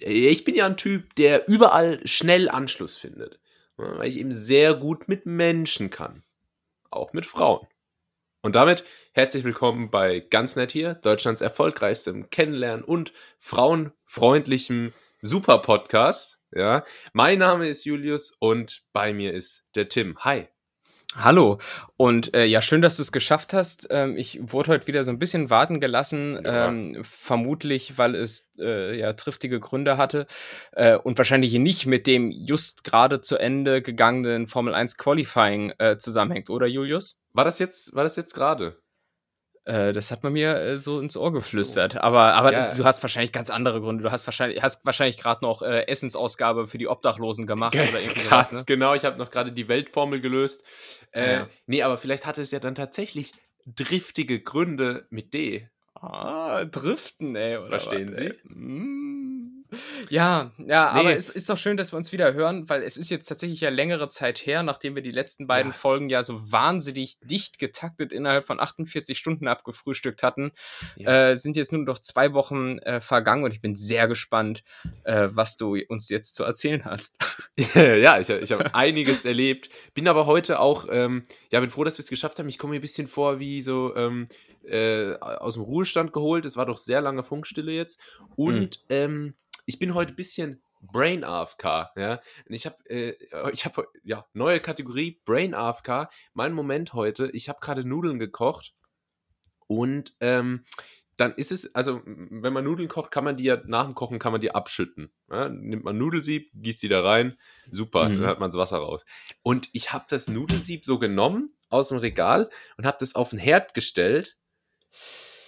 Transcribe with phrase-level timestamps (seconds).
[0.00, 3.38] ich bin ja ein Typ, der überall schnell Anschluss findet.
[3.76, 6.22] Weil ich eben sehr gut mit Menschen kann.
[6.90, 7.66] Auch mit Frauen.
[8.42, 16.40] Und damit herzlich willkommen bei Ganz Nett hier, Deutschlands erfolgreichstem Kennenlernen und frauenfreundlichem Super-Podcast.
[16.52, 16.84] Ja,
[17.14, 20.18] mein Name ist Julius und bei mir ist der Tim.
[20.18, 20.53] Hi.
[21.16, 21.58] Hallo
[21.96, 23.86] und äh, ja, schön, dass du es geschafft hast.
[23.90, 26.68] Ähm, ich wurde heute wieder so ein bisschen warten gelassen, ja.
[26.68, 30.26] ähm, vermutlich, weil es äh, ja triftige Gründe hatte
[30.72, 35.98] äh, und wahrscheinlich nicht mit dem just gerade zu Ende gegangenen Formel 1 Qualifying äh,
[35.98, 37.20] zusammenhängt, oder Julius?
[37.32, 38.76] War das jetzt, war das jetzt gerade?
[39.64, 41.94] Äh, das hat man mir äh, so ins Ohr geflüstert.
[41.94, 42.00] So.
[42.00, 42.74] Aber, aber ja.
[42.74, 44.02] du hast wahrscheinlich ganz andere Gründe.
[44.02, 48.20] Du hast wahrscheinlich, hast wahrscheinlich gerade noch äh, Essensausgabe für die Obdachlosen gemacht oder irgendwie
[48.28, 48.62] Krass, ne?
[48.66, 48.94] genau.
[48.94, 50.64] Ich habe noch gerade die Weltformel gelöst.
[51.12, 51.48] Äh, ja.
[51.66, 53.32] Nee, aber vielleicht hatte es ja dann tatsächlich
[53.66, 55.68] driftige Gründe mit D.
[55.94, 57.66] Ah, Driften, ey.
[57.66, 58.26] Verstehen was, Sie?
[58.26, 58.38] Ey?
[58.44, 59.13] Mm.
[60.08, 61.00] Ja, ja, nee.
[61.00, 63.60] aber es ist doch schön, dass wir uns wieder hören, weil es ist jetzt tatsächlich
[63.60, 65.78] ja längere Zeit her, nachdem wir die letzten beiden ja.
[65.78, 70.52] Folgen ja so wahnsinnig dicht getaktet innerhalb von 48 Stunden abgefrühstückt hatten,
[70.96, 71.30] ja.
[71.30, 74.62] äh, sind jetzt nur noch zwei Wochen äh, vergangen und ich bin sehr gespannt,
[75.04, 77.18] äh, was du uns jetzt zu erzählen hast.
[77.74, 81.98] ja, ich, ich habe einiges erlebt, bin aber heute auch, ähm, ja, bin froh, dass
[81.98, 82.48] wir es geschafft haben.
[82.48, 84.28] Ich komme mir ein bisschen vor wie so, ähm,
[84.66, 86.44] äh, aus dem Ruhestand geholt.
[86.44, 88.00] Es war doch sehr lange Funkstille jetzt.
[88.36, 88.94] Und mhm.
[88.94, 89.34] ähm,
[89.66, 92.20] ich bin heute ein bisschen Brain AFK, ja.
[92.46, 93.16] Und ich habe äh,
[93.52, 96.08] ich habe ja neue Kategorie Brain AFK.
[96.34, 98.74] Mein Moment heute, ich habe gerade Nudeln gekocht
[99.66, 100.64] und ähm,
[101.16, 104.18] dann ist es, also wenn man Nudeln kocht, kann man die ja nach dem Kochen
[104.18, 105.12] kann man die abschütten.
[105.30, 105.48] Ja?
[105.48, 107.38] Nimmt man Nudelsieb, gießt die da rein,
[107.70, 108.18] super, mhm.
[108.18, 109.04] dann hat man das Wasser raus.
[109.42, 113.38] Und ich habe das Nudelsieb so genommen aus dem Regal und habe das auf den
[113.38, 114.36] Herd gestellt,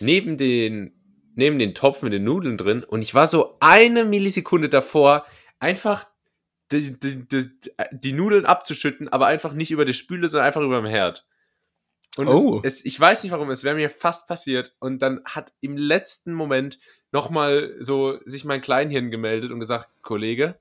[0.00, 0.95] neben den
[1.36, 5.24] neben den Topf mit den Nudeln drin und ich war so eine Millisekunde davor,
[5.60, 6.06] einfach
[6.72, 7.50] die, die, die,
[7.92, 11.26] die Nudeln abzuschütten, aber einfach nicht über die Spüle, sondern einfach über dem Herd.
[12.16, 12.60] Und oh.
[12.64, 14.74] es, es, ich weiß nicht warum, es wäre mir fast passiert.
[14.78, 16.78] Und dann hat im letzten Moment
[17.12, 20.58] nochmal so sich mein Kleinhirn gemeldet und gesagt, Kollege,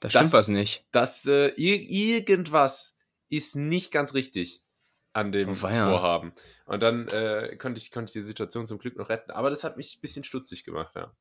[0.00, 0.86] da stimmt das, was nicht.
[0.92, 2.96] Das äh, irgendwas
[3.28, 4.61] ist nicht ganz richtig
[5.12, 6.32] an dem oh, Vorhaben.
[6.66, 9.30] Und dann äh, konnte, ich, konnte ich die Situation zum Glück noch retten.
[9.30, 11.12] Aber das hat mich ein bisschen stutzig gemacht, ja.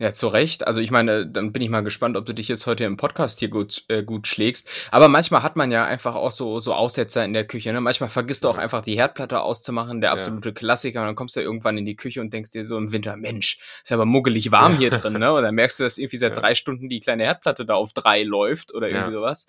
[0.00, 0.66] Ja, zu Recht.
[0.66, 3.38] Also ich meine, dann bin ich mal gespannt, ob du dich jetzt heute im Podcast
[3.38, 4.66] hier gut, äh, gut schlägst.
[4.90, 7.70] Aber manchmal hat man ja einfach auch so, so Aussetzer in der Küche.
[7.70, 7.82] Ne?
[7.82, 10.54] Manchmal vergisst du auch einfach die Herdplatte auszumachen, der absolute ja.
[10.54, 11.00] Klassiker.
[11.00, 13.58] Und dann kommst du irgendwann in die Küche und denkst dir so im Winter, Mensch,
[13.82, 14.78] ist ja aber muggelig warm ja.
[14.78, 15.12] hier drin.
[15.18, 15.34] Ne?
[15.34, 16.40] Und dann merkst du, dass irgendwie seit ja.
[16.40, 19.48] drei Stunden die kleine Herdplatte da auf drei läuft oder irgendwie sowas.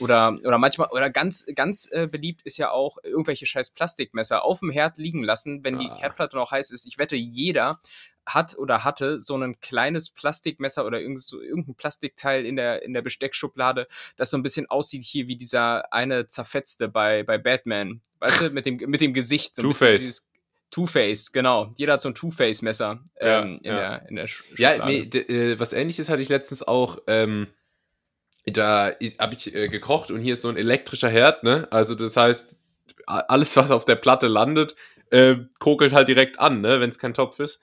[0.00, 4.58] Oder, oder manchmal, oder ganz, ganz äh, beliebt ist ja auch irgendwelche scheiß Plastikmesser auf
[4.58, 5.78] dem Herd liegen lassen, wenn ah.
[5.78, 6.84] die Herdplatte noch heiß ist.
[6.84, 7.78] Ich wette, jeder
[8.26, 12.94] hat oder hatte so ein kleines Plastikmesser oder irgend so, irgendein Plastikteil in der, in
[12.94, 13.86] der Besteckschublade,
[14.16, 18.00] das so ein bisschen aussieht hier wie dieser eine zerfetzte bei, bei Batman.
[18.20, 19.54] Weißt du, mit dem, mit dem Gesicht.
[19.54, 20.26] So Two-Face.
[20.70, 21.72] Two-Face, genau.
[21.76, 23.76] Jeder hat so ein Two-Face-Messer ähm, ja, in, ja.
[23.76, 24.62] Der, in der Schublade.
[24.62, 26.98] Ja, nee, äh, was ähnliches hatte ich letztens auch.
[27.06, 27.48] Ähm,
[28.46, 31.68] da habe ich äh, gekocht und hier ist so ein elektrischer Herd, ne?
[31.70, 32.56] Also das heißt,
[33.06, 34.74] alles, was auf der Platte landet,
[35.10, 36.80] äh, kokelt halt direkt an, ne?
[36.80, 37.62] Wenn es kein Topf ist.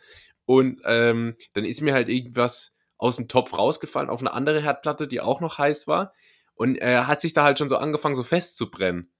[0.51, 5.07] Und ähm, dann ist mir halt irgendwas aus dem Topf rausgefallen auf eine andere Herdplatte,
[5.07, 6.13] die auch noch heiß war.
[6.55, 9.13] Und er äh, hat sich da halt schon so angefangen, so festzubrennen.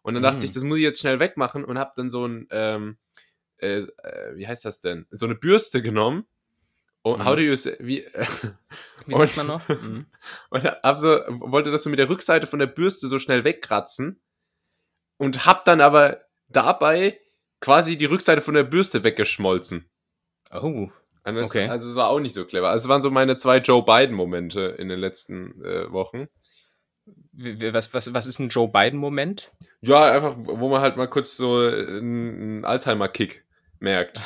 [0.00, 0.24] Und dann mhm.
[0.24, 2.96] dachte ich, das muss ich jetzt schnell wegmachen und habe dann so ein, ähm,
[3.58, 5.06] äh, äh, wie heißt das denn?
[5.10, 6.26] So eine Bürste genommen.
[7.02, 7.24] Und mhm.
[7.26, 8.06] how do you say, wie,
[9.06, 9.68] wie sagt man noch?
[9.68, 10.06] Mhm.
[10.48, 14.22] Und hab so, wollte das so mit der Rückseite von der Bürste so schnell wegkratzen
[15.18, 17.20] und hab dann aber dabei
[17.60, 19.90] quasi die Rückseite von der Bürste weggeschmolzen.
[20.52, 20.88] Oh.
[21.24, 21.68] Also, okay.
[21.68, 22.70] Also es war auch nicht so clever.
[22.70, 26.28] Also es waren so meine zwei Joe Biden-Momente in den letzten äh, Wochen.
[27.32, 29.52] Was, was, was ist ein Joe Biden-Moment?
[29.80, 33.44] Ja, einfach, wo man halt mal kurz so einen Alzheimer-Kick
[33.78, 34.20] merkt.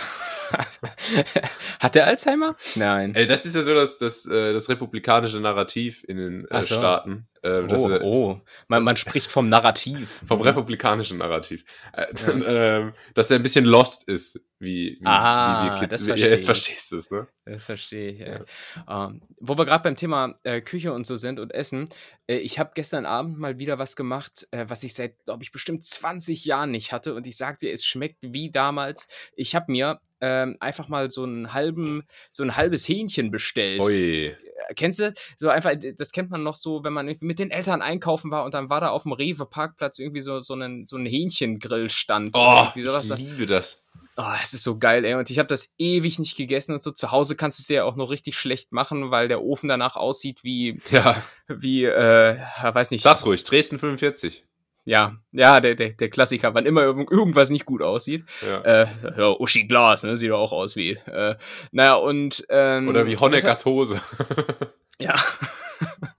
[1.81, 2.57] Hat der Alzheimer?
[2.75, 3.15] Nein.
[3.15, 6.77] Ey, das ist ja so das, das, äh, das republikanische Narrativ in den äh, so.
[6.77, 7.29] Staaten.
[7.43, 8.41] Äh, oh, ist, oh.
[8.69, 10.23] Man, man spricht vom Narrativ.
[10.29, 11.65] Vom republikanischen Narrativ.
[11.93, 12.87] Äh, ja.
[12.87, 15.91] äh, dass er ein bisschen lost ist, wie, wie, ah, wie wir Kids.
[15.91, 17.27] Das verstehe Jetzt verstehst du es, ne?
[17.45, 18.45] Das verstehe ich, ja.
[18.87, 19.07] ja.
[19.09, 21.89] Ähm, wo wir gerade beim Thema äh, Küche und so sind und Essen.
[22.29, 25.51] Äh, ich habe gestern Abend mal wieder was gemacht, äh, was ich seit, glaube ich,
[25.51, 27.15] bestimmt 20 Jahren nicht hatte.
[27.15, 29.09] Und ich sagte, es schmeckt wie damals.
[29.35, 33.81] Ich habe mir ähm, einfach mal so einen halben, so ein halbes Hähnchen bestellt.
[33.81, 34.37] Ui
[34.75, 35.13] kennst du?
[35.39, 38.53] So einfach, das kennt man noch so, wenn man mit den Eltern einkaufen war und
[38.53, 42.33] dann war da auf dem Rewe-Parkplatz irgendwie so, so ein, so ein Hähnchengrill stand.
[42.37, 42.75] Oh, ich
[43.17, 43.83] liebe das.
[44.19, 45.15] Oh, es ist so geil, ey.
[45.15, 46.91] Und ich habe das ewig nicht gegessen und so.
[46.91, 49.67] Zu Hause kannst du es dir ja auch noch richtig schlecht machen, weil der Ofen
[49.71, 51.17] danach aussieht wie, Ja,
[51.49, 53.03] wie, äh, weiß nicht.
[53.03, 54.45] sag's ruhig, Dresden 45.
[54.85, 58.27] Ja, ja, der, der, der Klassiker, wann immer irgend- irgendwas nicht gut aussieht.
[58.47, 58.61] Ja.
[58.61, 58.87] Äh,
[59.17, 60.19] ja, Uschi Glas, ne?
[60.19, 60.91] Sieht doch auch aus wie.
[61.07, 61.37] Äh,
[61.71, 62.45] naja, und.
[62.51, 64.03] Ähm, Oder wie Honeckers Hose.
[64.99, 65.17] Ja.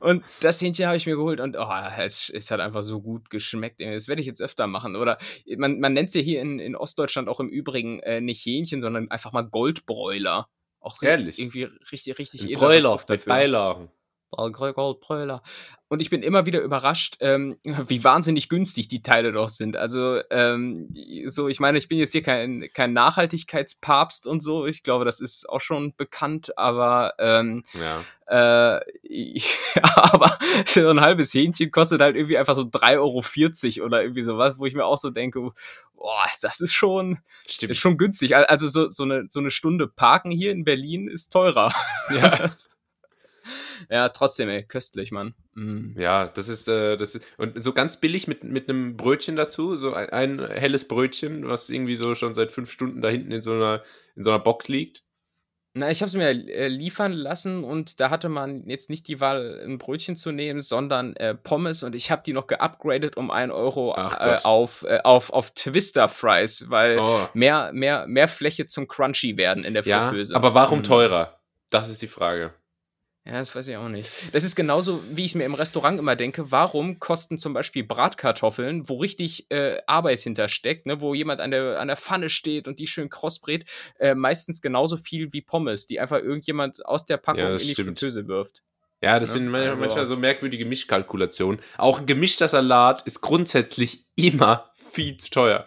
[0.00, 1.68] Und das Hähnchen habe ich mir geholt und oh,
[1.98, 3.80] es, es hat einfach so gut geschmeckt.
[3.80, 3.94] ey.
[3.94, 4.96] Das werde ich jetzt öfter machen.
[4.96, 5.18] Oder
[5.56, 9.10] man, man nennt sie hier in, in Ostdeutschland auch im Übrigen äh, nicht Hähnchen, sondern
[9.10, 10.48] einfach mal Goldbräuler.
[10.80, 11.38] Auch Ehrlich?
[11.38, 13.90] irgendwie richtig, richtig edler Bräuler Begriff mit Beilagen.
[14.36, 15.42] Goldbräuler.
[15.88, 19.76] Und ich bin immer wieder überrascht, ähm, wie wahnsinnig günstig die Teile doch sind.
[19.76, 20.94] Also, ähm,
[21.26, 24.66] so, ich meine, ich bin jetzt hier kein, kein Nachhaltigkeitspapst und so.
[24.66, 28.76] Ich glaube, das ist auch schon bekannt, aber ähm, Ja.
[28.78, 30.36] äh, ich, aber
[30.66, 34.66] so ein halbes Hähnchen kostet halt irgendwie einfach so 3,40 Euro oder irgendwie sowas, wo
[34.66, 35.40] ich mir auch so denke,
[35.94, 37.70] boah, das ist schon, Stimmt.
[37.70, 38.34] ist schon günstig.
[38.34, 41.72] Al- Also so, so, eine, so eine Stunde Parken hier in Berlin ist teurer.
[42.10, 42.50] Ja.
[43.90, 45.34] Ja, trotzdem, ey, köstlich, Mann.
[45.54, 45.98] Mm.
[45.98, 49.76] Ja, das ist, äh, das ist, und so ganz billig mit, mit einem Brötchen dazu,
[49.76, 53.42] so ein, ein helles Brötchen, was irgendwie so schon seit fünf Stunden da hinten in
[53.42, 53.82] so einer,
[54.16, 55.02] in so einer Box liegt.
[55.76, 59.18] Na, ich habe es mir äh, liefern lassen und da hatte man jetzt nicht die
[59.18, 63.32] Wahl, ein Brötchen zu nehmen, sondern äh, Pommes und ich habe die noch geupgradet um
[63.32, 67.26] 1 Euro äh, auf, äh, auf, auf Twister Fries, weil Oh.
[67.34, 70.36] mehr, mehr, mehr Fläche zum Crunchy werden in der Ja, Fritteuse.
[70.36, 70.84] aber warum Mm.
[70.84, 71.40] teurer?
[71.70, 72.54] Das ist die Frage.
[73.26, 74.06] Ja, das weiß ich auch nicht.
[74.34, 76.52] Das ist genauso, wie ich mir im Restaurant immer denke.
[76.52, 81.80] Warum kosten zum Beispiel Bratkartoffeln, wo richtig äh, Arbeit hintersteckt, ne, wo jemand an der,
[81.80, 83.64] an der Pfanne steht und die schön kross brät,
[83.98, 87.64] äh, meistens genauso viel wie Pommes, die einfach irgendjemand aus der Packung Ja, in die
[87.64, 87.98] stimmt.
[87.98, 88.62] Fritteuse wirft.
[89.00, 91.60] Ja, das Ja, sind manchmal, also- manchmal so merkwürdige Mischkalkulationen.
[91.78, 95.66] Auch ein gemischter Salat ist grundsätzlich immer viel zu teuer.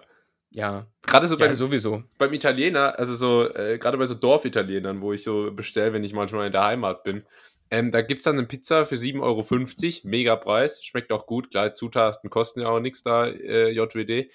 [0.58, 2.04] Ja, Gerade so ja beim, sowieso.
[2.18, 6.14] beim Italiener, also so, äh, gerade bei so Dorfitalienern, wo ich so bestelle, wenn ich
[6.14, 7.24] manchmal in der Heimat bin,
[7.70, 11.52] ähm, da gibt es dann eine Pizza für 7,50 Euro, mega Preis, schmeckt auch gut,
[11.52, 14.32] klar, Zutaten kosten ja auch nichts da, äh, JWD.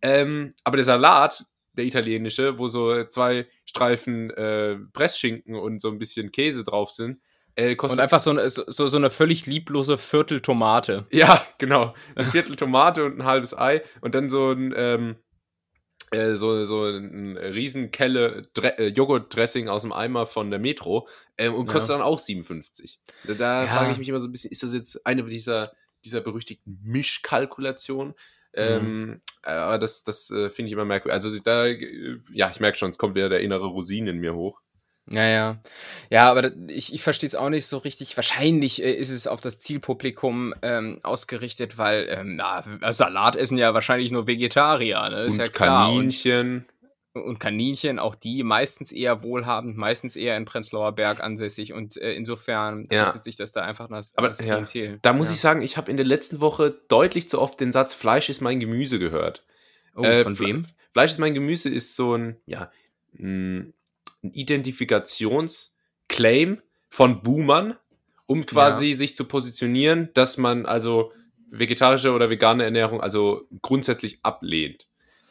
[0.00, 1.44] Ähm, aber der Salat,
[1.74, 7.20] der italienische, wo so zwei Streifen äh, Pressschinken und so ein bisschen Käse drauf sind,
[7.56, 11.04] äh, kostet Und einfach so eine, so, so eine völlig lieblose Vierteltomate.
[11.10, 11.92] ja, genau.
[12.14, 15.16] Ein Viertel Tomate und ein halbes Ei und dann so ein, ähm,
[16.12, 21.54] äh, so, so ein Riesenkelle Dre äh, Joghurtdressing aus dem Eimer von der Metro ähm,
[21.54, 21.72] und Ja.
[21.72, 23.00] kostet dann auch 57.
[23.24, 23.68] Da, da Ja.
[23.68, 25.72] frage ich mich immer so ein bisschen, ist das jetzt eine dieser,
[26.04, 28.14] dieser berüchtigten Mischkalkulationen?
[28.54, 31.14] Ähm, aber das, das äh, finde ich immer merkwürdig.
[31.14, 34.34] Also da, äh, ja, ich merke schon, es kommt wieder der innere Rosin in mir
[34.34, 34.60] hoch.
[35.10, 35.58] Ja, ja.
[36.10, 38.16] Ja, aber ich, ich verstehe es auch nicht so richtig.
[38.16, 43.74] Wahrscheinlich äh, ist es auf das Zielpublikum ähm, ausgerichtet, weil ähm, na, Salat essen ja
[43.74, 45.02] wahrscheinlich nur Vegetarier.
[45.10, 45.22] Ne?
[45.24, 45.88] Ist und ja klar.
[45.88, 46.66] Und, Kaninchen.
[47.14, 51.72] und Kaninchen, auch die meistens eher wohlhabend, meistens eher in Prenzlauer Berg ansässig.
[51.72, 53.04] Und äh, insofern Ja.
[53.04, 54.98] richtet sich das da einfach nach Aber, das ja, Klientel.
[55.02, 55.34] Da muss ja.
[55.34, 58.40] ich sagen, ich habe in der letzten Woche deutlich zu oft den Satz Fleisch ist
[58.40, 59.44] mein Gemüse gehört.
[59.96, 60.64] Oh, Äh, von wem?
[60.92, 62.70] Fleisch ist mein Gemüse ist so ein, ja,
[63.18, 63.74] ein
[64.22, 67.76] ein Identifikationsclaim von Boomern,
[68.26, 71.12] um quasi sich zu positionieren, dass man also
[71.50, 74.86] vegetarische oder vegane Ernährung also grundsätzlich ablehnt.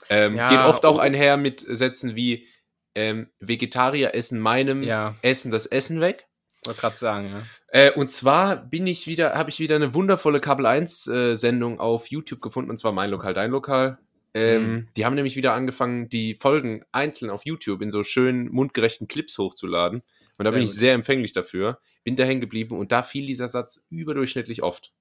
[0.09, 1.01] Ähm, Ja, geht oft auch oh.
[1.01, 2.47] einher mit Sätzen wie
[2.95, 6.27] ähm, Vegetarier essen meinem Ja, Essen das Essen weg.
[6.65, 7.41] wollte gerade sagen, ja.
[7.67, 11.79] Äh, und zwar bin ich wieder, habe ich wieder eine wundervolle Kabel 1 äh, Sendung
[11.79, 13.97] auf YouTube gefunden, und zwar mein Lokal, dein Lokal.
[14.33, 14.87] Ähm, Mhm.
[14.95, 19.37] Die haben nämlich wieder angefangen, die Folgen einzeln auf YouTube in so schönen mundgerechten Clips
[19.37, 20.01] hochzuladen.
[20.37, 21.79] Und da Sehr bin ich sehr empfänglich dafür.
[22.03, 24.93] Bin da hängen geblieben und da fiel dieser Satz überdurchschnittlich oft.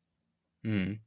[0.64, 1.00] Hm.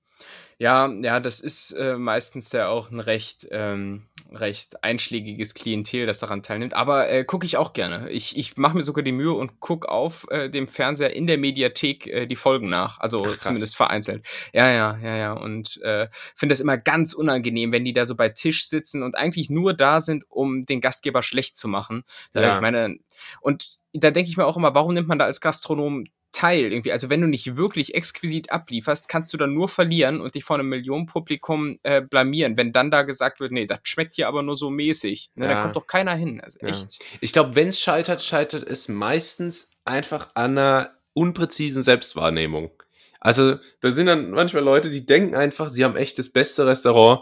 [0.57, 6.19] Ja, ja, das ist äh, meistens ja auch ein recht, ähm, recht einschlägiges Klientel, das
[6.19, 6.73] daran teilnimmt.
[6.73, 8.09] Aber äh, gucke ich auch gerne.
[8.09, 11.37] Ich, ich mache mir sogar die Mühe und gucke auf äh, dem Fernseher in der
[11.37, 12.99] Mediathek äh, die Folgen nach.
[12.99, 14.25] Also Ach, zumindest vereinzelt.
[14.53, 15.33] Ja, ja, ja, ja.
[15.33, 19.15] Und äh, finde das immer ganz unangenehm, wenn die da so bei Tisch sitzen und
[19.15, 22.03] eigentlich nur da sind, um den Gastgeber schlecht zu machen.
[22.33, 22.55] Ja.
[22.55, 22.97] Ich meine,
[23.41, 26.91] und da denke ich mir auch immer, warum nimmt man da als Gastronom teil irgendwie?
[26.91, 30.57] Also wenn du nicht wirklich exquisit ablieferst, kannst du dann nur verlieren und dich vor
[30.57, 34.55] einem Millionenpublikum äh, blamieren, wenn dann da gesagt wird, nee, das schmeckt hier aber nur
[34.57, 35.29] so mäßig.
[35.35, 35.53] Ne, Ja.
[35.53, 36.41] Da kommt doch keiner hin.
[36.41, 36.67] Also Ja.
[36.69, 36.99] echt.
[37.21, 42.71] Ich glaube, wenn es scheitert, scheitert es meistens einfach an einer unpräzisen Selbstwahrnehmung.
[43.19, 47.21] Also, da sind dann manchmal Leute, die denken einfach, sie haben echt das beste Restaurant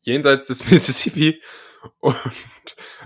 [0.00, 1.42] jenseits des Mississippi.
[1.98, 2.16] Und,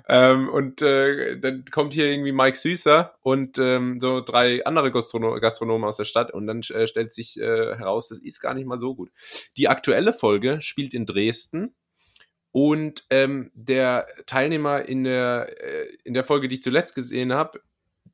[0.09, 5.39] ähm, und äh, dann kommt hier irgendwie Mike Süßer und ähm, so drei andere Gastrono
[5.41, 8.67] Gastronomen aus der Stadt und dann äh, stellt sich äh, heraus, das ist gar nicht
[8.67, 9.11] mal so gut.
[9.57, 11.75] Die aktuelle Folge spielt in Dresden
[12.57, 17.61] Und ähm, der Teilnehmer in der, äh, in der Folge, die ich zuletzt gesehen habe,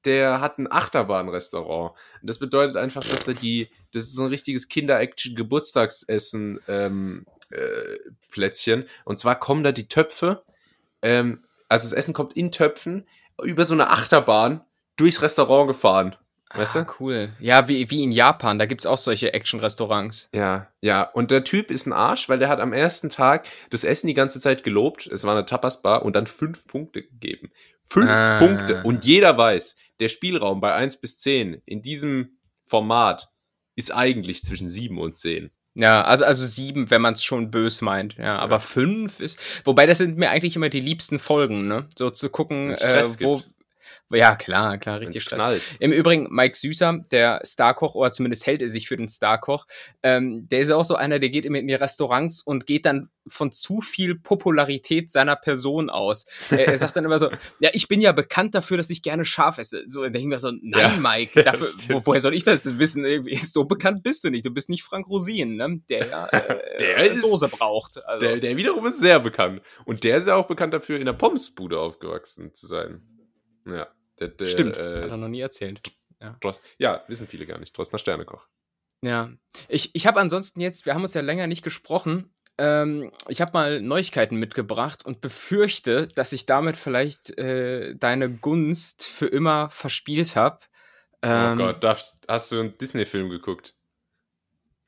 [0.07, 1.95] der hat ein Achterbahnrestaurant.
[2.23, 7.99] Das bedeutet einfach, dass er die, das ist so ein richtiges Kinder-Action-Geburtstagsessen ähm, äh.
[9.05, 10.43] Und zwar kommen da die Töpfe,
[11.03, 13.07] ähm, also das Essen kommt in Töpfen
[13.43, 14.61] über so eine Achterbahn
[14.97, 16.17] durchs Restaurant gefahren.
[16.53, 16.93] Weißt ah, du?
[16.99, 17.33] cool.
[17.39, 20.29] Ja, wie, wie in Japan, da gibt es auch solche Action-Restaurants.
[20.35, 21.03] Ja, ja.
[21.03, 24.15] Und der Typ ist ein Arsch, weil der hat am ersten Tag das Essen die
[24.15, 25.07] ganze Zeit gelobt.
[25.07, 27.53] Es war eine Tapas-Bar und dann fünf Punkte gegeben.
[27.85, 28.39] Fünf ah.
[28.39, 28.83] Punkte.
[28.83, 32.37] Und jeder weiß, der Spielraum bei 1 bis 10 in diesem
[32.67, 33.31] Format
[33.77, 35.51] ist eigentlich zwischen 7 und 10.
[35.81, 38.17] Ja, also, also sieben, wenn man es schon bös meint.
[38.19, 38.61] Ja, aber ja.
[38.61, 39.39] fünf ist.
[39.65, 41.87] Wobei, das sind mir eigentlich immer die liebsten Folgen, ne?
[41.97, 43.37] So zu gucken, äh, wo.
[43.37, 43.49] Gibt.
[44.13, 45.63] Ja, klar, klar, richtig knallt.
[45.79, 49.67] Im Übrigen, Mike Süßer, der Starkoch, oder zumindest hält er sich für den Starkoch,
[50.03, 53.11] ähm, der ist auch so einer, der geht immer in die Restaurants und geht dann
[53.29, 56.27] von zu viel Popularität seiner Person aus.
[56.51, 59.25] Er, er sagt dann immer so, ja, ich bin ja bekannt dafür, dass ich gerne
[59.25, 59.85] scharf esse.
[59.87, 60.97] So, dann denken wir so, nein, ja.
[60.97, 63.07] Mike, dafür, wo, woher soll ich das wissen?
[63.47, 64.45] So bekannt bist du nicht.
[64.45, 65.81] Du bist nicht Frank Rosin, ne?
[65.89, 68.05] der ja äh, der Soße ist, braucht.
[68.05, 68.27] Also.
[68.27, 69.63] Der, der wiederum ist sehr bekannt.
[69.85, 73.03] Und der ist ja auch bekannt dafür, in der Pommesbude aufgewachsen zu sein.
[73.67, 73.87] Ja.
[74.21, 75.81] Der, der, Stimmt, äh, hat er noch nie erzählt.
[76.21, 76.37] Ja.
[76.41, 77.77] Dross, ja, wissen viele gar nicht.
[77.77, 78.47] Drossner Sternekoch.
[79.03, 79.31] Ja,
[79.69, 83.53] ich, ich habe ansonsten jetzt, wir haben uns ja länger nicht gesprochen, ähm, ich habe
[83.55, 90.37] mal Neuigkeiten mitgebracht und befürchte, dass ich damit vielleicht äh, deine Gunst für immer verspielt
[90.37, 90.61] habe.
[91.23, 93.75] Oh ähm, oh Gott, darf, hast du einen Disney-Film geguckt?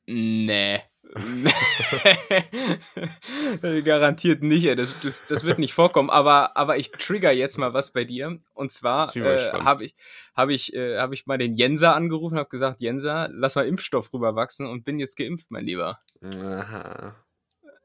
[0.07, 0.83] Nee.
[3.85, 4.77] Garantiert nicht, ey.
[4.77, 4.95] Das,
[5.29, 6.11] das wird nicht vorkommen.
[6.11, 8.39] Aber, aber ich trigger jetzt mal was bei dir.
[8.55, 9.95] Und zwar äh, habe ich,
[10.35, 14.13] hab ich, äh, hab ich mal den Jenser angerufen, habe gesagt, Jenser, lass mal Impfstoff
[14.13, 16.01] rüberwachsen und bin jetzt geimpft, mein Lieber.
[16.23, 17.15] Aha.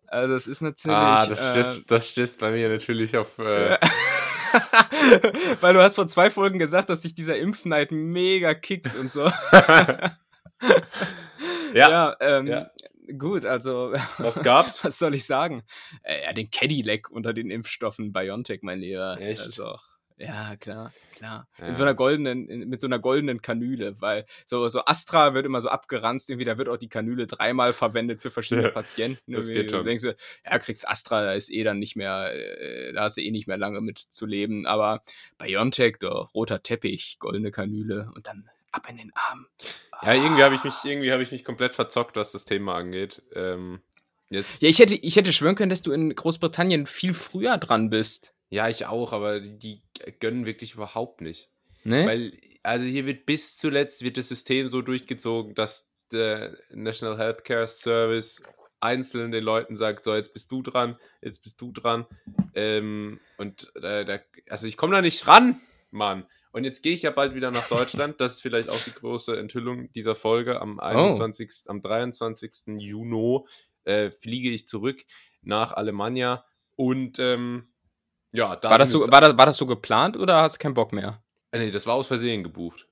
[0.07, 0.95] Also das ist natürlich.
[0.95, 3.37] Ah, das, äh, stößt, das stößt bei mir natürlich auf.
[3.39, 3.77] Äh
[5.61, 9.25] Weil du hast vor zwei Folgen gesagt, dass dich dieser Impfneid mega kickt und so.
[11.73, 12.71] ja, ja, ähm, ja,
[13.17, 13.93] gut, also.
[14.17, 14.83] Was gab's?
[14.83, 15.63] Was soll ich sagen?
[16.03, 19.17] Äh, ja, den Cadillac unter den Impfstoffen BioNTech, mein Lieber.
[19.19, 19.41] Echt?
[19.41, 19.77] Also,
[20.19, 21.47] ja, klar, klar.
[21.59, 21.67] Ja.
[21.67, 25.45] In so einer goldenen, in, mit so einer goldenen Kanüle, weil so, so Astra wird
[25.45, 29.31] immer so abgeranzt, irgendwie, da wird auch die Kanüle dreimal verwendet für verschiedene ja, Patienten.
[29.31, 29.81] Das geht schon.
[29.81, 33.17] Du denkst du, ja, kriegst Astra, da ist eh dann nicht mehr, äh, da hast
[33.17, 34.65] du eh nicht mehr lange mit zu leben.
[34.65, 35.03] Aber
[35.37, 39.47] BioNTech, doch, roter Teppich, goldene Kanüle und dann ab in den Arm.
[40.03, 43.21] Ja, irgendwie habe ich mich, irgendwie habe ich mich komplett verzockt, was das Thema angeht.
[43.33, 43.81] Ähm,
[44.29, 44.61] jetzt.
[44.61, 48.33] Ja, ich hätte, ich hätte schwören können, dass du in Großbritannien viel früher dran bist.
[48.49, 49.81] Ja, ich auch, aber die,
[50.19, 51.49] gönnen wirklich überhaupt nicht.
[51.83, 52.05] Ne?
[52.05, 52.31] Weil,
[52.63, 58.41] also hier wird bis zuletzt wird das System so durchgezogen, dass der National Healthcare Service
[58.79, 62.05] einzeln den Leuten sagt, so, jetzt bist du dran, jetzt bist du dran.
[62.53, 64.19] Ähm, und äh, da,
[64.49, 66.25] also ich komme da nicht ran, Mann.
[66.51, 68.19] Und jetzt gehe ich ja bald wieder nach Deutschland.
[68.19, 70.61] Das ist vielleicht auch die große Enthüllung dieser Folge.
[70.61, 71.71] Am 21., oh.
[71.71, 72.51] am 23.
[72.77, 73.45] Juni
[73.83, 75.03] äh, fliege ich zurück
[75.41, 76.45] nach Alemannia.
[76.75, 77.69] Und ähm,
[78.31, 80.73] ja, da war das, so, war, das, war das so geplant oder hast du keinen
[80.73, 81.23] Bock mehr?
[81.51, 82.87] Äh, nee, das war aus Versehen gebucht.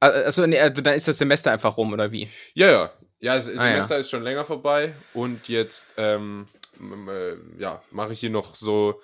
[0.00, 2.28] Also, nee, also dann ist das Semester einfach rum, oder wie?
[2.54, 2.92] Ja, ja.
[3.20, 4.00] Ja, das ah, Semester ja.
[4.00, 6.46] ist schon länger vorbei und jetzt ähm,
[6.80, 9.00] äh, ja, mache ich hier noch so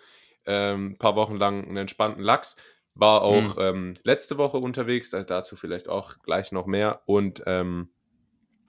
[0.47, 2.57] ein ähm, paar Wochen lang einen entspannten Lachs.
[2.94, 3.62] War auch mhm.
[3.62, 7.02] ähm, letzte Woche unterwegs, also dazu vielleicht auch gleich noch mehr.
[7.06, 7.88] Und ähm,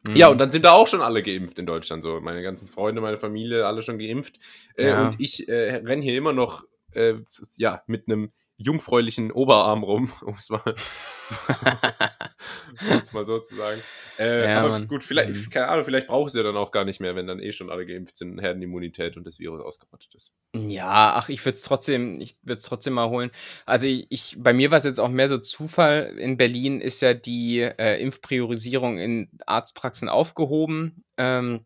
[0.07, 0.15] mhm.
[0.15, 2.03] ja, und dann sind da auch schon alle geimpft in Deutschland.
[2.03, 4.39] So, meine ganzen Freunde, meine Familie, alle schon geimpft.
[4.77, 5.05] Äh, ja.
[5.05, 6.63] Und ich äh, renne hier immer noch
[6.93, 7.15] äh,
[7.57, 10.61] ja, mit einem jungfräulichen Oberarm rum, um es mal,
[13.13, 13.81] mal so zu sagen.
[14.17, 14.87] Äh, ja, aber Mann.
[14.87, 15.49] gut, vielleicht, mhm.
[15.49, 17.69] keine Ahnung, vielleicht braucht es ja dann auch gar nicht mehr, wenn dann eh schon
[17.69, 20.31] alle geimpft sind, Herdenimmunität und das Virus ausgerottet ist.
[20.55, 23.31] Ja, ach, ich würde es trotzdem, ich würde es trotzdem mal holen.
[23.65, 26.15] Also ich, ich bei mir war es jetzt auch mehr so Zufall.
[26.17, 31.03] In Berlin ist ja die äh, Impfpriorisierung in Arztpraxen aufgehoben.
[31.17, 31.65] Ähm,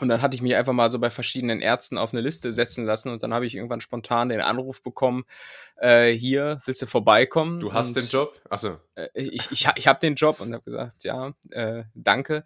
[0.00, 2.84] und dann hatte ich mich einfach mal so bei verschiedenen Ärzten auf eine Liste setzen
[2.84, 5.24] lassen und dann habe ich irgendwann spontan den Anruf bekommen,
[5.78, 7.60] äh, hier, willst du vorbeikommen?
[7.60, 8.38] Du hast und, den Job?
[8.48, 8.78] Achso.
[8.94, 12.44] Äh, ich ich, ich habe den Job und habe gesagt, ja, äh, danke.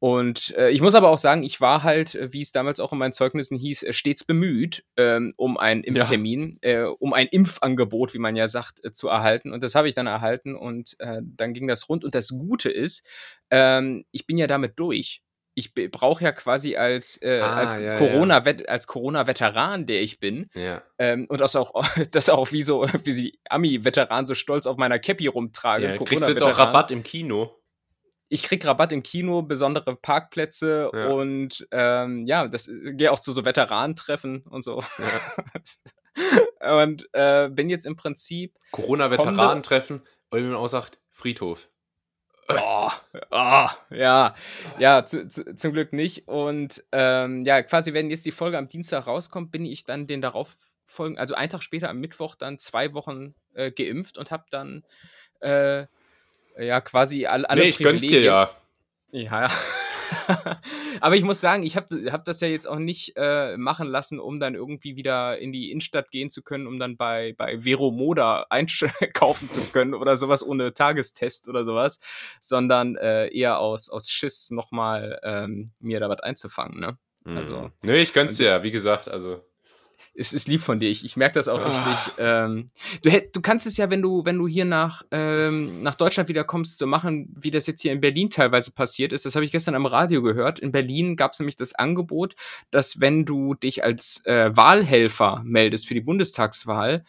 [0.00, 2.92] Und äh, ich muss aber auch sagen, ich war halt, äh, wie es damals auch
[2.92, 6.70] in meinen Zeugnissen hieß, äh, stets bemüht, ähm, um einen Impftermin, ja.
[6.70, 9.52] äh, um ein Impfangebot, wie man ja sagt, äh, zu erhalten.
[9.52, 12.04] Und das habe ich dann erhalten und äh, dann ging das rund.
[12.04, 13.04] Und das Gute ist,
[13.50, 15.20] ähm, ich bin ja damit durch
[15.58, 18.64] ich brauche ja quasi als, äh, ah, als ja, Corona ja.
[18.68, 20.82] als Corona Veteran, der ich bin, ja.
[20.98, 21.72] ähm, und das auch
[22.12, 25.88] das auch wie so wie sie Ami Veteran so stolz auf meiner Cappy rumtrage.
[25.88, 27.54] Ja, kriegst du jetzt auch Rabatt im Kino?
[28.30, 33.44] ich krieg Rabatt im Kino, besondere Parkplätze und ähm, ja, das gehe auch zu so
[33.44, 34.82] Veteranentreffen und so.
[36.60, 41.68] und äh, bin jetzt im Prinzip Corona-Veteranentreffen, oder wie man auch sagt, Friedhof.
[42.50, 42.90] Oh,
[43.30, 44.34] oh, ja,
[44.78, 46.28] ja, zu, zu, zum Glück nicht.
[46.28, 50.22] Und ähm, ja, quasi, wenn jetzt die Folge am Dienstag rauskommt, bin ich dann den
[50.22, 54.44] darauf folgen, also einen Tag später am Mittwoch dann zwei Wochen äh, geimpft und habe
[54.50, 54.84] dann
[55.40, 55.86] äh,
[56.58, 58.50] ja quasi alle, alle nee, ich gönn's dir ja.
[59.10, 59.48] Ja, ja.
[61.00, 64.20] Aber ich muss sagen, ich habe hab das ja jetzt auch nicht äh, machen lassen,
[64.20, 67.90] um dann irgendwie wieder in die Innenstadt gehen zu können, um dann bei, bei Vero
[67.90, 72.00] Moda einkaufen zu können oder sowas ohne Tagestest oder sowas,
[72.40, 76.80] sondern äh, eher aus, aus Schiss nochmal ähm, mir da was einzufangen.
[76.80, 76.98] Ne?
[77.24, 77.72] Also, Mhm.
[77.82, 79.44] nee, ich gönn's dir ja, wie gesagt, also.
[80.18, 80.90] Es ist lieb von dir.
[80.90, 81.68] Ich, ich merke das auch Ah.
[81.68, 82.14] richtig.
[82.18, 82.66] Ähm,
[83.02, 86.28] du, hätt, du kannst es ja, wenn du, wenn du hier nach, ähm, nach Deutschland
[86.28, 89.24] wieder kommst, so machen, wie das jetzt hier in Berlin teilweise passiert ist.
[89.24, 90.58] Das habe ich gestern am Radio gehört.
[90.58, 92.34] In Berlin gab es nämlich das Angebot,
[92.70, 97.04] dass wenn du dich als äh, Wahlhelfer meldest für die Bundestagswahl,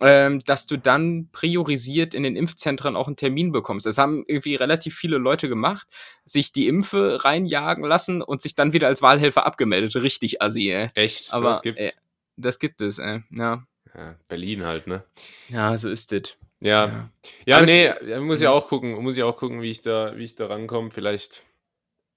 [0.00, 3.84] ähm, dass du dann priorisiert in den Impfzentren auch einen Termin bekommst.
[3.84, 5.88] Das haben irgendwie relativ viele Leute gemacht,
[6.24, 9.96] sich die Impfe reinjagen lassen und sich dann wieder als Wahlhelfer abgemeldet.
[9.96, 10.90] Richtig assi, ey.
[10.94, 11.88] Echt, Aber, sowas gibt's.
[11.88, 11.92] äh,
[12.40, 13.22] Das gibt es, ey.
[13.30, 13.64] Ja,
[13.94, 15.02] Ja, Berlin halt, ne?
[15.48, 16.36] ja so ist es.
[16.60, 16.86] Ja.
[16.86, 17.10] Ja.
[17.46, 20.16] Ja, Aber nee, es- muss ich auch gucken, muss ich auch gucken, wie ich da,
[20.16, 20.90] wie ich da rankomme.
[20.90, 21.44] Vielleicht,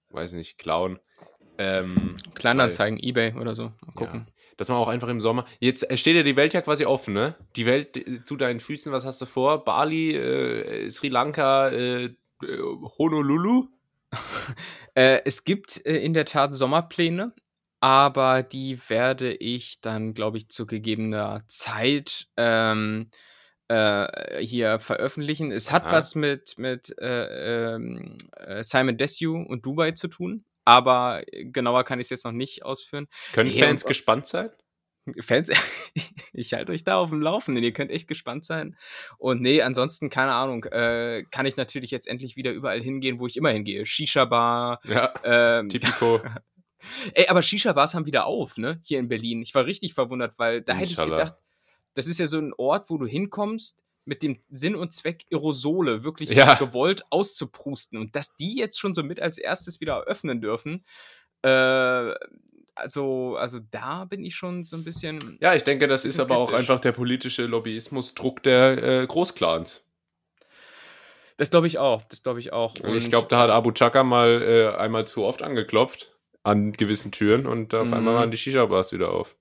[0.09, 0.99] weiß nicht, klauen.
[1.57, 3.65] Ähm, Kleinanzeigen, Ebay oder so.
[3.85, 4.25] Mal gucken.
[4.27, 5.45] Ja, dass man auch einfach im Sommer.
[5.59, 7.35] Jetzt steht ja die Welt ja quasi offen, ne?
[7.55, 9.63] Die Welt äh, zu deinen Füßen, was hast du vor?
[9.63, 12.13] Bali, äh, Sri Lanka, äh, äh,
[12.97, 13.67] Honolulu?
[14.93, 17.33] Äh, es gibt äh, in der Tat Sommerpläne,
[17.81, 23.09] aber die werde ich dann, glaube ich, zu gegebener Zeit ähm,
[23.67, 25.51] äh, hier veröffentlichen.
[25.51, 25.91] Es hat Ah.
[25.93, 31.99] was mit, mit äh, ähm, äh, Simon Desue und Dubai zu tun, aber genauer kann
[31.99, 33.07] ich es jetzt noch nicht ausführen.
[33.33, 34.49] Können Nee, Fans gespannt sein?
[35.19, 35.49] Fans,
[36.33, 37.63] ich halte euch da auf dem Laufenden.
[37.63, 38.77] Ihr könnt echt gespannt sein.
[39.17, 43.25] Und nee, ansonsten, keine Ahnung, äh, kann ich natürlich jetzt endlich wieder überall hingehen, wo
[43.25, 43.83] ich immer hingehe.
[43.87, 44.79] Shisha-Bar.
[44.83, 46.21] Ja, Ähm, Typico.
[47.13, 48.79] ey, aber Shisha-Bars haben wieder auf, ne?
[48.83, 49.41] Hier in Berlin.
[49.41, 51.17] Ich war richtig verwundert, weil da hätte ich Inshallah.
[51.17, 51.35] gedacht,
[51.93, 56.03] das ist ja so ein Ort, wo du hinkommst mit dem Sinn und Zweck, Aerosole
[56.03, 56.55] wirklich Ja.
[56.55, 57.99] gewollt auszuprusten.
[57.99, 60.83] Und dass die jetzt schon so mit als erstes wieder öffnen dürfen,
[61.43, 62.13] äh,
[62.73, 65.37] also, also da bin ich schon so ein bisschen.
[65.41, 66.69] Ja, ich denke, das ist Bisschen aber auch skeptisch.
[66.69, 69.83] einfach der politische Lobbyismus-Druck der äh, Großclans.
[71.37, 72.03] Das glaube ich auch.
[72.05, 72.79] Das glaube ich auch.
[72.79, 76.10] Und ich glaube, da hat Abu Chaka mal äh, einmal zu oft angeklopft
[76.43, 77.93] an gewissen Türen und auf Mhm.
[77.93, 79.35] einmal waren die Shisha-Bars wieder auf.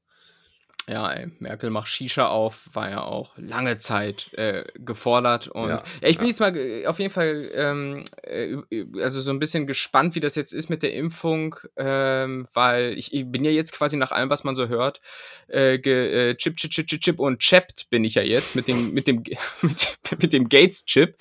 [0.89, 5.47] Ja, ey, Merkel macht Shisha auf, war ja auch lange Zeit äh, gefordert.
[5.47, 6.31] Und ja, Ja, ich bin ja.
[6.31, 8.57] jetzt mal äh, auf jeden Fall ähm, äh,
[9.01, 13.15] also so ein bisschen gespannt, wie das jetzt ist mit der Impfung, ähm, weil ich,
[13.15, 15.01] ich bin ja jetzt quasi nach allem, was man so hört,
[15.49, 18.67] äh, ge, äh, Chip, Chip, Chip, Chip, Chip und Chapped bin ich ja jetzt mit
[18.67, 19.23] dem, mit dem,
[19.63, 21.15] mit, mit dem Gates-Chip.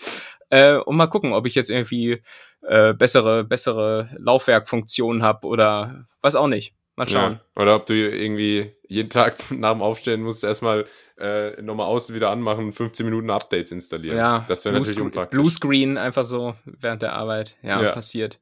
[0.52, 2.24] Äh, und mal gucken, ob ich jetzt irgendwie
[2.62, 6.74] äh, bessere, bessere Laufwerkfunktionen habe oder was auch nicht.
[6.96, 7.40] Mal schauen.
[7.56, 7.62] Ja.
[7.62, 10.86] Oder ob du irgendwie jeden Tag nach dem Aufstehen musst erstmal
[11.18, 14.18] äh, nochmal außen wieder anmachen und 15 Minuten Updates installieren.
[14.18, 15.38] Ja, das wäre natürlich unpraktisch.
[15.38, 17.56] Bluescreen einfach so während der Arbeit.
[17.62, 17.92] Ja, Ja.
[17.94, 18.40] passiert.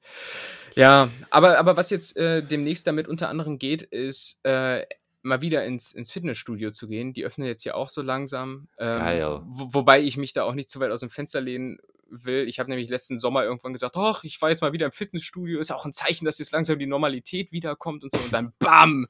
[0.74, 4.84] Ja, aber, aber was jetzt äh, demnächst damit unter anderem geht, ist äh,
[5.22, 7.14] mal wieder ins, ins Fitnessstudio zu gehen.
[7.14, 8.68] Die öffnen jetzt ja auch so langsam.
[8.78, 9.42] Ähm, Geil.
[9.46, 12.48] Wo, wobei ich mich da auch nicht zu weit aus dem Fenster lehnen will.
[12.48, 15.60] Ich habe nämlich letzten Sommer irgendwann gesagt, ach, ich war jetzt mal wieder im Fitnessstudio.
[15.60, 18.20] Ist auch ein Zeichen, dass jetzt langsam die Normalität wiederkommt und so.
[18.20, 19.08] Und dann BAM!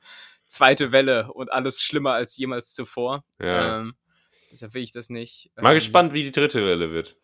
[0.47, 3.25] Zweite Welle und alles schlimmer als jemals zuvor.
[3.39, 3.81] Ja.
[3.81, 3.95] Ähm,
[4.49, 5.51] deshalb will ich das nicht.
[5.57, 7.17] Mal Ähm, gespannt, wie die dritte Welle wird.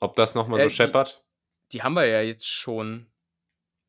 [0.00, 1.24] Ob das nochmal Äh, so die- scheppert.
[1.72, 3.06] Die haben wir ja jetzt schon.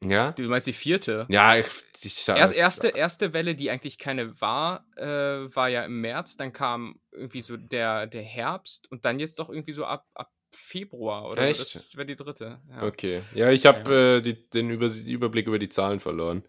[0.03, 0.31] Ja?
[0.31, 1.25] Du meinst die vierte?
[1.29, 1.65] Ja, ich,
[2.01, 6.37] ich, Erst, erste, erste Welle, die eigentlich keine war, äh, war ja im März.
[6.37, 10.31] Dann kam irgendwie so der, der Herbst und dann jetzt doch irgendwie so ab, ab
[10.57, 11.59] Februar oder Echt?
[11.65, 11.79] so.
[11.79, 12.59] Das wäre die dritte.
[12.69, 12.83] Ja.
[12.83, 13.21] Okay.
[13.33, 16.43] Ja, ich habe äh, den Über Überblick über die Zahlen verloren.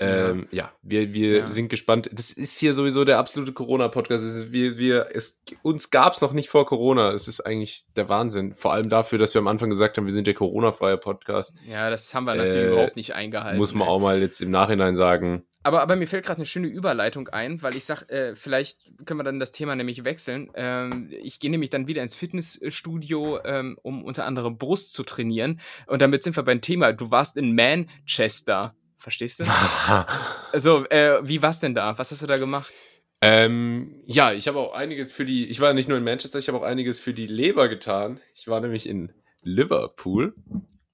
[0.00, 0.70] Ähm, ja.
[0.82, 1.50] wir, wir Ja.
[1.50, 2.08] sind gespannt.
[2.12, 4.52] Das ist hier sowieso der absolute Corona-Podcast.
[4.52, 7.10] Wir, wir, es, uns gab es noch nicht vor Corona.
[7.10, 8.54] Es ist eigentlich der Wahnsinn.
[8.54, 11.58] Vor allem dafür, dass wir am Anfang gesagt haben, wir sind der Corona-freie Podcast.
[11.68, 13.58] Ja, das haben wir natürlich Äh, überhaupt nicht eingehalten.
[13.58, 13.92] Muss man ey.
[13.94, 15.42] auch mal jetzt im Nachhinein sagen.
[15.68, 19.20] Aber, aber mir fällt gerade eine schöne Überleitung ein, weil ich sag, äh, vielleicht können
[19.20, 20.50] wir dann das Thema nämlich wechseln.
[20.54, 25.60] Ähm, ich gehe nämlich dann wieder ins Fitnessstudio, ähm, um unter anderem Brust zu trainieren.
[25.86, 26.94] Und damit sind wir beim Thema.
[26.94, 28.74] Du warst in Manchester.
[28.96, 29.44] Verstehst du?
[30.52, 31.98] Also, äh, wie war's denn da?
[31.98, 32.72] Was hast du da gemacht?
[33.20, 36.48] Ähm, ja, ich habe auch einiges für die, ich war nicht nur in Manchester, ich
[36.48, 38.20] habe auch einiges für die Leber getan.
[38.34, 40.34] Ich war nämlich in Liverpool.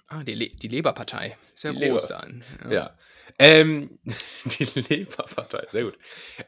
[0.08, 1.36] Ah, die, Le die Leberpartei.
[1.54, 2.20] Ist ja groß Leber.
[2.20, 2.44] dann.
[2.72, 2.96] Ja.
[3.38, 3.98] Ähm,
[4.44, 5.98] die Leberpartei, sehr gut.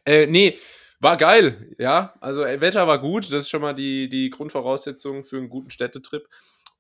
[0.05, 0.59] Äh, nee,
[1.01, 2.15] war geil, ja.
[2.21, 5.71] Also äh, Wetter war gut, das ist schon mal die, die Grundvoraussetzung für einen guten
[5.71, 6.29] Städtetrip.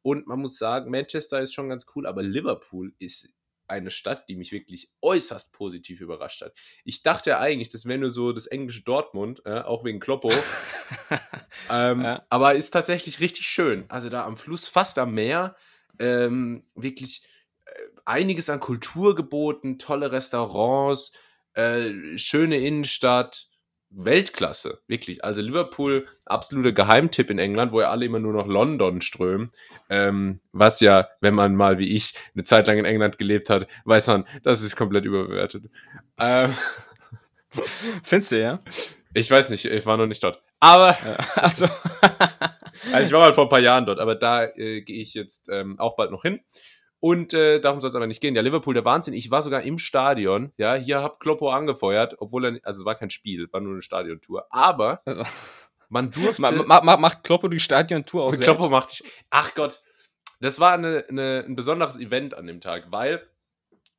[0.02, 3.28] Und man muss sagen, Manchester ist schon ganz cool, aber Liverpool ist
[3.68, 6.54] eine Stadt, die mich wirklich äußerst positiv überrascht hat.
[6.84, 10.30] Ich dachte ja eigentlich, das wäre nur so das englische Dortmund, äh, auch wegen Kloppo.
[11.70, 12.24] ähm, Ja.
[12.30, 13.84] Aber ist tatsächlich richtig schön.
[13.88, 15.56] Also da am Fluss, fast am Meer,
[15.98, 17.22] ähm, wirklich
[18.04, 21.12] einiges an Kultur geboten, tolle Restaurants,
[21.54, 23.48] äh, schöne Innenstadt,
[23.90, 25.24] Weltklasse, wirklich.
[25.24, 29.50] Also Liverpool, absoluter Geheimtipp in England, wo ja alle immer nur noch London strömen.
[29.88, 33.68] Ähm, was ja, wenn man mal wie ich eine Zeit lang in England gelebt hat,
[33.84, 35.64] weiß man, das ist komplett überbewertet.
[36.18, 36.54] Ähm,
[38.02, 38.62] Findest du, ja?
[39.14, 40.42] ich weiß nicht, ich war noch nicht dort.
[40.60, 40.96] Aber
[41.34, 41.66] Achso.
[42.92, 45.48] Also ich war mal vor ein paar Jahren dort, aber da äh, gehe ich jetzt
[45.48, 46.40] ähm, auch bald noch hin.
[47.00, 48.34] Und äh, darum soll es aber nicht gehen.
[48.34, 49.14] Ja, Liverpool, der Wahnsinn.
[49.14, 50.52] Ich war sogar im Stadion.
[50.56, 53.82] Ja, hier hat Kloppo angefeuert, obwohl er, also es war kein Spiel, war nur eine
[53.82, 54.46] Stadiontour.
[54.50, 55.22] Aber Also,
[55.88, 56.40] man durfte.
[56.42, 58.44] ma, ma, ma, macht Kloppo die Stadiontour auch selbst?
[58.44, 59.12] Kloppo machte ich.
[59.30, 59.82] Ach Gott,
[60.40, 63.26] das war eine, eine, ein besonderes Event an dem Tag, weil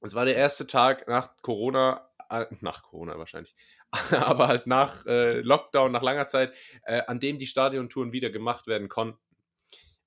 [0.01, 3.55] es war der erste Tag nach Corona, äh, nach Corona wahrscheinlich,
[4.11, 6.51] aber halt nach äh, Lockdown, nach langer Zeit,
[6.83, 9.19] äh, an dem die Stadiontouren wieder gemacht werden konnten.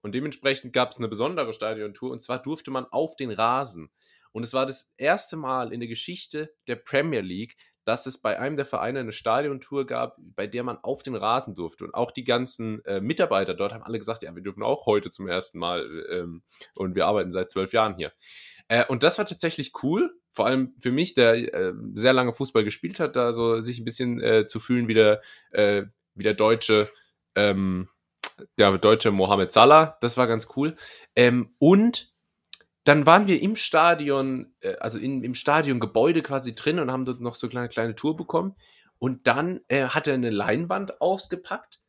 [0.02, 3.90] Und dementsprechend gab es eine besondere Stadiontour und zwar durfte man auf den Rasen.
[4.32, 8.38] Und es war das erste Mal in der Geschichte der Premier League, dass es bei
[8.38, 11.84] einem der Vereine eine Stadiontour gab, bei der man auf den Rasen durfte.
[11.84, 15.10] Und auch die ganzen äh, Mitarbeiter dort haben alle gesagt, ja, wir dürfen auch heute
[15.10, 16.42] zum ersten Mal ähm,
[16.74, 18.12] und wir arbeiten seit zwölf Jahren hier.
[18.68, 22.64] Äh, und das war tatsächlich cool, vor allem für mich, der äh, sehr lange Fußball
[22.64, 25.84] gespielt hat, da so sich ein bisschen äh, zu fühlen wie der, äh,
[26.14, 26.90] wie der deutsche,
[27.34, 27.88] ähm,
[28.59, 29.98] der deutsche Mohamed Salah.
[30.00, 30.76] Das war ganz cool.
[31.16, 32.12] Ähm, und
[32.85, 37.20] dann waren wir im Stadion, äh, also in, im Stadiongebäude quasi drin und haben dort
[37.20, 38.57] noch so eine kleine, kleine Tour bekommen.
[38.98, 41.81] Und dann äh, hat er eine Leinwand ausgepackt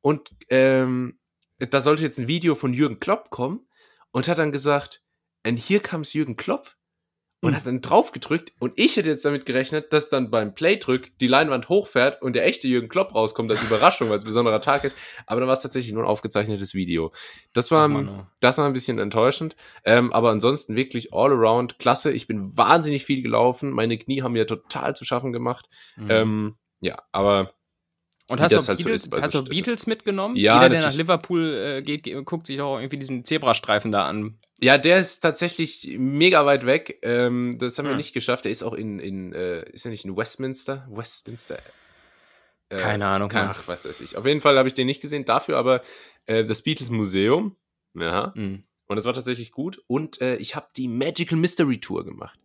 [0.00, 1.18] und ähm,
[1.58, 3.66] da sollte jetzt ein Video von Jürgen Klopp kommen
[4.10, 5.02] und hat dann gesagt,
[5.44, 6.76] and here comes Jürgen Klopp
[7.40, 7.56] und Hm.
[7.56, 11.28] hat dann drauf gedrückt und ich hätte jetzt damit gerechnet, dass dann beim Playdrück die
[11.28, 14.84] Leinwand hochfährt und der echte Jürgen Klopp rauskommt als Überraschung, weil es ein besonderer Tag
[14.84, 14.96] ist,
[15.26, 17.12] aber dann war es tatsächlich nur ein aufgezeichnetes Video.
[17.52, 18.26] Das war, oh.
[18.40, 22.10] das war ein bisschen enttäuschend, ähm, aber ansonsten wirklich all around klasse.
[22.10, 25.68] Ich bin wahnsinnig viel gelaufen, meine Knie haben mir total zu schaffen gemacht.
[25.96, 26.10] Mhm.
[26.10, 27.52] Ähm, ja, aber
[28.30, 29.44] Und hast du halt Beatles, so hast du.
[29.44, 30.36] Beatles mitgenommen?
[30.36, 30.94] Ja, Jeder, der nach.
[30.94, 34.38] Liverpool äh, geht, ge- guckt sich auch irgendwie diesen Zebrastreifen da an.
[34.60, 36.98] Ja, der ist tatsächlich mega weit weg.
[37.02, 37.96] Ähm, das haben wir Hm.
[37.98, 38.44] nicht geschafft.
[38.44, 40.86] Der ist auch in, in äh, ist er nicht in Westminster?
[40.90, 41.58] Westminster.
[42.68, 44.16] Äh, Keine Ahnung, Keine, ach, was weiß ich.
[44.16, 45.24] Auf jeden Fall habe ich den nicht gesehen.
[45.24, 45.80] Dafür aber
[46.26, 47.56] äh, das Beatles Museum.
[47.94, 48.32] Ja.
[48.36, 48.62] Mhm.
[48.88, 49.82] Und das war tatsächlich gut.
[49.86, 52.38] Und äh, ich habe die Magical Mystery Tour gemacht.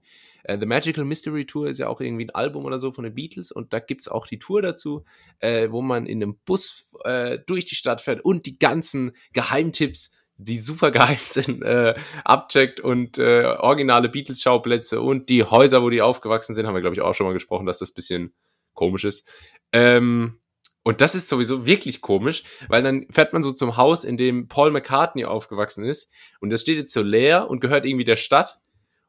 [0.44, 3.16] Äh, The Magical Mystery Tour ist ja auch irgendwie ein Album oder so von den
[3.16, 3.52] Beatles.
[3.52, 5.04] Und da gibt es auch die Tour dazu,
[5.40, 10.12] äh, wo man in einem Bus äh, durch die Stadt fährt und die ganzen Geheimtipps,
[10.38, 16.02] die super geheim sind, äh, abcheckt und äh, originale Beatles-Schauplätze und die Häuser, wo die
[16.02, 18.34] aufgewachsen sind, haben wir, glaube ich, auch schon mal gesprochen, dass das bisschen
[18.74, 19.30] komisch ist.
[19.72, 20.40] Ähm,
[20.84, 24.50] und das ist sowieso wirklich komisch, weil dann fährt man so zum Haus, in dem
[24.50, 26.12] Paul McCartney aufgewachsen ist.
[26.42, 28.60] Und das steht jetzt so leer und gehört irgendwie der Stadt.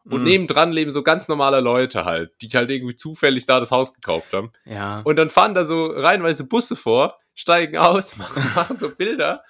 [0.04, 0.24] Und Mhm.
[0.24, 4.32] nebendran leben so ganz normale Leute halt, die halt irgendwie zufällig da das Haus gekauft
[4.32, 4.52] haben.
[4.66, 5.00] Ja.
[5.00, 9.42] Und dann fahren da so reihenweise Busse vor, steigen aus, machen, machen so Bilder.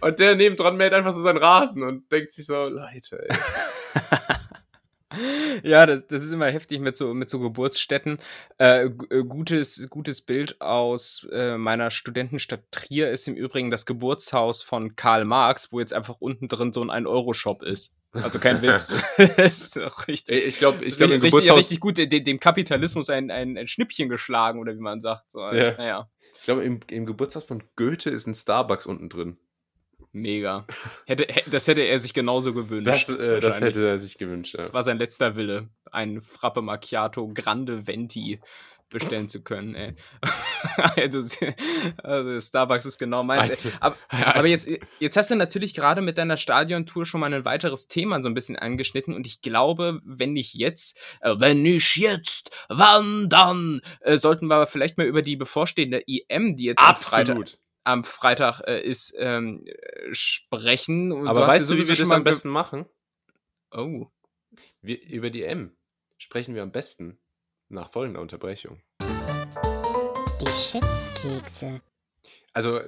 [0.00, 3.36] Und der nebendran mäht einfach so seinen Rasen und denkt sich so, Leute, ey.
[5.64, 8.18] Ja, das, das ist immer heftig mit so, mit so Geburtsstätten.
[8.58, 14.62] Äh, äh, gutes, gutes Bild aus äh, meiner Studentenstadt Trier ist im Übrigen das Geburtshaus
[14.62, 17.96] von Karl Marx, wo jetzt einfach unten drin so ein 1-Euro-Shop ist.
[18.12, 18.92] Also kein Witz.
[19.16, 20.46] das ist doch richtig.
[20.46, 23.68] Ich glaube, ich glaube, im richtig, Geburtshaus, richtig gut, dem, dem Kapitalismus ein, ein, ein
[23.68, 25.30] Schnippchen geschlagen, oder wie man sagt.
[25.32, 25.72] So, Ja.
[25.76, 29.36] Naja, ich glaube, im, im Geburtshaus von Goethe ist ein Starbucks unten drin.
[30.12, 30.66] mega.
[31.06, 32.86] Hätte, hä- das hätte er sich genauso gewünscht.
[32.88, 34.54] Das, äh, das hätte er sich gewünscht.
[34.54, 34.58] Ja.
[34.58, 38.40] Das war sein letzter Wille, ein Frappe Macchiato Grande Venti
[38.88, 39.74] bestellen zu können.
[39.76, 39.94] Ey.
[40.96, 41.46] also,
[42.02, 43.50] also Starbucks ist genau meins.
[43.50, 43.72] ey.
[43.80, 47.88] Aber, aber jetzt, jetzt hast du natürlich gerade mit deiner Stadiontour schon mal ein weiteres
[47.88, 52.50] Thema so ein bisschen angeschnitten und ich glaube, wenn nicht jetzt, äh, wenn nicht jetzt,
[52.68, 57.36] wann dann, äh, sollten wir vielleicht mal über die bevorstehende EM, die jetzt am Freitag,
[57.36, 57.58] Absolut.
[57.84, 61.12] am Freitag äh, ist, ähm, äh, sprechen.
[61.12, 62.86] Und Aber ja weißt du, wie wir das am besten machen?
[63.72, 64.06] Oh.
[64.82, 65.76] Wir, über die M
[66.18, 67.18] sprechen wir am besten
[67.68, 68.82] nach folgender Unterbrechung.
[70.40, 71.80] Die Schätzkekse.
[72.52, 72.80] Also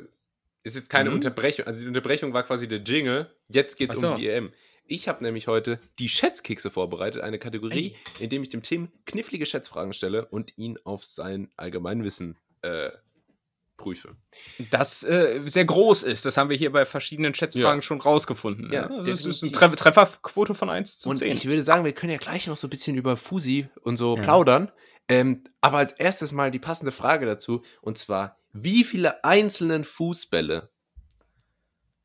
[0.63, 1.17] ist jetzt keine Mhm.
[1.17, 4.11] Unterbrechung, also die Unterbrechung war quasi der Jingle, jetzt geht es Ach so.
[4.13, 4.53] um die EM.
[4.87, 9.47] Ich habe nämlich heute die Schätzkekse vorbereitet, eine Kategorie, in dem ich dem Tim knifflige
[9.47, 12.91] Schätzfragen stelle und ihn auf sein Allgemeinwissen äh,
[13.77, 14.17] prüfe.
[14.71, 16.25] Das äh, sehr groß ist.
[16.25, 17.83] Das haben wir hier bei verschiedenen Schätzfragen Ja.
[17.83, 18.73] schon rausgefunden.
[18.73, 19.53] Ja, Ja, das ist eine.
[19.53, 21.33] Treff Trefferquote von 1 zu Und 10.
[21.33, 24.17] ich würde sagen, wir können ja gleich noch so ein bisschen über Fusi und so
[24.17, 24.23] Ja.
[24.23, 24.71] plaudern.
[25.09, 27.63] Ähm, aber als erstes mal die passende Frage dazu.
[27.81, 30.71] Und zwar, wie viele einzelnen Fußbälle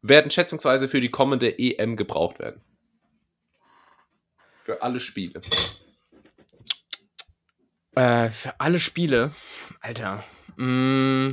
[0.02, 2.62] werden schätzungsweise für die kommende EM gebraucht werden?
[4.64, 5.42] Für alle Spiele.
[7.96, 9.32] Äh, für alle Spiele.
[9.80, 10.24] Alter.
[10.56, 11.32] Mm,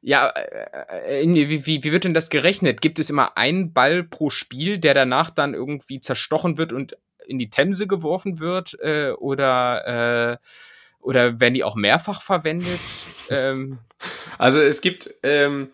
[0.00, 2.82] ja, äh, äh, wie, wie, wie wird denn das gerechnet?
[2.82, 7.38] Gibt es immer einen Ball pro Spiel, der danach dann irgendwie zerstochen wird und in
[7.38, 8.78] die Themse geworfen wird?
[8.80, 10.36] Äh, oder, äh,
[11.04, 12.80] oder werden die auch mehrfach verwendet?
[13.30, 13.78] ähm,
[14.38, 15.70] Also es gibt ähm,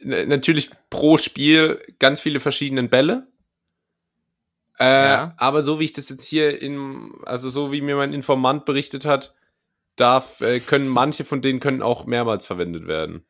[0.00, 3.28] natürlich pro Spiel ganz viele verschiedene Bälle.
[4.78, 5.34] Äh, Ja.
[5.38, 9.04] Aber so wie ich das jetzt hier in, also so wie mir mein Informant berichtet
[9.04, 9.34] hat,
[9.96, 13.24] darf, äh, können manche von denen können auch mehrmals verwendet werden.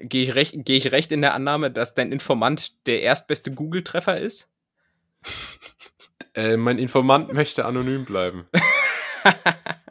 [0.00, 4.50] Gehe ich, recht, ich recht in der Annahme, dass dein Informant der erstbeste Google-Treffer ist?
[6.34, 8.46] Äh, mein Informant möchte anonym bleiben.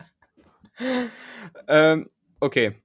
[1.68, 2.10] ähm,
[2.40, 2.76] okay.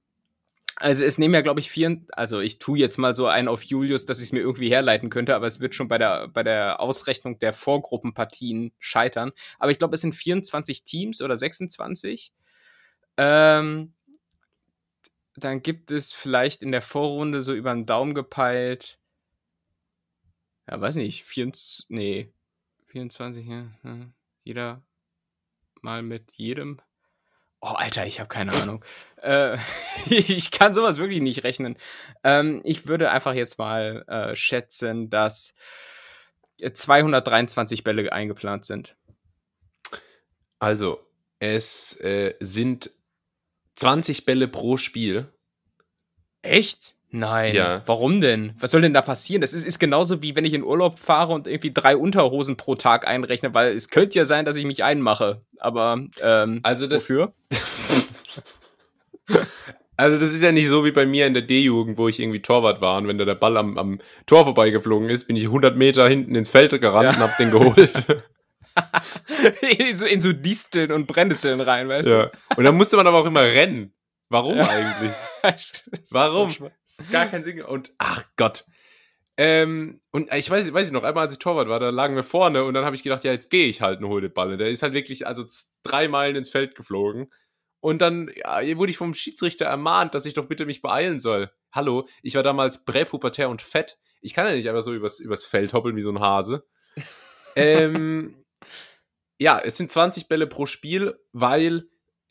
[0.75, 3.63] Also es nehmen ja, glaube ich, vier, also ich tue jetzt mal so einen auf
[3.63, 6.41] Julius, dass ich es mir irgendwie herleiten könnte, aber es wird schon bei der, bei
[6.41, 9.33] der Ausrechnung der Vorgruppenpartien scheitern.
[9.59, 12.31] Aber ich glaube, es sind 24 Teams oder 26.
[13.17, 13.93] Ähm,
[15.35, 18.99] dann gibt es vielleicht in der Vorrunde so über den Daumen gepeilt,
[20.69, 22.31] ja, weiß nicht, 24, nee,
[22.87, 24.11] 24, ja, ja,
[24.43, 24.83] jeder
[25.81, 26.79] mal mit jedem.
[27.61, 28.83] Oh, Alter, ich habe keine Ahnung.
[29.21, 29.57] äh,
[30.09, 31.77] ich kann sowas wirklich nicht rechnen.
[32.23, 35.53] Ähm, ich würde einfach jetzt mal äh, schätzen, dass
[36.73, 38.95] 223 Bälle eingeplant sind.
[40.59, 40.99] Also,
[41.39, 42.91] es äh, sind
[43.75, 45.31] 20 Bälle pro Spiel.
[46.41, 46.95] Echt?
[47.11, 47.55] Nein.
[47.55, 47.81] Ja.
[47.87, 48.53] Warum denn?
[48.59, 49.41] Was soll denn da passieren?
[49.41, 52.75] Das ist, ist genauso wie wenn ich in Urlaub fahre und irgendwie drei Unterhosen pro
[52.75, 55.41] Tag einrechne, weil es könnte ja sein, dass ich mich einmache.
[55.57, 57.33] Aber ähm, Also das, wofür?
[59.97, 62.41] Also das ist ja nicht so wie bei mir in der D-Jugend, wo ich irgendwie
[62.41, 65.75] Torwart war und wenn da der Ball am, am Tor vorbeigeflogen ist, bin ich 100
[65.75, 67.09] Meter hinten ins Feld gerannt Ja.
[67.09, 67.91] und hab den geholt.
[69.77, 72.31] in, so, in so Disteln und Brennnesseln rein, weißt ja.
[72.55, 73.91] Und dann musste man aber auch immer rennen.
[74.29, 74.67] Warum Ja.
[74.69, 75.13] eigentlich?
[76.11, 76.55] Warum?
[77.11, 77.61] Gar kein Sinn.
[77.61, 78.65] Und ach Gott.
[79.37, 82.23] Ähm, und ich weiß, weiß ich noch, einmal als ich Torwart war, da lagen wir
[82.23, 84.51] vorne und dann habe ich gedacht, ja, jetzt gehe ich halt und hole den Ball.
[84.51, 85.45] Und Der ist halt wirklich also
[85.81, 87.31] drei Meilen ins Feld geflogen.
[87.79, 91.49] Und dann ja, wurde ich vom Schiedsrichter ermahnt, dass ich doch bitte mich beeilen soll.
[91.71, 93.97] Hallo, ich war damals präpubertär und fett.
[94.21, 96.67] Ich kann ja nicht einfach so übers, übers Feld hoppeln wie so ein Hase.
[97.55, 98.43] ähm,
[99.37, 101.87] ja, es sind 20 Bälle pro Spiel, weil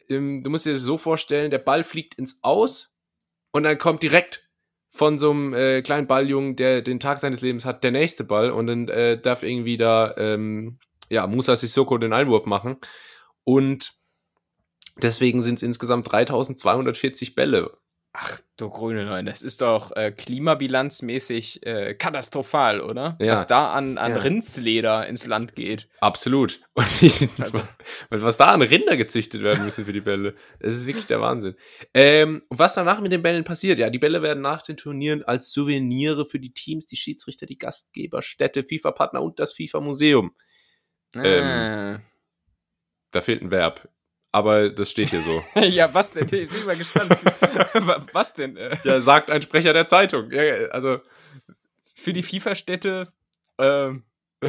[0.09, 2.95] ähm, du musst dir das so vorstellen, der Ball fliegt ins Aus
[3.53, 4.49] und dann kommt direkt
[4.91, 8.51] von so einem äh, kleinen Balljungen, der den Tag seines Lebens hat, der nächste Ball
[8.51, 10.79] und dann äh, darf irgendwie da, ähm,
[11.11, 12.79] ja, Musa Sissoko den Einwurf machen.
[13.45, 13.93] Und
[14.97, 17.79] deswegen sind es insgesamt 3240 Bälle.
[18.21, 23.17] Ach, du grüne Neun, das ist doch äh, klimabilanzmäßig äh, katastrophal, oder?
[23.21, 23.35] Ja.
[23.35, 24.19] Was da an, an Ja.
[24.19, 25.89] Rindsleder ins Land geht.
[26.01, 26.61] Absolut.
[26.75, 27.63] Und ich, Also-
[28.11, 31.21] was, was da an Rinder gezüchtet werden müssen für die Bälle, das ist wirklich der
[31.21, 31.55] Wahnsinn.
[31.95, 33.79] Ähm, was danach mit den Bällen passiert?
[33.79, 37.59] Ja, die Bälle werden nach den Turnieren als Souvenire für die Teams, die Schiedsrichter, die
[37.59, 40.35] Gastgeber, Städte, FIFA-Partner und das FIFA-Museum.
[41.15, 42.01] Ähm,
[43.13, 43.89] Da fehlt ein Verb.
[44.33, 45.43] Aber das steht hier so.
[45.61, 46.25] ja, was denn?
[46.31, 47.11] Ich bin mal gespannt.
[47.75, 48.57] Wa- was denn?
[48.57, 50.31] Äh, ja, sagt ein Sprecher der Zeitung.
[50.31, 51.01] Ja, also,
[51.95, 53.13] für die FIFA-Städte
[53.59, 54.05] ähm,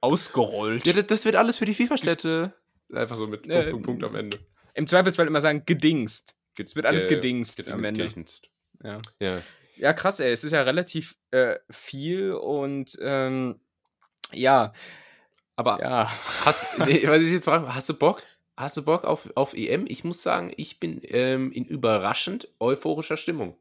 [0.00, 0.84] ausgerollt.
[0.86, 2.52] ja, das- wird alles für die FIFA-Städte.
[2.92, 4.38] Einfach so mit Punkt, Äh, Punkt, Punkt am Ende.
[4.74, 6.34] Im Zweifelsfall immer sagen, gedingst.
[6.58, 8.08] Es wird alles Äh, gedingst am Ende.
[8.84, 9.00] Ja.
[9.20, 9.42] Ja.
[9.76, 10.30] ja, krass, ey.
[10.32, 13.58] Es ist ja relativ äh, viel und ähm,
[14.34, 14.72] ja,
[15.56, 16.10] Aber ja.
[16.44, 18.22] Hast, nee, was ich jetzt frage, hast du Bock?
[18.56, 19.86] Hast du Bock auf, auf EM?
[19.86, 23.56] Ich muss sagen, ich bin ähm, in überraschend euphorischer Stimmung.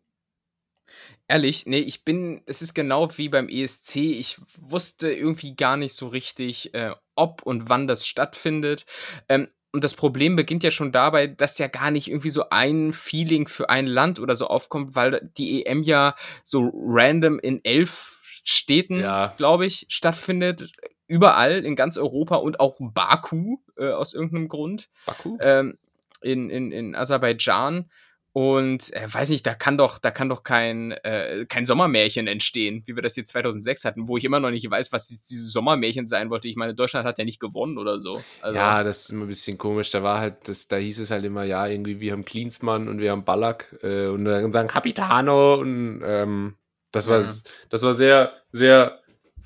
[1.28, 3.96] Ehrlich, nee, ich bin, es ist genau wie beim ESC.
[4.20, 8.86] Ich wusste irgendwie gar nicht so richtig, äh, ob und wann das stattfindet.
[9.30, 12.92] Ähm, und das Problem beginnt ja schon dabei, dass ja gar nicht irgendwie so ein
[12.92, 18.18] Feeling für ein Land oder so aufkommt, weil die EM ja so random in elf
[18.44, 19.34] Städten, Ja.
[19.38, 20.74] glaube ich, stattfindet.
[21.12, 25.38] Überall in ganz Europa und auch Baku äh, aus irgendeinem Grund Baku?
[25.42, 25.78] ähm,
[26.22, 27.90] in, in, in Aserbaidschan.
[28.34, 32.82] Und äh, weiß nicht, da kann doch, da kann doch kein, äh, kein Sommermärchen entstehen,
[32.86, 36.08] wie wir das hier 2006 hatten, wo ich immer noch nicht weiß, was dieses Sommermärchen
[36.08, 36.48] sein wollte.
[36.48, 38.24] Ich meine, Deutschland hat ja nicht gewonnen oder so.
[38.42, 39.92] Also, ja, das ist immer ein bisschen komisch.
[39.92, 43.02] Da war halt, das, da hieß es halt immer, ja, irgendwie, wir haben Klinsmann und
[43.02, 46.56] wir haben Ballack äh, und dann sagen Capitano und ähm,
[46.94, 47.28] das war, ja.
[47.70, 49.02] das war sehr, sehr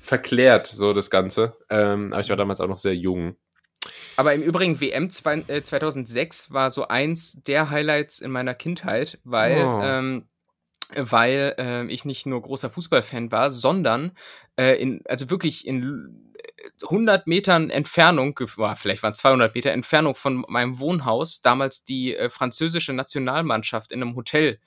[0.06, 1.56] verklärt, so das Ganze.
[1.68, 3.36] Ähm, aber ich war damals auch noch sehr jung.
[4.16, 9.18] Aber im Übrigen, WM zwei, äh, 2006 war so eins der Highlights in meiner Kindheit,
[9.24, 9.80] weil, oh.
[9.82, 10.28] ähm,
[10.94, 14.12] weil äh, ich nicht nur großer Fußballfan war, sondern
[14.56, 16.32] äh, in, also wirklich in
[16.82, 18.38] 100 Metern Entfernung,
[18.76, 24.16] vielleicht waren 200 Meter Entfernung von meinem Wohnhaus, damals die äh, französische Nationalmannschaft in einem
[24.16, 24.58] Hotel äh,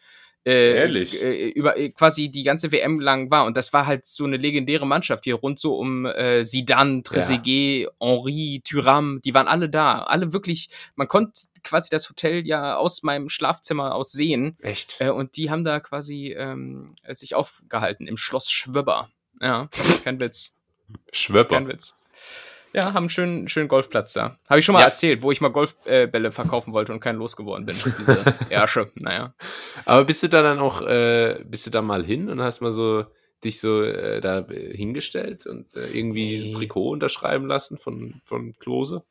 [0.51, 1.21] Ehrlich?
[1.21, 3.45] Äh, über äh, quasi die ganze WM lang war.
[3.45, 7.83] Und das war halt so eine legendäre Mannschaft hier rund so um äh, Zidane, Trezeguet,
[7.83, 7.89] ja.
[7.99, 10.03] Henri, Thuram, die waren alle da.
[10.03, 14.57] Alle wirklich, man konnte quasi das Hotel ja aus meinem Schlafzimmer aus sehen.
[14.61, 14.97] Echt?
[14.99, 19.09] Äh, und die haben da quasi ähm, sich aufgehalten im Schloss Schwöber.
[19.41, 19.69] Ja,
[20.03, 20.55] kein Witz.
[21.11, 21.55] Schwöber.
[21.55, 21.95] Kein Witz.
[22.73, 24.37] Ja, haben einen schönen, schönen Golfplatz da.
[24.47, 24.87] Habe ich schon mal ja.
[24.87, 27.75] erzählt, wo ich mal Golfbälle äh, verkaufen wollte und keinen losgeworden bin.
[27.97, 29.33] Diese Ärsche, naja.
[29.85, 32.73] Aber bist du da dann auch, äh, bist du da mal hin und hast mal
[32.73, 33.05] so
[33.43, 39.03] dich so äh, da hingestellt und äh, irgendwie ein Trikot unterschreiben lassen von, von Klose?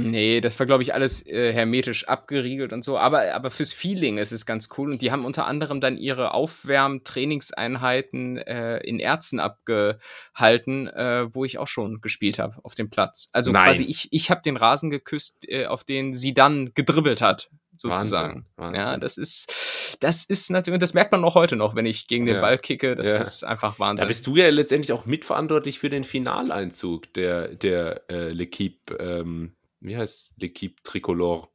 [0.00, 2.96] Nee, das war, glaube ich, alles äh, hermetisch abgeriegelt und so.
[2.98, 4.92] Aber, aber fürs Feeling ist es ganz cool.
[4.92, 11.58] Und die haben unter anderem dann ihre Aufwärm-Trainingseinheiten äh, in Erzen abgehalten, äh, wo ich
[11.58, 13.28] auch schon gespielt habe auf dem Platz.
[13.32, 13.64] Also Nein.
[13.64, 18.46] quasi, ich, ich habe den Rasen geküsst, äh, auf den sie dann gedribbelt hat, sozusagen.
[18.56, 18.92] Wahnsinn, Wahnsinn.
[18.92, 22.24] Ja, das ist, das ist natürlich, das merkt man auch heute noch, wenn ich gegen
[22.24, 22.40] den ja.
[22.40, 22.96] Ball kicke.
[22.96, 23.18] Das ja.
[23.18, 24.04] ist einfach Wahnsinn.
[24.04, 28.96] Da bist du ja letztendlich auch mitverantwortlich für den Finaleinzug der, der äh, L'Equipe.
[28.98, 29.52] Ähm
[29.82, 31.48] wie heißt L'Equipe Tricolore?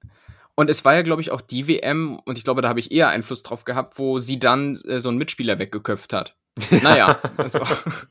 [0.56, 2.92] Und es war ja, glaube ich, auch die WM, und ich glaube, da habe ich
[2.92, 6.36] eher Einfluss drauf gehabt, wo sie dann äh, so einen Mitspieler weggeköpft hat.
[6.82, 7.60] naja, also,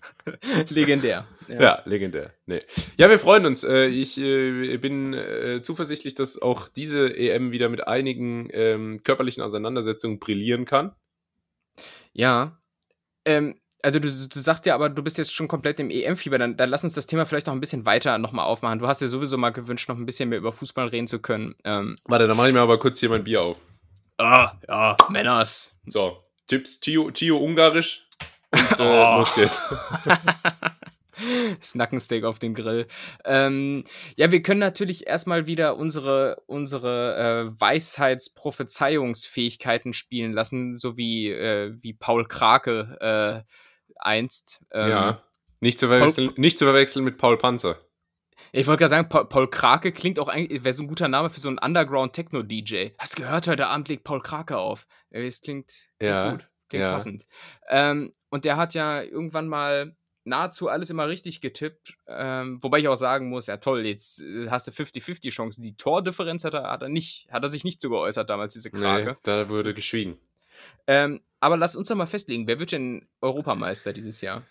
[0.69, 1.27] legendär.
[1.49, 1.61] Ja.
[1.61, 2.33] ja, legendär.
[2.47, 2.63] Nee.
[2.97, 3.65] Ja, wir freuen uns.
[3.65, 9.43] Äh, ich äh, bin äh, zuversichtlich, dass auch diese EM wieder mit einigen ähm, körperlichen
[9.43, 10.95] Auseinandersetzungen brillieren kann.
[12.13, 12.61] Ja.
[13.25, 16.57] Ähm, also du, du sagst ja aber, du bist jetzt schon komplett im EM-Fieber, dann,
[16.57, 18.81] dann lass uns das Thema vielleicht noch ein bisschen weiter nochmal aufmachen.
[18.81, 21.55] Du hast ja sowieso mal gewünscht, noch ein bisschen mehr über Fußball reden zu können.
[21.63, 23.59] Ähm, Warte, dann mache ich mir aber kurz hier mein Bier auf.
[24.19, 25.71] Ah, ja, Männers.
[25.87, 28.09] So, Tipps, Chio, Chio ungarisch
[28.51, 29.19] und äh, oh.
[29.19, 29.63] los geht's.
[31.63, 32.89] Snackensteak auf den Grill.
[33.25, 33.85] Ähm,
[34.17, 41.73] ja, wir können natürlich erstmal wieder unsere, unsere äh, Weisheitsprophezeiungsfähigkeiten spielen lassen, so wie, äh,
[41.81, 43.43] wie Paul Krake äh,
[43.99, 44.63] einst.
[44.73, 45.23] Ähm, ja,
[45.61, 47.79] nicht zu, verwechseln, Paul, nicht zu verwechseln mit Paul Panzer.
[48.53, 51.31] Ich wollte gerade sagen, Paul, Paul, Krake klingt auch eigentlich, wäre so ein guter Name
[51.31, 52.91] für so einen Underground-Techno-DJ.
[52.99, 54.87] Hast gehört, heute Abend legt Paul Krake auf.
[55.11, 56.93] Es klingt, klingt ja, gut, klingt ja.
[56.93, 57.27] passend.
[57.69, 61.97] Ähm, und der hat ja irgendwann mal nahezu alles immer richtig getippt.
[62.07, 65.63] Ähm, wobei ich auch sagen muss, ja toll, jetzt äh, hast du 50-50 Chancen.
[65.63, 68.71] Die Tordifferenz hat er, hat er nicht, hat er sich nicht so geäußert damals, diese
[68.71, 69.13] Krake.
[69.13, 70.19] Nee, da wurde geschwiegen.
[70.87, 74.43] Ähm, aber lass uns doch mal festlegen, wer wird denn Europameister dieses Jahr?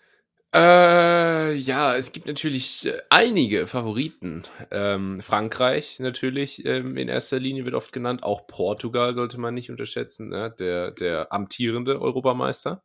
[0.54, 4.44] Äh, ja, es gibt natürlich äh, einige Favoriten.
[4.70, 8.22] Ähm, Frankreich natürlich ähm, in erster Linie wird oft genannt.
[8.22, 10.54] Auch Portugal sollte man nicht unterschätzen, ne?
[10.58, 12.82] der, der amtierende Europameister.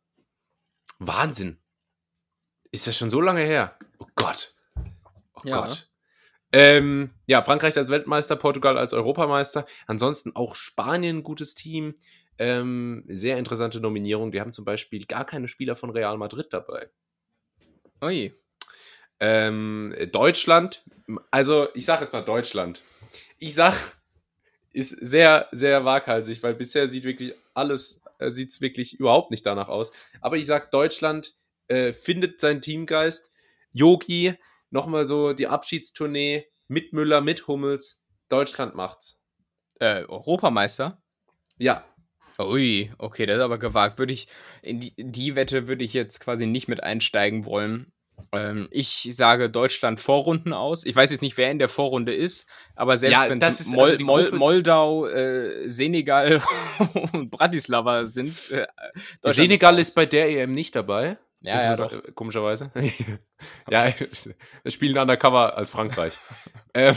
[0.98, 1.58] Wahnsinn.
[2.72, 3.76] Ist das schon so lange her?
[3.98, 4.54] Oh Gott.
[5.34, 5.62] Oh ja.
[5.62, 5.88] Gott.
[6.52, 9.64] Ähm, ja, Frankreich als Weltmeister, Portugal als Europameister.
[9.86, 11.94] Ansonsten auch Spanien, gutes Team.
[12.42, 14.32] Ähm, sehr interessante Nominierung.
[14.32, 16.90] Die haben zum Beispiel gar keine Spieler von Real Madrid dabei.
[18.02, 18.34] Ui.
[19.20, 20.84] Ähm, Deutschland,
[21.30, 22.82] also ich sage jetzt mal Deutschland.
[23.38, 23.96] Ich sag,
[24.72, 29.46] ist sehr, sehr waghalsig, weil bisher sieht wirklich alles, äh, sieht es wirklich überhaupt nicht
[29.46, 29.92] danach aus.
[30.20, 31.36] Aber ich sag Deutschland
[31.68, 33.30] äh, findet seinen Teamgeist.
[33.70, 34.34] Yogi,
[34.70, 38.02] nochmal so die Abschiedstournee mit Müller, mit Hummels.
[38.28, 39.20] Deutschland macht's.
[39.78, 41.00] Äh, Europameister?
[41.56, 41.84] Ja.
[42.38, 43.98] Ui, okay, das ist aber gewagt.
[43.98, 44.28] Würde ich,
[44.62, 47.92] in die, die Wette würde ich jetzt quasi nicht mit einsteigen wollen.
[48.32, 50.86] Ähm, ich sage Deutschland Vorrunden aus.
[50.86, 53.90] Ich weiß jetzt nicht, wer in der Vorrunde ist, aber selbst ja, wenn es Mol
[53.90, 56.42] also Mol Moldau, äh, Senegal
[57.12, 58.50] und Bratislava sind.
[58.50, 58.66] Äh,
[59.22, 61.18] Senegal ist, ist bei der EM nicht dabei.
[61.42, 61.92] Ja, ja, doch.
[62.14, 62.70] Komischerweise.
[63.70, 63.86] ja,
[64.62, 66.14] wir spielen undercover als Frankreich.
[66.74, 66.94] ähm.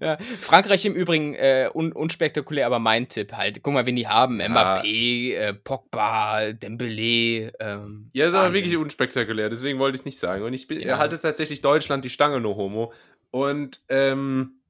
[0.00, 3.62] ja, Frankreich im Übrigen äh, un unspektakulär, aber mein Tipp halt.
[3.62, 4.40] Guck mal, wen die haben.
[4.40, 4.48] Ja.
[4.48, 7.50] Mbappé, äh, Pogba, Dembélé.
[7.60, 9.48] Ähm, ja, das ist aber wirklich unspektakulär.
[9.48, 10.44] Deswegen wollte ich es nicht sagen.
[10.44, 10.98] Und ich bin, ja.
[10.98, 12.92] halte tatsächlich Deutschland die Stange, no homo.
[13.30, 14.60] Und ähm,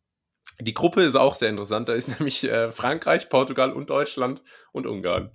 [0.61, 1.89] Die Gruppe ist auch sehr interessant.
[1.89, 5.33] Da ist nämlich äh, Frankreich, Portugal und Deutschland und Ungarn.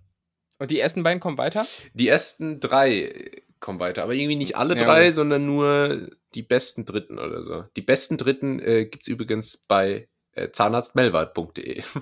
[0.59, 1.65] Und die ersten beiden kommen weiter?
[1.93, 6.85] Die ersten drei kommen weiter, aber irgendwie nicht alle Ja, drei, sondern nur die besten
[6.85, 7.63] Dritten oder so.
[7.75, 11.83] Die besten Dritten äh, gibt es übrigens bei äh, zahnarztmelwart.de.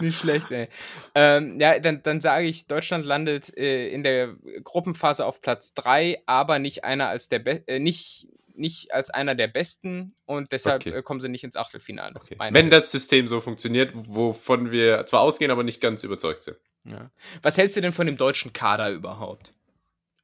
[0.00, 0.68] Nicht schlecht, ey.
[1.14, 6.22] Ähm, ja, dann, dann sage ich, Deutschland landet äh, in der Gruppenphase auf Platz 3,
[6.26, 8.28] aber nicht einer als der Be äh, nicht,
[8.60, 10.96] nicht als einer der besten und deshalb Okay.
[10.98, 12.14] äh, kommen sie nicht ins Achtelfinale.
[12.16, 12.36] Okay.
[12.50, 16.56] Wenn das System so funktioniert, wovon wir zwar ausgehen, aber nicht ganz überzeugt sind.
[16.84, 17.10] Ja.
[17.42, 19.52] Was hältst du denn von dem deutschen Kader überhaupt?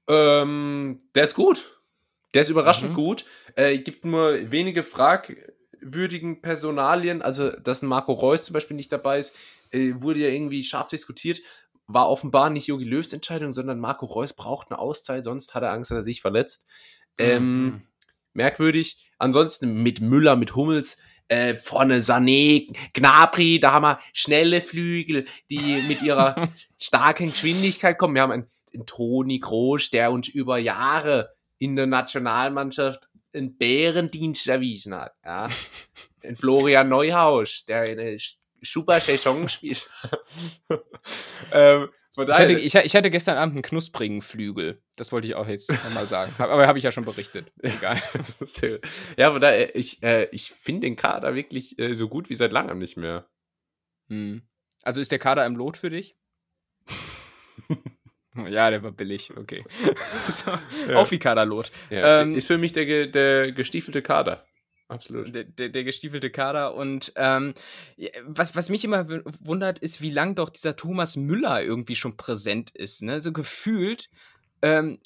[0.08, 1.80] Ähm, der ist gut.
[2.34, 2.94] Der ist überraschend Mhm.
[2.94, 3.24] gut.
[3.56, 7.22] Äh, gibt nur wenige fragwürdigen Personalien.
[7.22, 9.34] Also, dass ein Marco Reus zum Beispiel nicht dabei ist,
[9.70, 11.40] äh, wurde ja irgendwie scharf diskutiert.
[11.86, 15.72] War offenbar nicht Jogi Löws Entscheidung, sondern Marco Reus braucht eine Auszeit, sonst hat er
[15.72, 16.66] Angst, dass er sich verletzt.
[17.18, 17.82] Ähm, Mhm.
[18.36, 19.10] Merkwürdig.
[19.18, 25.82] Ansonsten mit Müller, mit Hummels, äh, vorne Sané, Gnabry, da haben wir schnelle Flügel, die
[25.88, 28.14] mit ihrer starken Geschwindigkeit kommen.
[28.14, 34.46] Wir haben einen, einen Toni Kroos, der uns über Jahre in der Nationalmannschaft einen Bärendienst
[34.46, 35.12] erwiesen hat.
[35.24, 35.48] Ja.
[36.22, 38.18] Ein Florian Neuhaus, der eine
[38.62, 39.88] super Saison spielt.
[41.52, 41.88] ähm,
[42.18, 44.82] Ich hatte, ich, ich hatte gestern Abend einen knusprigen Flügel.
[44.96, 46.34] Das wollte ich auch jetzt nochmal sagen.
[46.38, 47.52] Aber habe ich ja schon berichtet.
[47.62, 48.02] Egal.
[49.16, 52.52] Ja, von daher, ich, äh, ich finde den Kader wirklich äh, so gut wie seit
[52.52, 53.26] langem nicht mehr.
[54.08, 54.42] Hm.
[54.82, 56.16] Also ist der Kader im Lot für dich?
[58.48, 59.64] ja, der war billig, okay.
[60.32, 60.52] so,
[60.88, 60.96] Ja.
[60.96, 61.70] Auch wie Kaderlot.
[61.90, 64.46] Ja, Ähm, ist für mich der, der gestiefelte Kader.
[64.88, 65.34] Absolut.
[65.34, 66.74] Der, der, der gestiefelte Kader.
[66.74, 67.54] Und ähm,
[68.24, 69.06] was, was mich immer
[69.40, 73.02] wundert, ist, wie lang doch dieser Thomas Müller irgendwie schon präsent ist.
[73.02, 73.20] Ne?
[73.20, 74.08] So gefühlt,
[74.62, 74.98] ähm,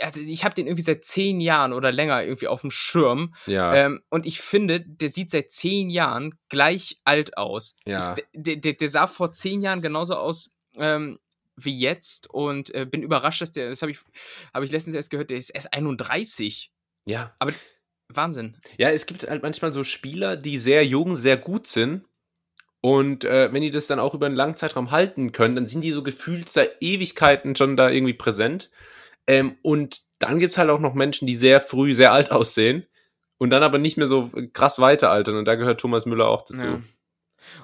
[0.00, 3.34] also ich habe den irgendwie seit zehn Jahren oder länger irgendwie auf dem Schirm.
[3.46, 7.76] Ja, Ähm, und ich finde, der sieht seit zehn Jahren gleich alt aus.
[7.86, 8.14] Ja.
[8.16, 11.18] Ich, der, der, der sah vor zehn Jahren genauso aus ähm,
[11.56, 13.98] wie jetzt und äh, bin überrascht, dass der, das habe ich,
[14.52, 16.72] hab ich letztens erst gehört, der ist erst 31.
[17.06, 17.34] ja.
[18.08, 18.56] Wahnsinn.
[18.78, 22.04] Ja, es gibt halt manchmal so Spieler, die sehr jung, sehr gut sind.
[22.80, 25.80] Und äh, wenn die das dann auch über einen langen Zeitraum halten können, dann sind
[25.80, 28.70] die so gefühlt seit Ewigkeiten schon da irgendwie präsent.
[29.26, 32.86] Ähm, und dann gibt es halt auch noch Menschen, die sehr früh sehr alt aussehen
[33.38, 35.36] und dann aber nicht mehr so krass weiter altern.
[35.36, 36.66] Und da gehört Thomas Müller auch dazu.
[36.66, 36.82] Ja.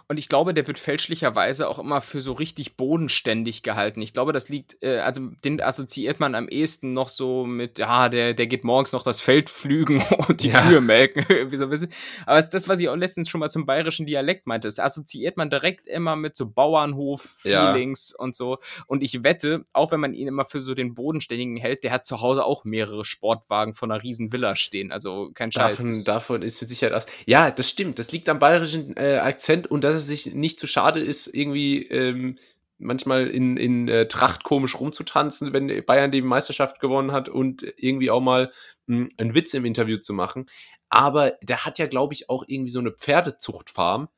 [0.08, 4.02] Und ich glaube, der wird fälschlicherweise auch immer für so richtig bodenständig gehalten.
[4.02, 8.08] Ich glaube, das liegt, äh, also den assoziiert man am ehesten noch so mit, ja,
[8.08, 10.62] der, der geht morgens noch das Feld pflügen und die Ja.
[10.62, 11.24] Kühe melken.
[11.28, 11.92] irgendwie so ein bisschen.
[12.26, 14.68] Aber es ist das, was ich auch letztens schon mal zum bayerischen Dialekt meinte.
[14.68, 18.58] Das assoziiert man direkt immer mit so Bauernhof-Feelings und so.
[18.86, 22.04] Und ich wette, auch wenn man ihn immer für so den Bodenständigen hält, der hat
[22.04, 24.92] zu Hause auch mehrere Sportwagen von einer riesen Villa stehen.
[24.92, 25.76] Also kein Scheiß.
[25.76, 27.06] Davon, davon ist mit Sicherheit aus.
[27.26, 27.98] Ja, das stimmt.
[27.98, 31.86] Das liegt am bayerischen äh, Akzent und dass es sich nicht zu schade ist, irgendwie
[31.86, 32.36] ähm,
[32.78, 38.10] manchmal in, in äh, Tracht komisch rumzutanzen, wenn Bayern die Meisterschaft gewonnen hat und irgendwie
[38.10, 38.50] auch mal
[38.86, 40.46] mh, einen Witz im Interview zu machen.
[40.88, 44.08] Aber der hat ja, glaube ich, auch irgendwie so eine Pferdezuchtfarm.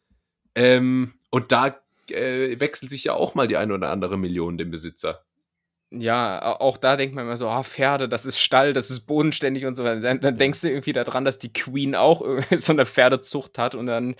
[0.54, 1.76] Ähm, und da
[2.10, 5.24] äh, wechselt sich ja auch mal die eine oder andere Million den Besitzer.
[5.94, 9.00] Ja, au- auch da denkt man immer so, ah, Pferde, das ist Stall, das ist
[9.00, 10.00] bodenständig und so weiter.
[10.00, 10.38] Dann, dann Ja.
[10.38, 14.14] denkst du irgendwie daran, dass die Queen auch irgendwie so eine Pferdezucht hat und dann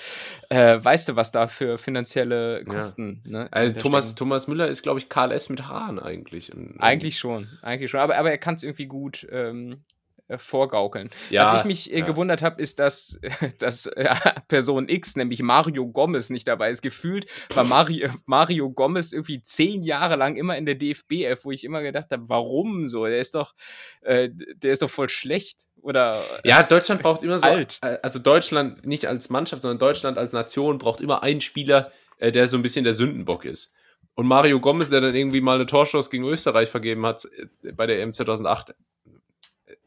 [0.50, 2.64] äh, weißt du, was da für finanzielle Ja.
[2.64, 3.22] Kosten.
[3.26, 4.14] Ne, Also Thomas.
[4.14, 5.48] Thomas Müller ist, glaube ich, Karl S.
[5.48, 6.52] mit Haaren eigentlich.
[6.78, 8.00] Eigentlich schon, eigentlich schon.
[8.00, 9.76] Aber, aber er kann es irgendwie gut ähm, äh,
[10.38, 11.10] vorgaukeln.
[11.30, 12.04] ja, Was ich mich äh, ja.
[12.04, 13.18] gewundert habe, ist, dass,
[13.58, 14.14] dass äh,
[14.48, 16.82] Person X, nämlich Mario Gomez, nicht dabei ist.
[16.82, 21.64] Gefühlt war Mario, Mario Gomez irgendwie zehn Jahre lang immer in der DFB-F, wo ich
[21.64, 23.06] immer gedacht habe, warum so?
[23.06, 23.54] Der ist doch,
[24.02, 25.66] äh, der ist doch voll schlecht.
[25.82, 27.78] Oder Ja, Deutschland braucht immer so, Alt.
[27.82, 32.30] äh, also Deutschland nicht als Mannschaft, sondern Deutschland als Nation braucht immer einen Spieler, äh,
[32.30, 33.74] der so ein bisschen der Sündenbock ist.
[34.14, 37.86] Und Mario Gomez, der dann irgendwie mal eine Torschuss gegen Österreich vergeben hat äh, bei
[37.86, 38.74] der EM 2008,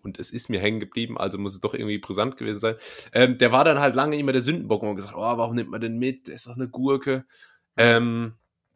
[0.05, 2.75] und es ist mir hängen geblieben, also muss es doch irgendwie brisant gewesen sein,
[3.11, 5.81] ähm, der war dann halt lange immer der Sündenbock und gesagt, oh, warum nimmt man
[5.81, 6.27] den mit?
[6.27, 7.25] Der ist doch eine Gurke.
[7.75, 8.35] Ähm,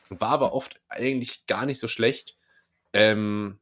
[0.09, 2.37] war aber oft eigentlich gar nicht so schlecht.
[2.93, 3.59] Ähm,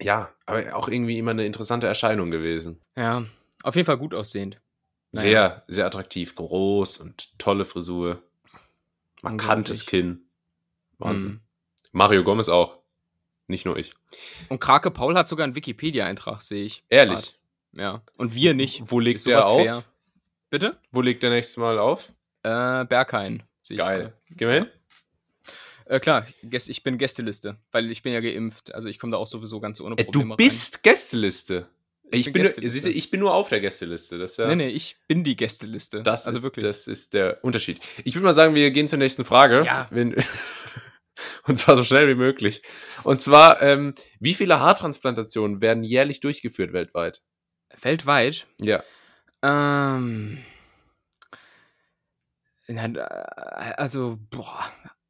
[0.00, 2.80] ja, aber auch irgendwie immer eine interessante Erscheinung gewesen.
[2.96, 3.24] ja,
[3.62, 4.60] auf jeden Fall gut aussehend.
[5.12, 5.22] Naja.
[5.22, 8.22] Sehr, sehr attraktiv, groß und tolle Frisur.
[9.22, 9.86] Markantes.
[9.86, 10.26] Kinn.
[10.98, 11.30] Wahnsinn.
[11.30, 11.40] Mhm.
[11.92, 12.81] Mario Gomez auch.
[13.46, 13.94] Nicht nur ich.
[14.48, 16.84] Und Krake Paul hat sogar einen Wikipedia-Eintrag, sehe ich.
[16.88, 17.14] Ehrlich.
[17.14, 17.34] grad.
[17.74, 18.02] Ja.
[18.16, 18.82] Und wir nicht.
[18.86, 19.62] Wo legt der auf?
[19.62, 19.84] fair?
[20.50, 20.76] Bitte?
[20.90, 22.12] Wo legt der nächstes Mal auf?
[22.42, 23.42] Äh, Berghain.
[23.62, 24.12] sehe ich Geil.
[24.30, 24.66] Gehen wir hin?
[25.86, 28.74] Äh, klar, ich bin Gästeliste, weil ich bin ja geimpft.
[28.74, 31.56] Also ich komme da auch sowieso ganz ohne Äh, Probleme du bist Gästeliste.
[31.56, 31.66] rein.
[32.14, 34.18] Ich, bin, nur, siehst du, ich bin nur auf der Gästeliste.
[34.18, 36.02] Das ja, Nee, nee, ich bin die Gästeliste.
[36.02, 36.62] das also ist, wirklich.
[36.64, 37.80] Das ist der Unterschied.
[38.04, 39.64] Ich würde mal sagen, wir gehen zur nächsten Frage.
[39.64, 39.88] Ja.
[39.90, 40.14] Wenn,
[41.46, 42.62] und zwar so schnell wie möglich.
[43.04, 47.22] Und zwar, ähm, wie viele Haartransplantationen werden jährlich durchgeführt weltweit?
[47.80, 48.46] Weltweit.
[48.58, 48.82] Ja.
[49.42, 50.38] Ähm.
[52.66, 52.98] äh,
[53.76, 54.60] Also, boah.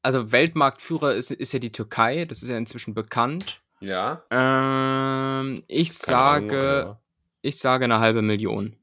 [0.05, 3.61] Also Weltmarktführer ist, ist ja die Türkei, das ist ja inzwischen bekannt.
[3.81, 4.25] Ja.
[4.31, 7.01] Ähm, ich Keine Ahnung, sage, aber-
[7.43, 8.77] ich sage eine halbe Million.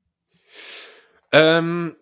[1.31, 1.95] Ähm,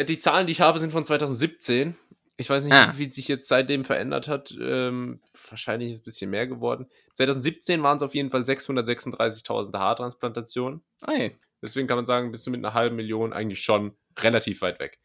[0.00, 1.96] die Zahlen, die ich habe, sind von 2017.
[2.40, 2.92] Ich weiß nicht, Ah.
[2.92, 4.56] wie viel sich jetzt seitdem verändert hat.
[4.60, 5.20] Ähm,
[5.50, 6.86] wahrscheinlich ist es ein bisschen mehr geworden.
[7.14, 10.82] 2017 waren es auf jeden Fall 636.000 Haartransplantationen.
[11.06, 11.36] Ey.
[11.60, 15.00] Deswegen kann man sagen, bist du mit einer halben Million eigentlich schon relativ weit weg.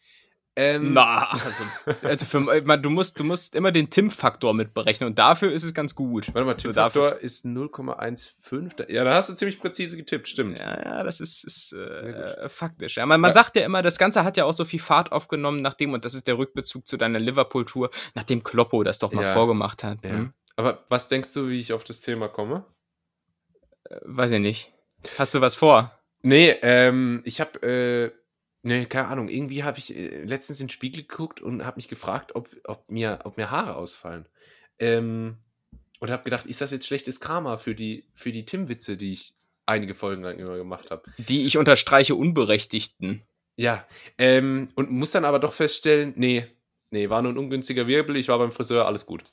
[0.55, 1.63] Ähm, Na, also,
[2.07, 5.73] also für, man, du, musst, du musst immer den Tim-Faktor mitberechnen und dafür ist es
[5.73, 6.27] ganz gut.
[6.27, 8.75] Warte mal, So Tippfaktor ist 0,15.
[8.75, 10.57] Da- Ja, da hast du ziemlich präzise getippt, stimmt.
[10.59, 12.97] Ja, ja, das ist, ist Sehr äh, faktisch.
[12.97, 13.33] Ja, man, man Ja.
[13.33, 16.13] sagt ja immer, das Ganze hat ja auch so viel Fahrt aufgenommen, nachdem, und das
[16.13, 19.33] ist der Rückbezug zu deiner Liverpool-Tour, nachdem Kloppo das doch mal Ja.
[19.33, 20.03] vorgemacht hat.
[20.03, 20.33] Hm?
[20.55, 22.63] Aber was denkst du, wie ich auf das Thema komme?
[23.89, 24.71] Äh, Weiß ich nicht.
[25.17, 25.91] Hast du was vor?
[26.21, 28.11] Nee, ähm, ich habe, äh,
[28.63, 31.87] nee, keine Ahnung, irgendwie habe ich äh, letztens in den Spiegel geguckt und habe mich
[31.87, 34.27] gefragt, ob, ob, mir, ob mir Haare ausfallen.
[34.79, 35.37] Ähm,
[35.99, 39.35] und habe gedacht, ist das jetzt schlechtes Karma für die, für die Tim-Witze, die ich
[39.65, 41.03] einige Folgen lang immer gemacht habe?
[41.17, 43.23] Die ich unterstreiche Unberechtigten.
[43.55, 43.87] Ja,
[44.17, 46.47] ähm, und muss dann aber doch feststellen, nee,
[46.89, 49.23] nee, war nur ein ungünstiger Wirbel, ich war beim Friseur, alles gut.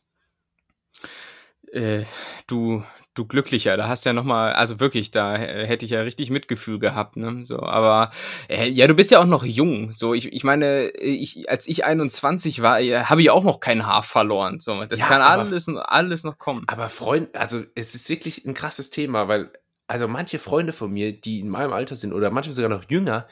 [1.73, 2.05] Äh,
[2.47, 2.85] du,
[3.21, 6.31] du Glücklicher, da hast ja noch mal, also wirklich, da äh, hätte ich ja richtig
[6.31, 7.45] Mitgefühl gehabt, ne?
[7.45, 8.11] So, aber
[8.49, 9.93] äh, ja, du bist ja auch noch jung.
[9.93, 13.87] So, ich, ich meine, ich, als ich 21 war, äh, habe ich auch noch kein
[13.87, 14.59] Haar verloren.
[14.61, 16.65] So, das Ja, kann aber- alles, alles noch kommen.
[16.67, 19.51] Aber Freund, also es ist wirklich ein krasses Thema, weil
[19.87, 23.27] also manche Freunde von mir, die in meinem Alter sind oder manche sogar noch jünger,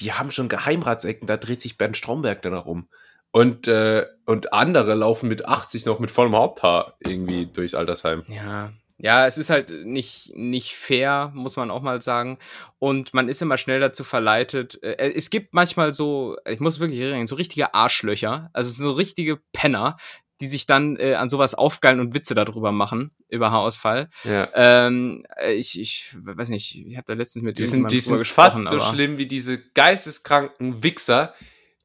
[0.00, 2.88] die haben schon Geheimratsecken, da dreht sich Bernd Stromberg danach um.
[3.30, 8.24] Und, äh, und andere laufen mit 80 noch mit vollem Haupthaar irgendwie durchs Altersheim.
[8.28, 8.72] Ja.
[9.02, 12.38] Ja, es ist halt nicht, nicht fair, muss man auch mal sagen.
[12.78, 14.80] Und man ist immer schnell dazu verleitet.
[14.80, 19.40] Äh, Es gibt manchmal so, ich muss wirklich reden, so richtige Arschlöcher, also so richtige
[19.52, 19.96] Penner,
[20.40, 24.08] die sich dann äh, an sowas aufgeilen und Witze darüber machen, über Haarausfall.
[24.22, 24.48] Ja.
[24.54, 28.24] Ähm, äh, ich, ich weiß nicht, ich habe da letztens mit Die sind, die sind
[28.28, 31.34] fast so schlimm wie diese geisteskranken Wichser,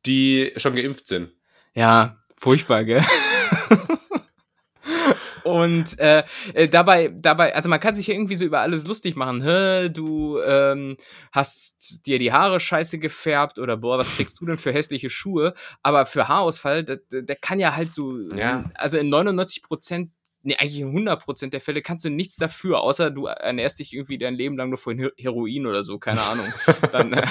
[0.05, 1.31] die schon geimpft sind.
[1.73, 3.03] Ja, furchtbar, gell?
[5.47, 6.23] Und äh,
[6.53, 9.41] äh, dabei, dabei, also man kann sich ja irgendwie so über alles lustig machen.
[9.43, 10.97] Hä, du ähm,
[11.31, 15.53] hast dir die Haare scheiße gefärbt oder boah, was kriegst du denn für hässliche Schuhe?
[15.83, 18.65] Aber für Haarausfall, der, der kann ja halt so, Ja.
[18.75, 20.11] also in 99 Prozent,
[20.43, 23.93] nee, eigentlich in 100 Prozent der Fälle kannst du nichts dafür, außer du ernährst dich
[23.93, 26.45] irgendwie dein Leben lang nur von Her- Heroin oder so, keine Ahnung.
[26.91, 27.21] Dann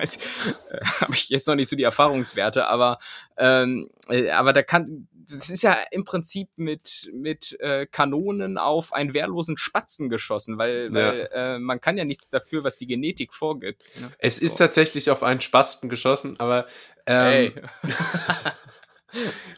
[0.00, 2.98] weiß äh, habe ich jetzt noch nicht so die Erfahrungswerte, aber
[3.36, 8.92] ähm, äh, aber da kann das ist ja im Prinzip mit mit äh, Kanonen auf
[8.92, 13.34] einen wehrlosen Spatzen geschossen, weil, weil äh, man kann ja nichts dafür, was die Genetik
[13.34, 13.82] vorgibt.
[14.00, 14.10] Ne?
[14.18, 14.64] Es ist So.
[14.64, 16.66] tatsächlich auf einen Spasten geschossen, aber
[17.06, 17.54] ähm, Ey.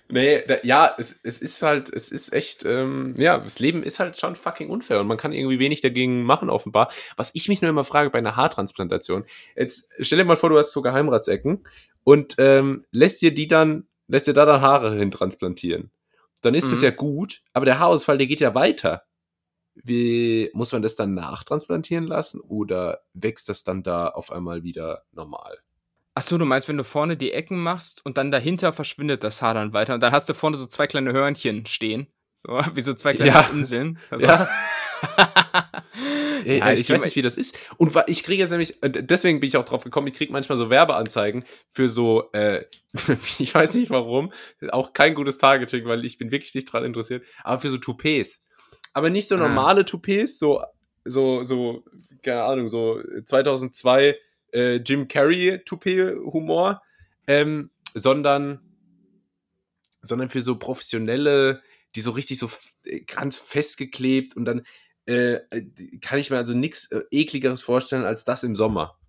[0.09, 3.99] Nee, da, ja, es, es ist halt, es ist echt, ähm, ja, das Leben ist
[3.99, 6.91] halt schon fucking unfair und man kann irgendwie wenig dagegen machen, offenbar.
[7.17, 9.25] Was ich mich nur immer frage bei einer Haartransplantation,
[9.57, 11.65] jetzt stell dir mal vor, du hast so Geheimratsecken
[12.05, 15.91] und ähm, lässt dir die dann, lässt dir da dann Haare hin transplantieren.
[16.43, 16.85] Dann ist es Mhm.
[16.85, 19.05] ja gut, aber der Haarausfall, der geht ja weiter.
[19.75, 25.05] Wie, muss man das dann nachtransplantieren lassen oder wächst das dann da auf einmal wieder
[25.13, 25.59] normal?
[26.15, 29.43] Ach so, du meinst, wenn du vorne die Ecken machst und dann dahinter verschwindet das
[29.43, 32.09] Haar dann weiter und dann hast du vorne so zwei kleine Hörnchen stehen.
[32.37, 33.49] So, wie so zwei kleine Ja.
[33.53, 33.99] Inseln.
[34.11, 34.49] Also, Ja.
[36.45, 37.57] Ey, Ja, ich, ich weiß nicht, wie das ist.
[37.77, 40.57] Und ich kriege jetzt nämlich, äh, deswegen bin ich auch drauf gekommen, ich kriege manchmal
[40.59, 42.65] so Werbeanzeigen für so, äh,
[43.39, 44.33] ich weiß nicht warum,
[44.71, 48.43] auch kein gutes Targeting, weil ich bin wirklich nicht dran interessiert, aber für so Toupets.
[48.95, 49.39] Aber nicht so Ah.
[49.39, 50.63] normale Toupets, so,
[51.05, 51.85] so, so,
[52.23, 54.17] keine Ahnung, so 2002
[54.53, 56.83] äh, Jim Carrey Toupet-Humor,
[57.27, 58.61] ähm, sondern,
[60.03, 61.63] sondern für so professionelle,
[61.95, 62.51] die so richtig so
[62.85, 64.63] äh, ganz festgeklebt und dann
[65.07, 65.65] äh, äh,
[66.01, 69.00] kann ich mir also nichts äh, ekligeres vorstellen als das im Sommer.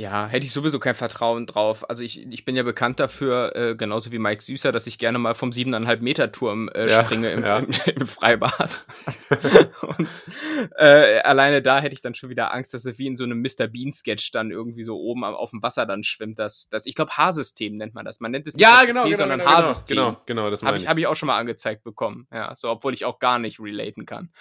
[0.00, 1.90] Ja, hätte ich sowieso kein Vertrauen drauf.
[1.90, 5.18] Also ich, ich bin ja bekannt dafür, äh, genauso wie Mike Süßer, dass ich gerne
[5.18, 7.58] mal vom 7,5 Meter Turm äh, Ja, springe im, ja.
[7.58, 8.86] im, im Freibad.
[9.82, 10.08] Und
[10.78, 13.42] äh, alleine da hätte ich dann schon wieder Angst, dass er wie in so einem
[13.42, 13.66] Mr.
[13.66, 16.38] Bean Sketch dann irgendwie so oben am- auf dem Wasser dann schwimmt.
[16.38, 18.20] Das, das, ich glaube, Haarsystem nennt man das.
[18.20, 19.96] Man nennt es nicht das Toupet, sondern Haarsystem.
[19.98, 22.26] genau, genau, das meine Habe ich, hab ich auch schon mal angezeigt bekommen.
[22.32, 24.32] Ja, so, obwohl ich auch gar nicht relaten kann.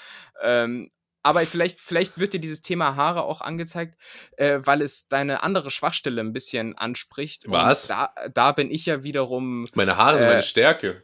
[0.42, 0.90] Ähm,
[1.24, 3.96] aber vielleicht, vielleicht wird dir dieses Thema Haare auch angezeigt,
[4.38, 7.44] äh, weil es deine andere Schwachstelle ein bisschen anspricht.
[7.48, 7.88] Was?
[7.88, 9.66] Da, da bin ich ja wiederum.
[9.74, 11.04] Meine Haare sind Äh, meine Stärke.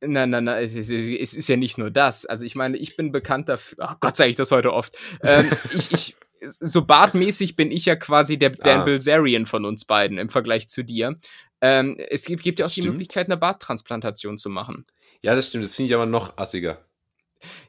[0.00, 2.26] Nein, nein, nein, es ist, es ist ja nicht nur das.
[2.26, 3.78] Also ich meine, ich bin bekannt dafür.
[3.80, 4.96] Oh Gott, sage ich das heute oft.
[5.22, 6.16] Ähm, ich, ich,
[6.60, 8.84] so bartmäßig bin ich ja quasi der Dan Ah.
[8.84, 11.18] Bilzerian von uns beiden im Vergleich zu dir.
[11.62, 12.94] Ähm, es gibt, gibt ja auch Das die stimmt.
[12.96, 14.86] Möglichkeit, eine Barttransplantation zu machen.
[15.22, 15.64] Ja, das stimmt.
[15.64, 16.84] Das finde ich aber noch assiger.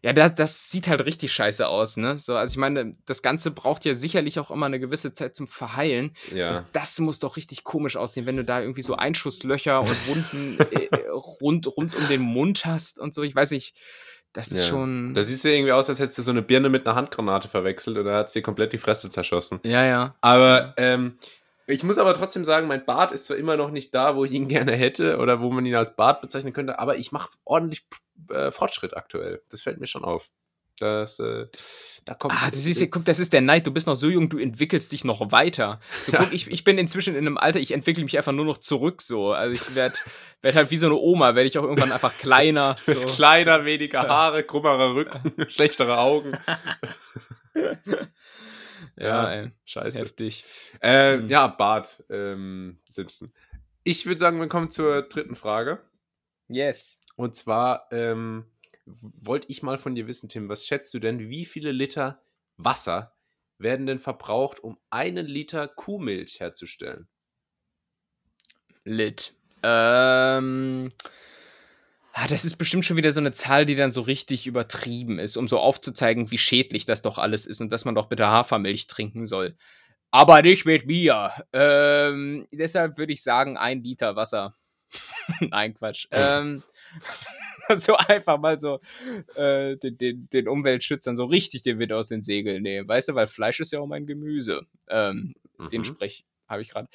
[0.01, 2.17] Ja, das, das sieht halt richtig scheiße aus, ne?
[2.17, 5.47] So, also ich meine, das Ganze braucht ja sicherlich auch immer eine gewisse Zeit zum
[5.47, 6.15] Verheilen.
[6.33, 6.65] Ja.
[6.73, 11.07] Das muss doch richtig komisch aussehen, wenn du da irgendwie so Einschusslöcher und Wunden äh,
[11.09, 13.23] rund, rund um den Mund hast und so.
[13.23, 13.75] Ich weiß nicht,
[14.33, 14.69] das ist Ja.
[14.69, 15.13] schon.
[15.13, 17.97] Das sieht ja irgendwie aus, als hättest du so eine Birne mit einer Handgranate verwechselt
[17.97, 19.59] oder hat sie komplett die Fresse zerschossen.
[19.63, 20.15] ja, ja.
[20.21, 21.17] Aber ähm,
[21.67, 24.31] ich muss aber trotzdem sagen, mein Bart ist zwar immer noch nicht da, wo ich
[24.31, 27.85] ihn gerne hätte oder wo man ihn als Bart bezeichnen könnte, aber ich mache ordentlich
[28.31, 29.41] äh, Fortschritt aktuell.
[29.49, 30.29] Das fällt mir schon auf.
[30.79, 31.47] Das, äh,
[32.05, 32.35] da kommt.
[32.37, 33.65] Ah, das ist, guck, das ist der Neid.
[33.65, 35.79] Du bist noch so jung, du entwickelst dich noch weiter.
[36.05, 36.19] So, Ja.
[36.19, 39.01] guck, ich, ich bin inzwischen in einem Alter, ich entwickle mich einfach nur noch zurück
[39.01, 39.33] so.
[39.33, 39.95] Also ich werde
[40.43, 42.75] werd halt wie so eine Oma, werde ich auch irgendwann einfach kleiner.
[42.85, 43.15] Du bist So.
[43.15, 46.37] kleiner, weniger Haare, krummerer Rücken, schlechtere Augen.
[48.99, 49.99] Ja, ey, scheiße.
[49.99, 50.43] heftig.
[50.81, 51.29] Äh, Mhm.
[51.29, 53.31] Ja, Bart ähm, Simpson.
[53.83, 55.81] Ich würde sagen, wir kommen zur dritten Frage.
[56.47, 57.01] Yes.
[57.15, 58.45] Und zwar ähm,
[58.85, 62.21] wollte ich mal von dir wissen, Tim, was schätzt du denn, wie viele Liter
[62.57, 63.15] Wasser
[63.59, 67.07] werden denn verbraucht, um einen Liter Kuhmilch herzustellen?
[68.83, 69.33] Lit.
[69.63, 70.91] Ähm.
[72.23, 75.37] Ah, Das ist bestimmt schon wieder so eine Zahl, die dann so richtig übertrieben ist,
[75.37, 78.87] um so aufzuzeigen, wie schädlich das doch alles ist und dass man doch bitte Hafermilch
[78.87, 79.55] trinken soll.
[80.11, 81.31] Aber nicht mit Bier.
[81.53, 84.55] Ähm, deshalb würde ich sagen, ein Liter Wasser.
[85.41, 86.07] Nein, Quatsch.
[86.11, 86.63] ähm,
[87.75, 88.79] so einfach mal so
[89.35, 92.87] äh, den, den, den Umweltschützern so richtig den Wind aus den Segeln nehmen.
[92.87, 94.61] Weißt du, weil Fleisch ist ja auch mein Gemüse.
[94.87, 95.35] Ähm,
[95.71, 95.85] Den Mhm.
[95.85, 96.87] Sprech habe ich gerade.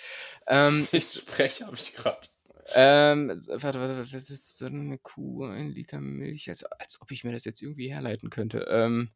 [0.47, 2.29] Ähm, Den Sprech habe ich gerade.
[2.75, 7.11] Ähm, warte, warte, warte, das ist so eine Kuh, ein Liter Milch, als, als ob
[7.11, 8.67] ich mir das jetzt irgendwie herleiten könnte.
[8.71, 9.11] Ähm,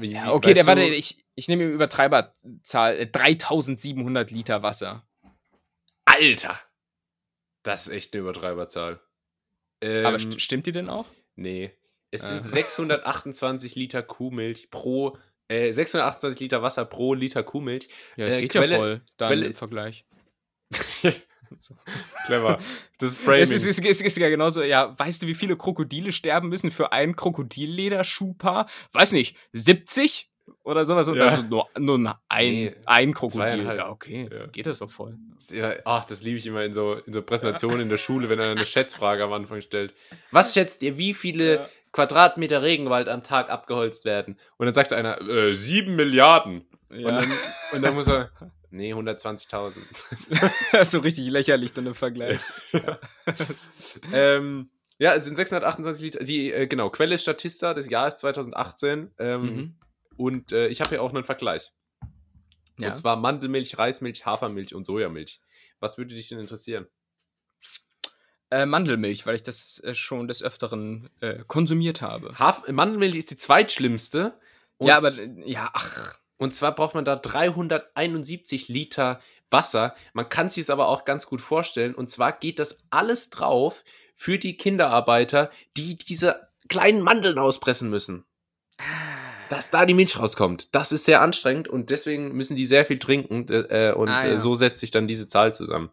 [0.00, 5.06] ja, okay, der, warte, ich, ich nehme die Übertreiberzahl, äh, 3700 Liter Wasser.
[6.04, 6.58] Alter!
[7.64, 9.00] Das ist echt eine Übertreiberzahl.
[9.80, 11.06] Ähm, Aber st stimmt die denn auch?
[11.36, 11.72] Nee.
[12.12, 12.28] Es Ah.
[12.28, 15.16] sind 628 Liter Kuhmilch pro,
[15.48, 17.88] äh, 628 Liter Wasser pro Liter Kuhmilch.
[18.16, 20.04] Ja, es Äh, geht Quelle- ja voll, dann Quelle- im Vergleich.
[22.26, 22.58] Clever.
[22.98, 23.42] Das ist Es Framing.
[23.42, 26.70] ist, es, ist, es ist ja genauso, ja, weißt du, wie viele Krokodile sterben müssen
[26.70, 28.68] für ein Krokodillederschuhpaar?
[28.92, 30.28] Weiß nicht, 70?
[30.64, 31.08] Oder sowas?
[31.14, 31.24] Ja.
[31.26, 33.64] Also nur, nur ein, Nee, ein Krokodil.
[33.64, 34.46] Ja, okay, Ja.
[34.46, 35.16] geht das doch voll.
[35.50, 38.38] Ja, ach, das liebe ich immer in so, in so Präsentationen in der Schule, wenn
[38.38, 39.94] er eine Schätzfrage am Anfang stellt.
[40.30, 41.68] Was schätzt ihr, wie viele Ja.
[41.92, 44.38] Quadratmeter Regenwald am Tag abgeholzt werden?
[44.56, 46.64] Und dann sagt so einer, äh, sieben Milliarden.
[46.90, 47.32] Und, dann,
[47.72, 48.30] und dann muss er,
[48.72, 49.76] nee, 120.000.
[50.72, 52.40] Das ist so richtig lächerlich dann im Vergleich.
[54.12, 56.24] ähm, ja, es sind 628 Liter.
[56.24, 59.10] Die, äh, genau, Quelle ist Statista, das Jahr ist 2018.
[59.18, 59.74] Ähm, Mhm.
[60.16, 61.72] Und äh, ich habe hier auch einen Vergleich.
[62.78, 62.88] Ja.
[62.90, 65.40] Und zwar Mandelmilch, Reismilch, Hafermilch und Sojamilch.
[65.80, 66.86] Was würde dich denn interessieren?
[68.50, 72.38] Äh, Mandelmilch, weil ich das äh, schon des Öfteren äh, konsumiert habe.
[72.38, 74.38] Haf Mandelmilch ist die zweitschlimmste.
[74.78, 76.18] Ja, aber, äh, ja, ach.
[76.42, 79.20] Und zwar braucht man da 371 Liter
[79.50, 79.94] Wasser.
[80.12, 81.94] Man kann sich es aber auch ganz gut vorstellen.
[81.94, 83.84] Und zwar geht das alles drauf
[84.16, 88.24] für die Kinderarbeiter, die diese kleinen Mandeln auspressen müssen.
[89.50, 90.68] Dass da die Milch rauskommt.
[90.72, 93.46] Das ist sehr anstrengend und deswegen müssen die sehr viel trinken.
[93.48, 94.38] Äh, und Ah, äh, ja.
[94.38, 95.90] so setzt sich dann diese Zahl zusammen.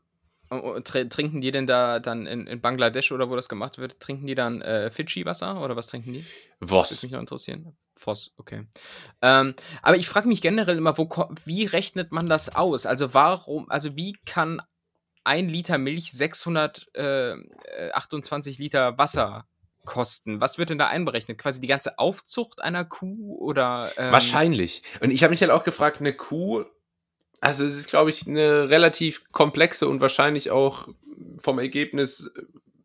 [0.50, 4.36] Trinken die denn da dann in, in Bangladesch oder wo das gemacht wird, trinken die
[4.36, 6.26] dann äh, Fidschi-Wasser oder was trinken die?
[6.60, 7.04] Das würde Was?
[7.04, 7.78] mich noch interessieren.
[7.96, 8.66] Voss, okay.
[9.22, 11.08] Ähm, aber ich frage mich generell immer, wo,
[11.46, 12.86] wie rechnet man das aus?
[12.86, 14.62] Also warum, also wie kann
[15.24, 19.46] ein Liter Milch 628 Liter Wasser
[19.86, 20.42] kosten?
[20.42, 21.38] Was wird denn da einberechnet?
[21.38, 23.92] Quasi die ganze Aufzucht einer Kuh oder?
[23.98, 24.84] Ähm, Wahrscheinlich.
[25.02, 26.66] Und ich habe mich halt auch gefragt, eine Kuh,
[27.42, 30.88] also es ist, glaube ich, eine relativ komplexe und wahrscheinlich auch
[31.42, 32.32] vom Ergebnis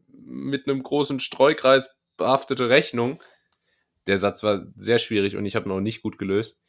[0.08, 3.22] mit einem großen Streukreis behaftete Rechnung.
[4.06, 6.62] Der Satz war sehr schwierig und ich habe ihn auch nicht gut gelöst.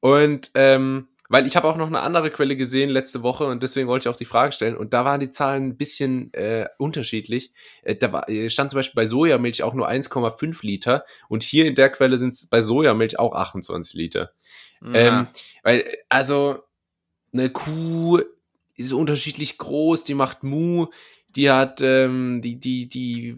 [0.00, 3.88] Und ähm, weil ich habe auch noch eine andere Quelle gesehen letzte Woche und deswegen
[3.88, 4.76] wollte ich auch die Frage stellen.
[4.76, 7.52] Und da waren die Zahlen ein bisschen äh, unterschiedlich.
[7.82, 11.64] Äh, da war, äh, stand zum Beispiel bei Sojamilch auch nur 1,5 Liter und hier
[11.66, 14.32] in der Quelle sind es bei Sojamilch auch 28 Liter.
[14.82, 14.90] ja.
[14.92, 15.28] Ähm,
[15.62, 16.62] weil, also,
[17.34, 18.20] eine Kuh
[18.76, 20.86] ist unterschiedlich groß, die macht Mu,
[21.28, 23.36] die hat, ähm, die, die, die,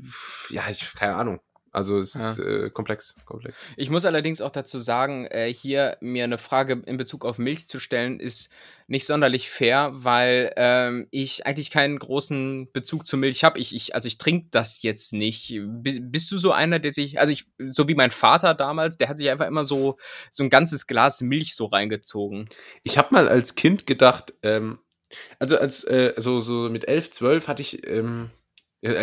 [0.51, 1.41] ja, ich, keine Ahnung.
[1.77, 2.31] Also es Ja.
[2.33, 3.61] ist äh, komplex, komplex.
[3.77, 7.67] Ich muss allerdings auch dazu sagen, äh, hier mir eine Frage in Bezug auf Milch
[7.67, 8.51] zu stellen, ist
[8.89, 13.59] nicht sonderlich fair, weil ähm, ich eigentlich keinen großen Bezug zur Milch habe.
[13.59, 15.61] Ich, ich, also ich trinke das jetzt nicht.
[15.67, 19.09] Bi- Bist du so einer, der sich, also ich, so wie mein Vater damals, der
[19.11, 19.99] hat sich einfach immer so,
[20.31, 22.49] so ein ganzes Glas Milch so reingezogen.
[22.85, 24.79] Ich habe mal als Kind gedacht, ähm,
[25.39, 28.31] also als äh, so, so mit 11, 12 hatte ich, ähm,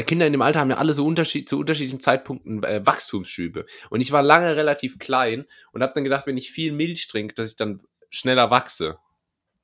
[0.04, 3.66] Kinder in dem Alter haben ja alle so Unterschied, zu unterschiedlichen Zeitpunkten äh, Wachstumsschübe.
[3.90, 7.34] Und ich war lange relativ klein und habe dann gedacht, wenn ich viel Milch trinke,
[7.36, 8.98] dass ich dann schneller wachse.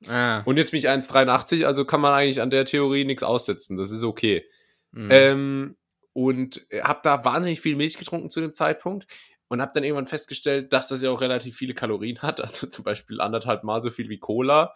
[0.06, 0.40] Ah.
[0.40, 3.76] Und jetzt bin ich 1,83, also kann man eigentlich an der Theorie nichts aussetzen.
[3.76, 4.44] Das ist okay.
[4.92, 5.08] Mhm.
[5.10, 5.76] Ähm,
[6.12, 9.06] und habe da wahnsinnig viel Milch getrunken zu dem Zeitpunkt
[9.48, 12.84] und habe dann irgendwann festgestellt, dass das ja auch relativ viele Kalorien hat, also zum
[12.84, 14.74] Beispiel anderthalb Mal so viel wie Cola.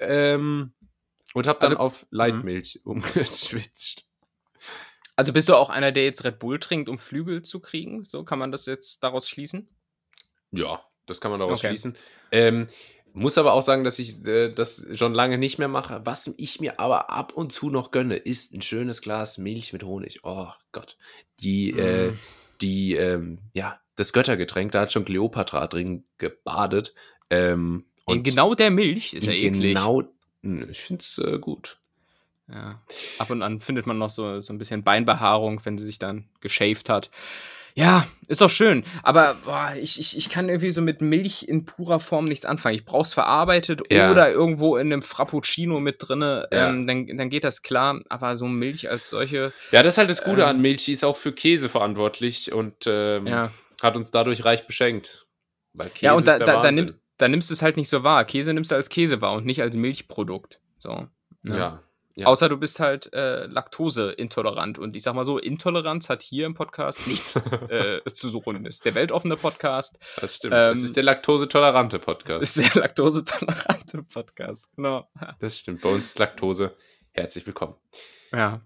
[0.00, 0.72] Ähm,
[1.34, 4.07] und habe dann Also- auf Leitmilch umgeschwitzt.
[5.16, 8.04] Also bist du auch einer, der jetzt Red Bull trinkt, um Flügel zu kriegen?
[8.04, 9.68] So kann man das jetzt daraus schließen?
[10.52, 11.68] Ja, das kann man daraus Okay.
[11.70, 11.96] schließen.
[12.30, 12.68] Ähm,
[13.12, 16.02] muss aber auch sagen, dass ich äh, das schon lange nicht mehr mache.
[16.04, 19.82] Was ich mir aber ab und zu noch gönne, ist ein schönes Glas Milch mit
[19.82, 20.20] Honig.
[20.22, 20.96] Oh Gott.
[21.40, 22.18] Die, äh, Mm.
[22.60, 26.94] die, ähm, ja, das Göttergetränk, da hat schon Kleopatra drin gebadet.
[27.30, 29.74] Ähm, In genau der Milch ist ja eklig.
[29.74, 30.02] Genau,
[30.42, 31.80] Hm, ich finde es äh, gut.
[32.52, 32.80] Ja.
[33.18, 36.28] Ab und an findet man noch so, so ein bisschen Beinbehaarung, wenn sie sich dann
[36.40, 37.10] geschaved hat.
[37.74, 38.82] Ja, ist doch schön.
[39.04, 42.74] Aber boah, ich, ich, ich kann irgendwie so mit Milch in purer Form nichts anfangen.
[42.74, 44.10] Ich brauch's verarbeitet Ja.
[44.10, 46.48] oder irgendwo in einem Frappuccino mit drinne.
[46.50, 46.70] Ja.
[46.70, 48.00] Ähm, dann, dann geht das klar.
[48.08, 49.52] Aber so Milch als solche.
[49.70, 52.50] Ja, das ist halt das Gute Ähm, an Milch, die ist auch für Käse verantwortlich
[52.52, 53.52] und ähm, Ja.
[53.80, 55.26] hat uns dadurch reich beschenkt.
[55.72, 57.76] Weil Käse Ja, und da, ist der da, da, nimm, da nimmst du es halt
[57.76, 58.24] nicht so wahr.
[58.24, 60.58] Käse nimmst du als Käse wahr und nicht als Milchprodukt.
[60.80, 61.06] So.
[61.42, 61.58] ne?
[61.58, 61.82] ja.
[62.18, 62.26] Ja.
[62.26, 64.76] Außer du bist halt äh, laktoseintolerant.
[64.76, 67.36] Und ich sag mal so, Intoleranz hat hier im Podcast nichts
[67.68, 68.66] äh, zu suchen.
[68.66, 70.52] Ist der weltoffene Podcast, Das stimmt.
[70.54, 72.42] Ähm, das ist der laktosetolerante Podcast.
[72.42, 74.68] ist der laktosetolerante Podcast.
[74.74, 75.08] Genau.
[75.38, 75.80] Das stimmt.
[75.82, 76.74] Bei uns ist Laktose.
[77.12, 77.76] Herzlich willkommen.
[78.32, 78.62] Ja.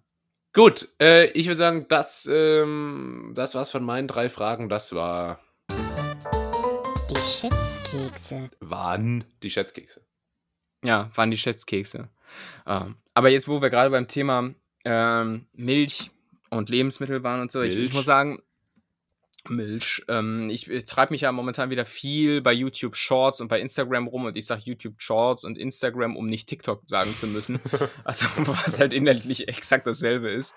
[0.55, 4.71] Gut, äh, ich würde sagen, das, ähm, das war's von meinen drei Fragen.
[4.71, 5.41] Das war,
[5.71, 8.49] Die Schätzkekse.
[8.61, 10.01] waren die Schätzkekse.
[10.83, 12.09] Ja, waren die Schätzkekse.
[12.67, 14.55] Ähm, aber jetzt, wo wir gerade beim Thema
[14.85, 16.11] ähm, Milch
[16.51, 18.43] und Lebensmittel waren und so, ich, ich muss sagen,
[19.49, 20.05] Milch.
[20.09, 24.07] Ähm, ich ich treibe mich ja momentan wieder viel bei YouTube Shorts und bei Instagram
[24.07, 27.61] rum und ich sage YouTube Shorts und Instagram, um nicht TikTok sagen zu müssen.
[28.05, 30.55] Also, was halt inhaltlich exakt dasselbe ist.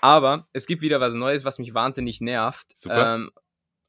[0.00, 2.66] Aber es gibt wieder was Neues, was mich wahnsinnig nervt.
[2.74, 3.14] Super.
[3.14, 3.30] Ähm,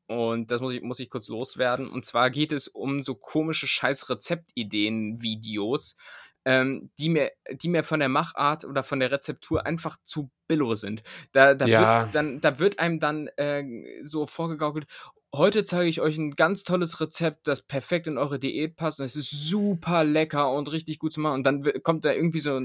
[0.08, 1.90] und das muss ich, muss ich kurz loswerden.
[1.90, 5.98] Und zwar geht es um so komische scheiß Rezeptideen-Videos,
[6.46, 10.74] ähm, die, mir, die mir von der Machart oder von der Rezeptur einfach zu billo
[10.74, 11.04] sind.
[11.32, 12.04] Da, da, Ja.
[12.04, 13.64] wird, dann, da wird einem dann äh,
[14.04, 14.88] so vorgegaukelt,
[15.34, 19.06] heute zeige ich euch ein ganz tolles Rezept, das perfekt in eure Diät passt und
[19.06, 21.36] es ist super lecker und richtig gut zu machen.
[21.36, 22.60] Und dann kommt da irgendwie so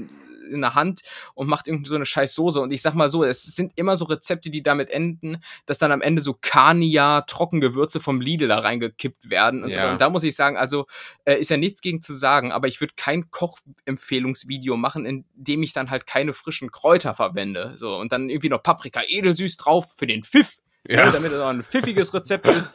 [0.51, 1.01] in der Hand
[1.33, 2.59] und macht irgendwie so eine scheiß Soße.
[2.61, 5.91] Und ich sag mal so, es sind immer so Rezepte, die damit enden, dass dann
[5.91, 9.79] am Ende so Kania Trockengewürze vom Lidl da reingekippt werden und so.
[9.79, 9.91] Ja.
[9.91, 10.85] Und da muss ich sagen, also
[11.25, 15.63] äh, ist ja nichts gegen zu sagen, aber ich würde kein Kochempfehlungsvideo machen, in dem
[15.63, 17.73] ich dann halt keine frischen Kräuter verwende.
[17.77, 21.05] So, und dann irgendwie noch Paprika edelsüß drauf für den Pfiff, Ja.
[21.05, 22.71] ne, damit es auch ein pfiffiges Rezept ist.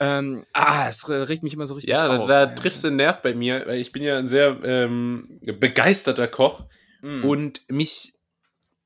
[0.00, 2.28] Ähm, ah, es regt mich immer so richtig Ja, da, auf.
[2.28, 2.54] da ey.
[2.54, 6.64] triffst du einen Nerv bei mir, weil ich bin ja ein sehr ähm, begeisterter Koch
[7.00, 7.24] Mm.
[7.24, 8.14] und mich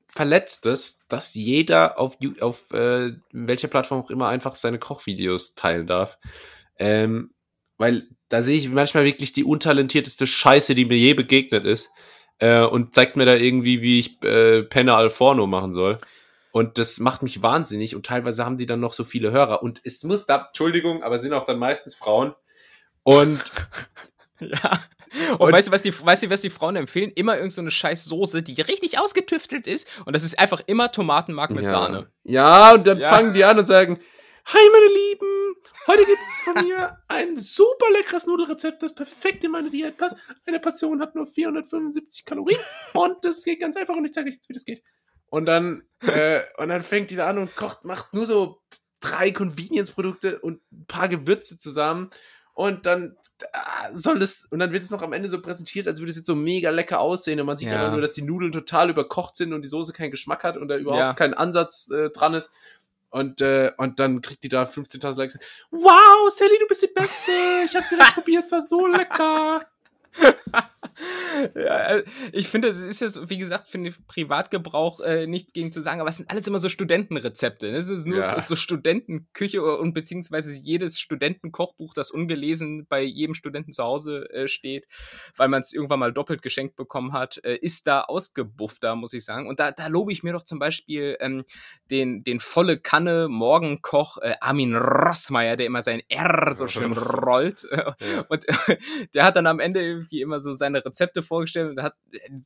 [0.07, 5.87] verletzt es, dass jeder auf, auf äh, welcher Plattform auch immer einfach seine Kochvideos teilen
[5.87, 6.19] darf.
[6.77, 7.31] Ähm,
[7.77, 11.89] weil da sehe ich manchmal wirklich die untalentierteste Scheiße, die mir je begegnet ist.
[12.37, 15.99] Äh, und zeigt mir da irgendwie, wie ich äh, Penne al Forno machen soll.
[16.51, 17.95] Und das macht mich wahnsinnig.
[17.95, 19.63] Und teilweise haben die dann noch so viele Hörer.
[19.63, 22.35] Und es muss da, Entschuldigung, aber sind auch dann meistens Frauen.
[23.01, 23.51] Und
[24.39, 24.83] Ja.
[25.39, 27.11] Und, weißt du, was die, weißt du, was die Frauen empfehlen?
[27.15, 29.87] Immer irgend so eine scheiß Soße, die richtig ausgetüftelt ist.
[30.05, 31.69] Und das ist einfach immer Tomatenmark mit ja.
[31.69, 32.11] Sahne.
[32.23, 33.09] Ja, und dann Ja.
[33.09, 33.99] fangen die an und sagen,
[34.45, 35.55] Hi meine Lieben,
[35.87, 40.17] heute gibt es von mir ein super leckeres Nudelrezept, das perfekt in meine Diät passt.
[40.45, 42.59] Eine Portion hat nur 475 Kalorien
[42.93, 44.83] und das geht ganz einfach und ich zeige euch jetzt, wie das geht.
[45.27, 48.61] Und dann, äh, und dann fängt die da an und kocht, macht nur so
[48.99, 52.09] drei Convenience-Produkte und ein paar Gewürze zusammen.
[52.53, 53.17] Und dann
[53.51, 56.17] ah, soll das, und dann wird es noch am Ende so präsentiert, als würde es
[56.17, 57.39] jetzt so mega lecker aussehen.
[57.39, 57.79] Und man sieht Ja.
[57.81, 60.67] aber nur, dass die Nudeln total überkocht sind und die Soße keinen Geschmack hat und
[60.67, 61.13] da überhaupt Ja.
[61.13, 62.51] kein Ansatz äh, dran ist.
[63.09, 65.37] Und, äh, und dann kriegt die da 15.000 Likes.
[65.71, 67.31] Wow, Sally, du bist die Beste.
[67.65, 69.65] Ich hab's direkt probiert, es war so lecker.
[71.55, 75.71] ja, äh, ich finde, es ist jetzt, wie gesagt, für den Privatgebrauch äh, nichts gegen
[75.71, 77.71] zu sagen, aber es sind alles immer so Studentenrezepte.
[77.71, 77.77] Ne?
[77.77, 78.31] Es ist nur Ja.
[78.31, 84.29] es ist so Studentenküche und beziehungsweise jedes Studentenkochbuch, das ungelesen bei jedem Studenten zu Hause
[84.31, 84.87] äh, steht,
[85.35, 89.13] weil man es irgendwann mal doppelt geschenkt bekommen hat, äh, ist da ausgebufft, da muss
[89.13, 89.47] ich sagen.
[89.47, 91.43] Und da, da lobe ich mir doch zum Beispiel ähm,
[91.89, 97.67] den, den volle Kanne Morgenkoch äh, Armin Rossmeier, der immer sein R so schön rollt.
[97.71, 97.95] Ja.
[98.29, 98.45] Und
[99.13, 101.95] der hat dann am Ende irgendwie immer so seine Rezepte vorgestellt und hat,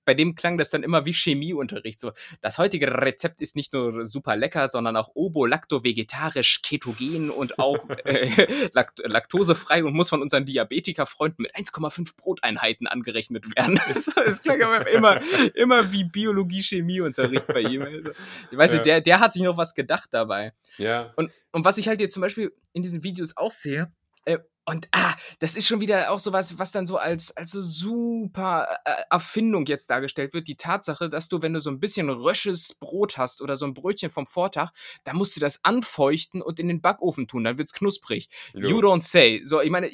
[0.05, 1.99] bei dem klang das dann immer wie Chemieunterricht.
[1.99, 2.11] So,
[2.41, 8.47] das heutige Rezept ist nicht nur super lecker, sondern auch obo-lacto-vegetarisch, ketogen und auch äh,
[8.73, 13.79] lakt laktosefrei und muss von unseren Diabetikerfreunden mit 1,5 Broteinheiten angerechnet werden.
[14.27, 15.19] Es klang aber immer,
[15.55, 17.81] immer wie Biologie-Chemieunterricht bei ihm.
[17.81, 18.11] Also,
[18.51, 18.79] Ich weiß Ja.
[18.79, 20.53] der, der hat sich noch was gedacht dabei.
[20.77, 21.13] ja.
[21.15, 23.91] Und, und was ich halt jetzt zum Beispiel in diesen Videos auch sehe,
[24.27, 27.61] äh, und ah, das ist schon wieder auch sowas, was dann so als, als so
[27.61, 30.49] super äh, Erfindung jetzt dargestellt wird.
[30.49, 33.73] Die Tatsache, dass du, wenn du so ein bisschen rösches Brot hast oder so ein
[33.73, 34.71] Brötchen vom Vortag,
[35.05, 38.27] dann musst du das anfeuchten und in den Backofen tun, dann wird's knusprig.
[38.53, 38.67] Jo.
[38.67, 39.41] You don't say.
[39.45, 39.89] So, ich meine,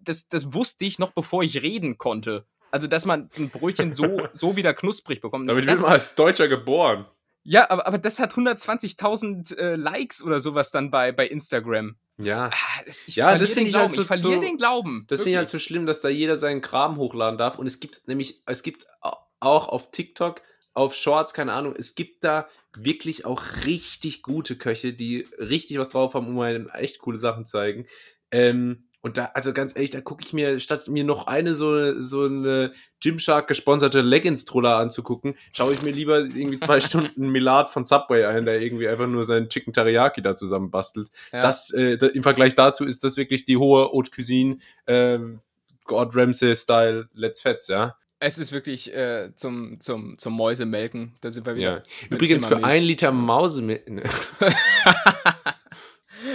[0.00, 2.44] das, das wusste ich noch, bevor ich reden konnte.
[2.70, 5.48] Also, dass man so ein Brötchen so, so wieder knusprig bekommt.
[5.48, 7.06] Damit das, wird man als Deutscher geboren.
[7.42, 11.96] Ja, aber, aber das hat 120.000 äh, Likes oder sowas dann bei, bei Instagram.
[12.18, 12.50] Ja.
[12.52, 15.04] Ah, das, ich Ja, das finde ich halt so- ich verliere so- den Glauben.
[15.08, 17.58] Das finde ich halt so schlimm, dass da jeder seinen Kram hochladen darf.
[17.58, 20.42] Und es gibt nämlich, es gibt au- auch auf TikTok,
[20.74, 25.88] auf Shorts, keine Ahnung, es gibt da wirklich auch richtig gute Köche, die richtig was
[25.88, 27.86] drauf haben, um einem echt coole Sachen zu zeigen.
[28.30, 31.98] Ähm, und da, also ganz ehrlich, da gucke ich mir, statt mir noch eine so,
[32.00, 32.72] so eine
[33.02, 38.44] Gymshark gesponserte Leggings-Troller anzugucken, schaue ich mir lieber irgendwie zwei Stunden Milad von Subway ein,
[38.44, 41.08] der irgendwie einfach nur seinen Chicken Teriyaki da zusammen bastelt.
[41.32, 41.40] Ja.
[41.40, 45.40] Das, äh, da, im Vergleich dazu ist das wirklich die hohe Haute Cuisine, ähm,
[45.84, 47.96] God Ramsay-Style, Let's Fets, ja.
[48.18, 51.16] es ist wirklich äh, zum, zum, zum Mäusemelken.
[51.22, 51.76] Da sind wir wieder.
[51.76, 51.82] ja.
[52.10, 53.82] Übrigens für ein Liter Mausemilch.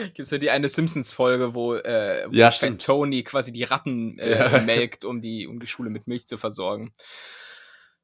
[0.07, 2.49] Gibt es ja die eine Simpsons-Folge, wo, äh, wo Ja.
[2.51, 4.59] Tony quasi die Ratten äh, Ja.
[4.61, 6.93] melkt, um die, um die Schule mit Milch zu versorgen.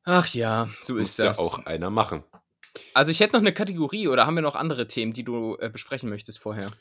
[0.04, 1.39] Ach ja, so Muss ist ja das.
[1.39, 2.24] auch einer machen.
[2.93, 5.70] Also ich hätte noch eine Kategorie oder haben wir noch andere Themen, die du äh,
[5.70, 6.72] besprechen möchtest vorher?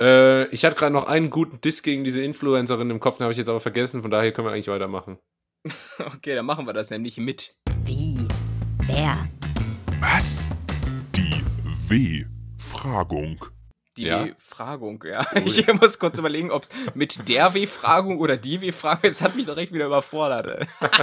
[0.00, 3.32] Äh, ich hatte gerade noch einen guten Diss gegen diese Influencerin im Kopf, den habe
[3.32, 5.18] ich jetzt aber vergessen, von daher können wir eigentlich weitermachen.
[5.98, 7.54] Okay, dann machen wir das nämlich mit.
[7.84, 8.26] Wie?
[8.86, 9.28] Wer?
[10.00, 10.48] Was?
[11.14, 11.40] Die
[11.88, 13.38] W-Fragung.
[13.96, 14.24] Die Ja.
[14.24, 15.26] W-Fragung, ja.
[15.44, 19.20] Ich muss kurz überlegen, ob es mit der W-Fragung oder die W-Fragung ist.
[19.20, 20.66] Das hat mich direkt wieder überfordert.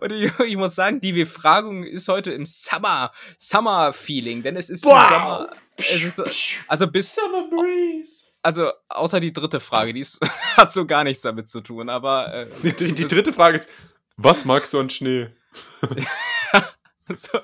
[0.00, 4.84] Und ich, ich muss sagen, die W-Fragung ist heute im Summer, Summer-Feeling, denn es ist
[4.84, 5.08] Wow.
[5.08, 5.50] Sommer.
[5.76, 6.24] Es ist so,
[6.68, 8.24] also bis, Summer Breeze.
[8.42, 10.18] also außer die dritte Frage, die ist,
[10.56, 13.68] hat so gar nichts damit zu tun, aber äh, Die, die dritte Frage ist,
[14.16, 15.28] was magst du an Schnee?
[17.12, 17.38] So,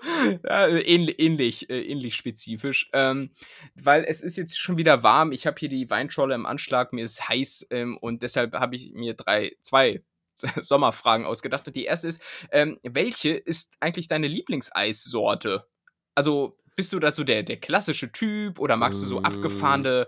[0.45, 2.89] ja, ähnlich, ähnlich, äh, ähnlich spezifisch.
[2.95, 3.31] Ähm,
[3.75, 5.33] weil es ist jetzt schon wieder warm.
[5.33, 8.93] Ich habe hier die Weintrolle im Anschlag, mir ist heiß ähm, und deshalb habe ich
[8.95, 10.03] mir drei, zwei
[10.63, 11.67] Sommerfragen ausgedacht.
[11.67, 15.67] Und die erste ist, ähm, welche ist eigentlich deine Lieblingseissorte?
[16.15, 19.25] Also bist du da so der, der klassische Typ oder magst du so Äh.
[19.25, 20.07] abgefahrene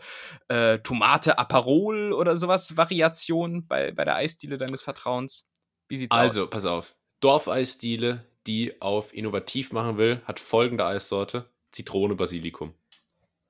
[0.48, 5.46] äh, Tomate Aperol oder sowas Variationen bei, bei der Eisdiele deines Vertrauens?
[5.88, 6.50] Wie sieht's Also, aus?
[6.50, 6.96] pass auf.
[7.20, 12.74] Dorfeisdiele, die auf innovativ machen will, hat folgende Eissorte: Zitrone, Basilikum.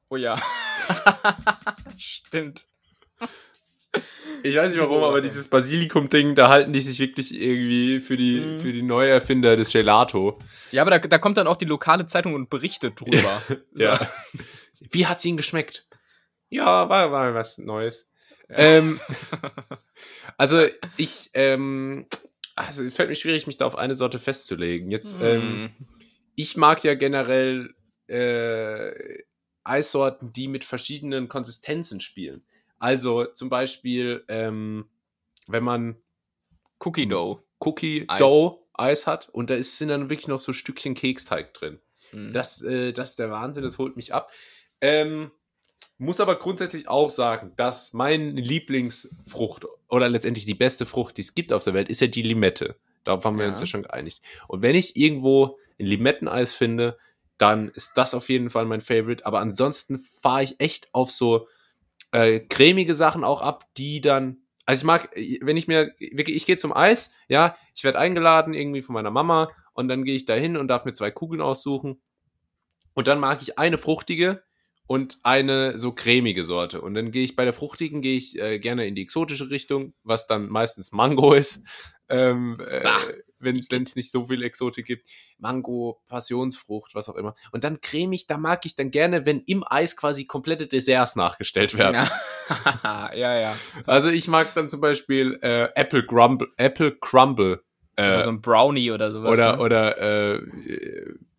[0.09, 0.37] Oh ja.
[1.97, 2.67] Stimmt.
[4.43, 8.41] Ich weiß nicht warum, aber dieses Basilikum-Ding, da halten die sich wirklich irgendwie für die,
[8.41, 8.59] Mhm.
[8.59, 10.39] für die Neuerfinder des Gelato.
[10.71, 13.43] Ja, aber da, da kommt dann auch die lokale Zeitung und berichtet drüber.
[13.75, 14.01] Ja.
[14.81, 15.87] Wie hat's ihnen geschmeckt?
[16.49, 18.07] Ja, war, war was Neues.
[18.49, 19.01] Ähm,
[20.37, 20.67] also
[20.97, 22.07] ich, ähm,
[22.55, 24.91] also es fällt mir schwierig, mich da auf eine Sorte festzulegen.
[24.91, 25.27] Jetzt, Hm.
[25.27, 25.71] ähm,
[26.35, 27.75] ich mag ja generell
[28.09, 29.23] äh,
[29.65, 32.45] Eissorten, die mit verschiedenen Konsistenzen spielen.
[32.79, 34.89] Also zum Beispiel, ähm,
[35.47, 35.97] wenn man
[36.81, 37.43] Cookie Dough.
[37.61, 38.19] Cookie Eis.
[38.19, 41.81] Dough Eis hat und da ist, sind dann wirklich noch so Stückchen Keksteig drin.
[42.13, 42.33] Mhm.
[42.33, 44.33] Das, äh, das ist der Wahnsinn, das holt mich ab.
[44.81, 45.31] Ähm,
[46.03, 51.35] muss aber grundsätzlich auch sagen, dass mein Lieblingsfrucht oder letztendlich die beste Frucht, die es
[51.35, 52.77] gibt auf der Welt, ist ja die Limette.
[53.05, 53.51] Darauf haben wir Ja.
[53.53, 54.21] uns ja schon geeinigt.
[54.49, 56.99] Und wenn ich irgendwo ein Limetteneis finde,
[57.39, 59.25] dann ist das auf jeden Fall mein Favorite.
[59.27, 61.49] Aber ansonsten fahre ich echt auf so
[62.13, 64.39] äh, cremige Sachen auch ab, die dann.
[64.67, 67.99] Also ich mag, äh, wenn ich mir, wirklich, ich gehe zum Eis, ja, ich werde
[67.99, 71.11] eingeladen irgendwie von meiner Mama und dann gehe ich da hin und darf mir zwei
[71.11, 72.01] Kugeln aussuchen.
[72.95, 74.43] Und dann mag ich eine fruchtige
[74.87, 76.81] und eine so cremige Sorte.
[76.81, 79.95] Und dann gehe ich bei der fruchtigen, gehe ich äh, gerne in die exotische Richtung,
[80.03, 81.67] was dann meistens Mango ist.
[82.09, 82.83] Ähm, äh,
[83.43, 85.09] wenn es nicht so viel Exotik gibt.
[85.39, 87.35] Mango, Passionsfrucht, was auch immer.
[87.51, 91.77] Und dann cremig, da mag ich dann gerne, wenn im Eis quasi komplette Desserts nachgestellt
[91.77, 92.09] werden.
[92.83, 93.41] Ja, ja.
[93.41, 93.57] ja.
[93.87, 97.63] Also ich mag dann zum Beispiel äh, Apple Crumble, Apple Crumble.
[97.97, 99.31] Äh, Oder so ein Brownie oder sowas.
[99.31, 99.63] oder, ne?
[99.63, 100.41] oder äh,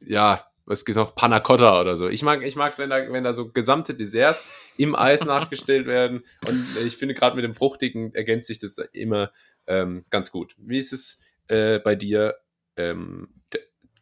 [0.02, 1.14] ja, was gibt's noch?
[1.16, 2.08] Panna Cotta oder so.
[2.10, 4.46] Ich mag ich mag's, wenn da, wenn da so gesamte Desserts
[4.78, 6.24] im Eis nachgestellt werden.
[6.48, 9.32] Und ich finde, gerade mit dem Fruchtigen ergänzt sich das da immer
[9.68, 10.56] ähm, ganz gut.
[10.58, 12.36] Wie ist es äh, bei dir?
[12.78, 13.28] Ähm,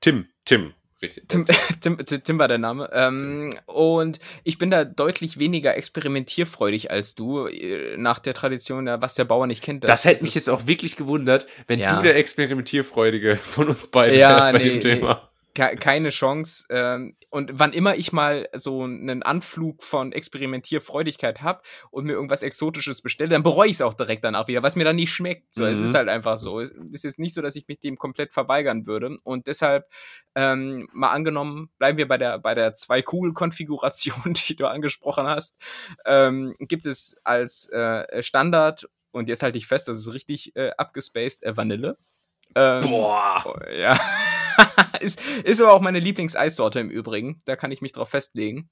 [0.02, 1.26] Tim, Tim, richtig.
[1.30, 1.46] Tim,
[1.82, 2.90] Tim, Tim war der Name.
[2.94, 9.16] Ähm, und ich bin da deutlich weniger experimentierfreudig als du, äh, nach der Tradition, was
[9.16, 9.84] der Bauer nicht kennt.
[9.84, 11.96] Das hätte mich jetzt auch wirklich gewundert, wenn Ja.
[11.98, 15.16] du der Experimentierfreudige von uns beiden Ja, wärst bei nee, dem Thema.
[15.16, 16.66] Ke- keine Chance.
[16.70, 22.42] Ähm, und wann immer ich mal so einen Anflug von Experimentierfreudigkeit habe und mir irgendwas
[22.44, 25.54] Exotisches bestelle, dann bereue ich es auch direkt danach wieder, was mir dann nicht schmeckt.
[25.54, 25.86] So, Es Mhm.
[25.86, 26.60] ist halt einfach so.
[26.60, 29.18] Es ist jetzt nicht so, dass ich mich dem komplett verweigern würde.
[29.24, 29.88] Und deshalb,
[30.36, 35.58] ähm, mal angenommen, bleiben wir bei der, bei der Zwei-Kugel-Konfiguration, die du angesprochen hast,
[36.06, 40.72] ähm, gibt es als äh, Standard, und jetzt halte ich fest, das ist richtig äh,
[40.78, 41.98] abgespaced, äh, Vanille.
[42.56, 43.62] Ähm, Boah.
[43.74, 44.00] ja.
[45.00, 47.40] ist, ist aber auch meine Lieblingseissorte im Übrigen.
[47.46, 48.70] Da kann ich mich drauf festlegen.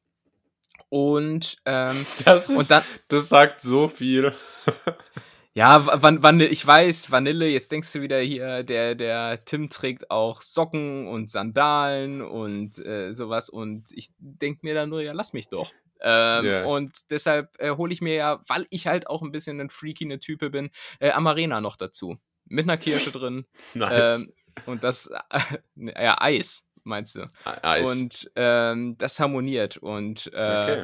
[0.89, 4.33] Und, ähm, Das, ist, und dann, das sagt so viel.
[5.53, 10.09] ja, Van Vanille, ich weiß, Vanille, jetzt denkst du wieder hier, der, der Tim trägt
[10.09, 13.49] auch Socken und Sandalen und äh, sowas.
[13.49, 15.71] Und ich denk mir dann nur, ja, lass mich doch.
[16.01, 16.65] Ähm, Ja.
[16.65, 20.05] Und deshalb äh, hole ich mir ja, weil ich halt auch ein bisschen ein freaky
[20.05, 20.69] ne Type bin,
[20.99, 22.17] äh, Amarena noch dazu.
[22.45, 23.45] Mit einer Kirsche drin.
[23.75, 24.23] Nice.
[24.23, 24.33] Ähm,
[24.65, 25.39] und das, äh,
[26.03, 27.25] ja, Eis, meinst du?
[27.61, 27.89] Eis.
[27.89, 30.37] Und ähm, das harmoniert und äh,
[30.81, 30.83] okay.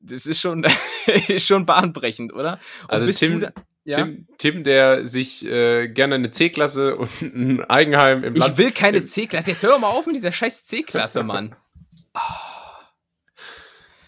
[0.00, 0.64] das ist schon,
[1.28, 2.58] ist schon bahnbrechend, oder?
[2.84, 3.52] Und Also Tim- da,
[3.84, 3.96] ja?
[3.96, 8.52] Tim, Tim, der sich äh, gerne eine C-Klasse und ein Eigenheim im Land.
[8.52, 9.50] ich will keine C-Klasse.
[9.52, 11.56] Jetzt hör doch mal auf mit dieser scheiß C-Klasse, Mann.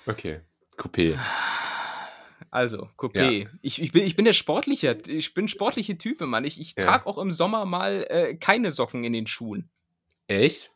[0.07, 0.41] Okay.
[0.77, 1.19] Coupé.
[2.51, 3.49] Also, Coupé.
[3.63, 6.45] Ich, ich, bin, ich bin der sportliche, ich bin sportliche Type, Mann.
[6.45, 6.85] Ich, ich Ja.
[6.85, 9.71] trage auch im Sommer mal äh, keine Socken in den Schuhen.
[10.27, 10.73] Echt?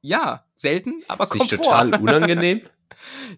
[0.00, 1.62] Ja, selten, aber ist nicht Komfort.
[1.64, 2.62] total unangenehm?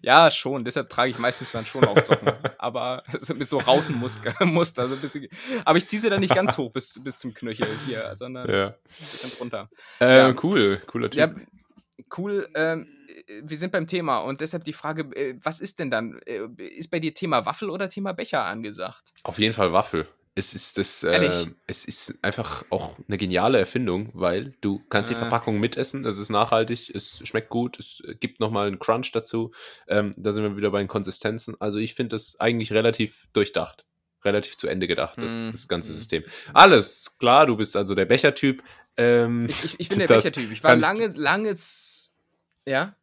[0.01, 0.65] Ja, schon.
[0.65, 2.29] Deshalb trage ich meistens dann schon auch Socken.
[2.57, 3.03] aber
[3.35, 4.35] mit so Rautenmuster.
[4.45, 5.29] Muster, so ein bisschen.
[5.63, 8.67] Aber ich ziehe sie dann nicht ganz hoch bis, bis zum Knöchel hier, sondern ja.
[8.67, 9.69] ein bisschen drunter.
[10.01, 10.35] Äh, Ja.
[10.43, 11.19] Cool, cooler Typ.
[11.19, 11.33] Ja,
[12.17, 12.49] cool.
[12.53, 12.85] Ähm,
[13.43, 16.19] wir sind beim Thema und deshalb die Frage, äh, was ist denn dann?
[16.25, 19.13] Äh, ist bei dir Thema Waffel oder Thema Becher angesagt?
[19.23, 20.07] Auf jeden Fall Waffel.
[20.37, 25.15] Es ist das, äh, es ist einfach auch eine geniale Erfindung, weil du kannst die
[25.15, 25.19] Äh.
[25.19, 29.51] Verpackung mitessen, es ist nachhaltig, es schmeckt gut, es gibt nochmal einen Crunch dazu.
[29.87, 31.55] Ähm, da sind wir wieder bei den Konsistenzen.
[31.61, 33.85] Also ich finde das eigentlich relativ durchdacht,
[34.25, 35.95] relativ zu Ende gedacht, das, Mm, das ganze mm.
[35.95, 36.23] System.
[36.53, 38.61] Alles klar, du bist also der Bechertyp.
[38.97, 40.51] Ähm, Ich, ich, ich bin der Bechertyp.
[40.51, 41.55] Ich war lange, lange.
[42.65, 42.93] Ja?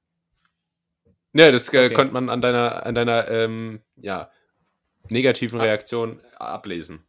[1.34, 1.94] Ja, das äh, Okay.
[1.94, 4.30] konnte man an deiner, an deiner ähm, ja,
[5.08, 7.04] negativen Reaktion ablesen.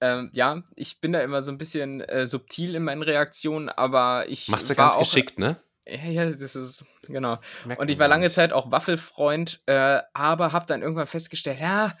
[0.00, 4.28] Ähm, ja, ich bin da immer so ein bisschen äh, subtil in meinen Reaktionen, aber
[4.28, 4.48] ich.
[4.48, 5.62] Machst du ganz auch, geschickt, ne?
[5.86, 6.84] Ja, ja, das ist.
[7.02, 7.38] Genau.
[7.64, 8.30] Merkt Und ich war lange.
[8.30, 11.96] Zeit auch Waffelfreund, äh, aber habe dann irgendwann festgestellt, ja,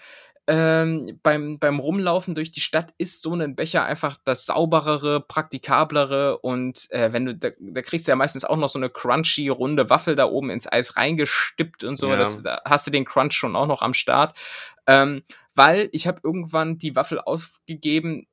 [0.54, 6.36] ähm, beim, beim Rumlaufen durch die Stadt ist so ein Becher einfach das sauberere, praktikablere
[6.40, 9.48] und äh, wenn du, da, da kriegst du ja meistens auch noch so eine crunchy,
[9.48, 12.16] runde Waffel da oben ins Eis reingestippt und so, Ja.
[12.16, 14.36] das, da hast du den Crunch schon auch noch am Start.
[14.86, 15.22] Ähm,
[15.54, 18.26] weil ich habe irgendwann die Waffel ausgegeben,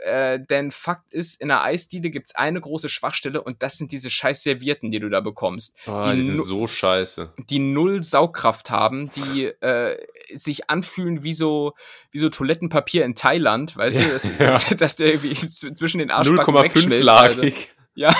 [0.00, 4.10] äh, denn Fakt ist, in der Eisdiele gibt's eine große Schwachstelle und das sind diese
[4.10, 7.32] scheiß Servierten, die du da bekommst Oh, die die sind so scheiße.
[7.50, 9.96] die null Saugkraft haben, die äh,
[10.34, 11.74] sich anfühlen wie so,
[12.10, 14.58] wie so Toilettenpapier in Thailand, weißt du, dass, Ja.
[14.76, 17.36] dass der irgendwie zwischen den Arschbacken wegschmilzt, 0,5 Alter.
[17.36, 17.74] lagig.
[17.94, 18.14] Ja.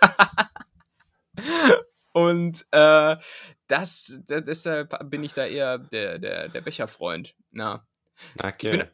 [2.12, 3.16] Und äh,
[3.68, 7.34] das, da, deshalb bin ich da eher der, der, der Becherfreund.
[7.50, 7.86] Na.
[8.42, 8.70] Okay.
[8.76, 8.88] bin-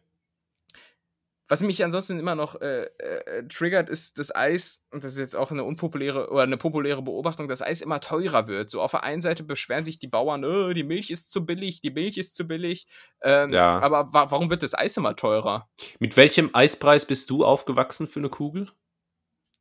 [1.51, 5.35] Was mich ansonsten immer noch äh, äh, triggert, ist das Eis, und das ist jetzt
[5.35, 8.69] auch eine unpopuläre oder eine populäre Beobachtung, dass Eis immer teurer wird.
[8.69, 11.81] So auf der einen Seite beschweren sich die Bauern, "Äh, die Milch ist zu billig,
[11.81, 12.87] die Milch ist zu billig.
[13.23, 13.81] Ähm, Ja.
[13.81, 15.71] Aber wa warum wird das Eis immer teurer?
[15.99, 18.71] Mit welchem Eispreis bist du aufgewachsen für eine Kugel?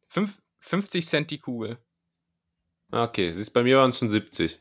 [0.07, 1.77] Fünf, 50 Cent die Kugel.
[2.91, 4.59] Ah, Okay, siehst bei mir waren es schon 70.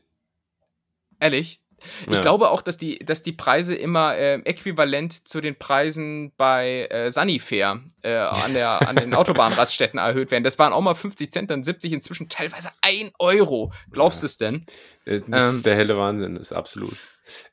[1.19, 1.61] Ehrlich?
[2.09, 2.23] Ich Ja.
[2.23, 7.11] glaube auch, dass die, dass die Preise immer äh, äquivalent zu den Preisen bei äh,
[7.11, 10.45] Sunnyfair äh, an, der, an den Autobahnraststätten erhöht werden.
[10.45, 13.73] Das waren auch mal 50 Cent, dann 70, inzwischen teilweise 1 Euro.
[13.93, 14.67] Glaubst du es denn?
[15.05, 15.57] Äh, Das Ähm.
[15.57, 16.97] ist der helle Wahnsinn, das ist absolut.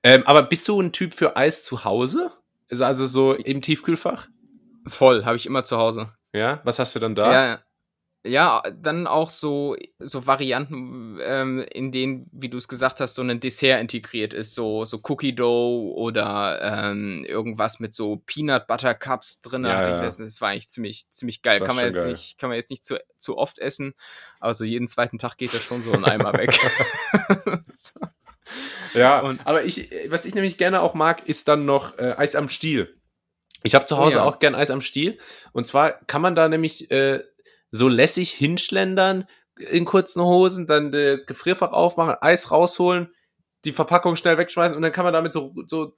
[0.04, 2.32] Ähm, aber bist du ein Typ für Eis zu Hause?
[2.70, 4.28] Ist also so im Tiefkühlfach?
[4.88, 6.12] Voll, habe ich immer zu Hause.
[6.34, 6.62] Ja.
[6.64, 7.32] Was hast du dann da?
[7.32, 7.60] Ja, ja,
[8.26, 13.40] dann auch so, so Varianten, ähm, in denen, wie du es gesagt hast, so ein
[13.42, 16.60] Dessert integriert ist, so, so Cookie Dough oder
[16.92, 19.66] ähm, irgendwas mit so Peanut Butter Cups drin.
[19.66, 20.02] Ja, ja.
[20.02, 21.60] Das war eigentlich ziemlich, ziemlich geil.
[21.60, 22.10] Das Kann man jetzt geil.
[22.10, 23.94] nicht, kann man jetzt nicht zu, zu oft essen,
[24.40, 26.54] aber so jeden zweiten Tag geht das schon so ein Eimer weg.
[27.74, 28.00] so.
[28.94, 32.36] Ja, Und- aber ich, was ich nämlich gerne auch mag, ist dann noch äh, Eis
[32.36, 32.98] am Stiel.
[33.64, 34.24] Ich habe zu Oh Hause ja.
[34.24, 35.18] auch gern Eis am Stiel.
[35.54, 37.22] Und zwar kann man da nämlich äh,
[37.74, 39.26] so lässig hinschlendern
[39.58, 43.10] in kurzen Hosen, dann das Gefrierfach aufmachen, Eis rausholen,
[43.66, 45.98] die Verpackung schnell wegschmeißen und dann kann man damit so, so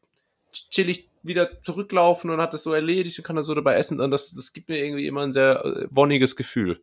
[0.51, 3.99] chillig wieder zurücklaufen und hat das so erledigt und kann das so dabei essen.
[3.99, 6.81] Und das, das gibt mir irgendwie immer ein sehr äh, wonniges Gefühl.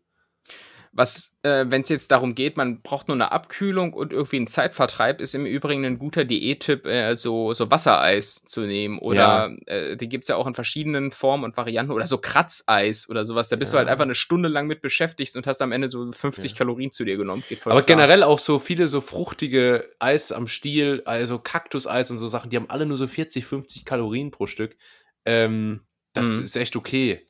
[0.95, 4.47] Was, äh, wenn es jetzt darum geht, man braucht nur eine Abkühlung und irgendwie einen
[4.47, 8.99] Zeitvertreib, ist im Übrigen ein guter Diättipp, äh, so, so Wassereis zu nehmen.
[8.99, 11.93] Oder äh, die gibt's ja auch in verschiedenen Formen und Varianten.
[11.93, 13.49] Oder so Kratzeis oder sowas.
[13.49, 13.79] Da bist du Ja.
[13.79, 16.59] halt einfach eine Stunde lang mit beschäftigt und hast am Ende so 50 Ja.
[16.59, 17.43] Kalorien zu dir genommen.
[17.65, 17.83] Aber klar.
[17.85, 22.57] generell auch so viele so fruchtige Eis am Stiel, also Kaktuseis und so Sachen, die
[22.59, 24.77] haben alle nur so 40, 50 Kalorien pro Stück.
[25.25, 25.81] Ähm,
[26.13, 26.45] das Mhm.
[26.45, 27.27] ist echt okay.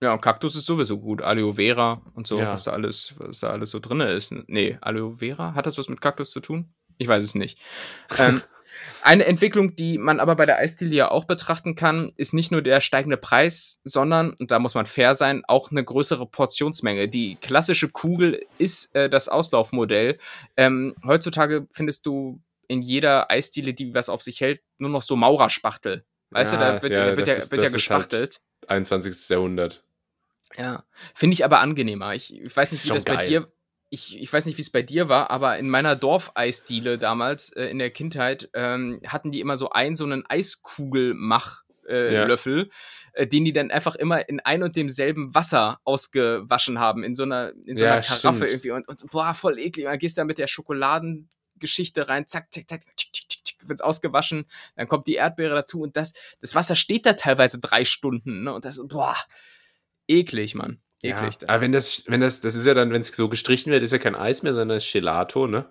[0.00, 1.22] Ja, und Kaktus ist sowieso gut.
[1.22, 2.52] Aloe Vera und so, Ja.
[2.52, 4.32] was da alles, was da alles so drin ist.
[4.46, 6.72] Nee, Aloe Vera, hat das was mit Kaktus zu tun?
[6.98, 7.58] Ich weiß es nicht.
[8.18, 8.40] ähm,
[9.02, 12.62] eine Entwicklung, die man aber bei der Eisdiele ja auch betrachten kann, ist nicht nur
[12.62, 17.08] der steigende Preis, sondern, und da muss man fair sein, auch eine größere Portionsmenge.
[17.08, 20.18] Die klassische Kugel ist äh, das Auslaufmodell.
[20.56, 25.16] Ähm, heutzutage findest du in jeder Eisdiele, die was auf sich hält, nur noch so
[25.16, 26.04] Maurerspachtel.
[26.30, 28.40] Weißt Ja, du, da wird ja, ja, wird ja, ist- wird ja ist halt gespachtelt.
[28.68, 29.28] 21.
[29.30, 29.82] Jahrhundert.
[30.56, 30.84] Ja,
[31.14, 32.14] finde ich aber angenehmer.
[32.14, 33.28] Ich, ich weiß nicht, wie das bei geil.
[33.28, 33.52] dir.
[33.90, 37.64] Ich, ich weiß nicht, wie es bei dir war, aber in meiner Dorfeisdiele damals äh,
[37.66, 42.26] in der Kindheit ähm, hatten die immer so einen so einen Eiskugelmach-Löffel, äh, Ja.
[42.26, 42.70] Löffel,
[43.14, 47.22] äh, den die dann einfach immer in ein und demselben Wasser ausgewaschen haben, in so
[47.22, 48.50] einer, in so Ja, einer Karaffe stimmt.
[48.50, 48.70] irgendwie.
[48.72, 49.86] Und, und boah, voll eklig.
[49.86, 53.68] Und dann gehst du da mit der Schokoladengeschichte rein, zack, zack, zack, tschick, tschick, tschick,
[53.68, 54.46] wird's ausgewaschen,
[54.76, 58.52] dann kommt die Erdbeere dazu und das, das Wasser steht da teilweise drei Stunden, ne?
[58.52, 59.16] Und das, boah,
[60.08, 60.78] eklig, Mann.
[61.02, 61.34] Eklig.
[61.42, 61.48] Ja.
[61.48, 63.92] Aber wenn das, wenn das, das ist ja dann, wenn es so gestrichen wird, ist
[63.92, 65.66] ja kein Eis mehr, sondern ist Gelato, ne?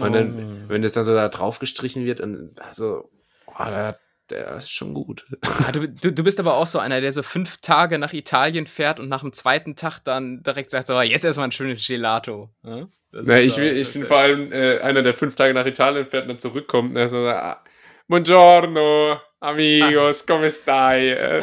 [0.00, 0.68] Und dann, Oh.
[0.68, 3.10] wenn das dann so da drauf gestrichen wird und also,
[3.46, 3.96] oh, der,
[4.28, 5.24] der ist schon gut.
[5.42, 8.66] Ah, du, du, du bist aber auch so einer, der so fünf Tage nach Italien
[8.66, 12.50] fährt und nach dem zweiten Tag dann direkt sagt, so, jetzt erstmal ein schönes Gelato.
[12.64, 12.88] Ja?
[13.12, 16.06] Das Na, ich, so- ich bin vor allem äh, einer, der fünf Tage nach Italien
[16.08, 17.62] fährt und dann zurückkommt und er so, ah,
[18.08, 21.40] Buongiorno, amigos, come stai?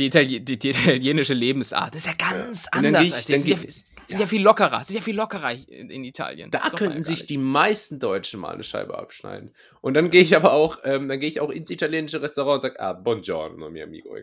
[0.00, 3.06] Die, Itali die, die italienische Lebensart ist ja ganz dann anders.
[3.06, 3.32] ich- als die.
[3.32, 3.72] dann sind, ja,
[4.06, 6.50] sind ja viel lockerer, sind ja viel lockerer in, in Italien.
[6.50, 7.30] Da könnten ja sich nicht.
[7.30, 9.54] die meisten Deutschen mal eine Scheibe abschneiden.
[9.82, 12.60] Und dann gehe ich aber auch, ähm, dann gehe ich auch ins italienische Restaurant und
[12.62, 14.16] sage, ah, buongiorno, mio amigo.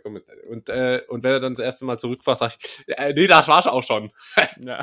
[0.50, 3.48] Und, äh, und wenn er dann das erste Mal zurückfährt, sage ich, äh, nee, das
[3.48, 4.12] war's auch schon.
[4.60, 4.82] Ja.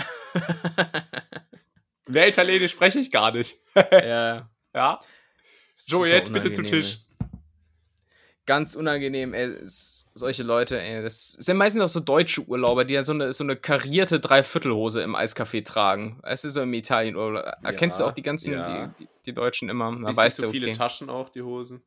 [2.08, 3.58] Mehr Italienisch spreche ich gar nicht.
[3.74, 4.48] ja.
[4.74, 4.98] Ja.
[5.72, 6.98] So, jetzt bitte zu Tisch.
[8.46, 9.44] Ganz unangenehm, ey.
[9.64, 11.02] Es- Solche Leute, ey.
[11.02, 15.02] Das sind meistens auch so deutsche Urlauber, die ja so eine, so eine karierte Dreiviertelhose
[15.02, 16.20] im Eiscafé tragen.
[16.22, 17.44] Weißt du, so im Italienurlaub.
[17.62, 18.86] Erkennst du Ja, auch die ganzen, ja.
[18.98, 19.90] die, die, die Deutschen immer.
[20.04, 20.76] Da weißt du, viele okay.
[20.76, 21.82] Taschen auch, die Hosen.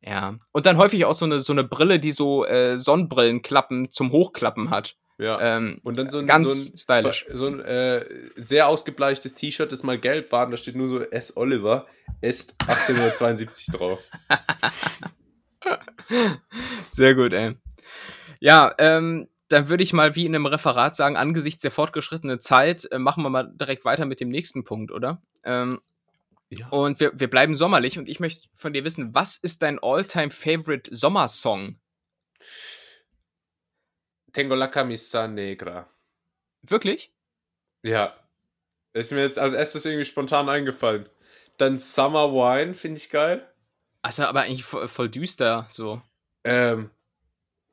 [0.00, 0.36] Ja.
[0.50, 4.70] Und dann häufig auch so eine, so eine Brille, die so äh, Sonnenbrillenklappen zum Hochklappen
[4.70, 4.96] hat.
[5.18, 5.40] Ja.
[5.40, 7.26] Ähm, und dann so ein, ganz so ein, stylisch.
[7.32, 10.98] So ein äh, sehr ausgebleichtes T-Shirt, das mal gelb war, und da steht nur so
[11.00, 11.36] S.
[11.36, 11.86] Oliver,
[12.22, 14.00] ist 1872 drauf.
[16.88, 17.56] Sehr gut, ey.
[18.40, 22.90] Ja, ähm, dann würde ich mal wie in einem Referat sagen, angesichts der fortgeschrittenen Zeit,
[22.90, 25.22] äh, machen wir mal direkt weiter mit dem nächsten Punkt, oder?
[25.44, 25.80] Ähm,
[26.50, 26.68] Ja.
[26.70, 30.94] und wir, wir bleiben sommerlich und ich möchte von dir wissen, was ist dein all-time-favorite
[30.94, 31.78] Sommersong?
[34.32, 35.88] Tengo la camisa negra.
[36.62, 37.12] Wirklich?
[37.82, 38.16] Ja.
[38.94, 41.08] Ist mir jetzt als erstes irgendwie spontan eingefallen.
[41.58, 43.46] Dann Summer Wine finde ich geil.
[44.02, 46.02] Also aber eigentlich voll, voll düster, so.
[46.44, 46.90] Ähm,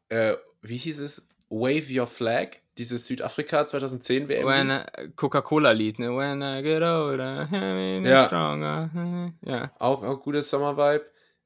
[0.09, 1.27] äh, wie hieß es?
[1.49, 4.83] Wave Your Flag, dieses Südafrika 2010 WM.
[5.15, 6.15] Coca-Cola-Lied, ne?
[6.15, 8.27] When I get older, I'm Ja.
[8.27, 9.31] stronger.
[9.43, 9.71] Ja.
[9.79, 11.05] Auch, auch gutes Sommer-Vibe.